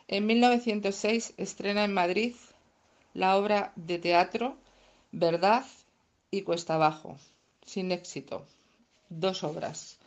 En 0.09 0.27
1906 0.27 1.35
estrena 1.37 1.85
en 1.85 1.95
Madrid 1.95 2.35
la 3.15 3.37
obra 3.37 3.73
de 3.77 4.01
teatro 4.01 4.57
Verdad 5.13 5.65
y 6.33 6.43
Cuesta 6.43 6.75
Abajo, 6.75 7.17
sin 7.65 7.93
éxito. 7.93 8.45
Dos 9.09 9.45
obras. 9.45 10.00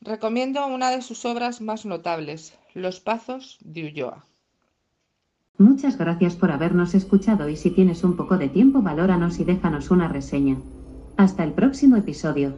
Recomiendo 0.00 0.66
una 0.66 0.90
de 0.90 1.02
sus 1.02 1.24
obras 1.24 1.60
más 1.60 1.84
notables, 1.84 2.56
Los 2.74 3.00
Pazos 3.00 3.58
de 3.60 3.86
Ulloa. 3.86 4.26
Muchas 5.58 5.96
gracias 5.96 6.36
por 6.36 6.50
habernos 6.50 6.94
escuchado 6.94 7.48
y 7.48 7.56
si 7.56 7.70
tienes 7.70 8.04
un 8.04 8.16
poco 8.16 8.36
de 8.36 8.48
tiempo 8.48 8.82
valóranos 8.82 9.38
y 9.40 9.44
déjanos 9.44 9.90
una 9.90 10.06
reseña. 10.06 10.58
Hasta 11.16 11.44
el 11.44 11.52
próximo 11.52 11.96
episodio. 11.96 12.54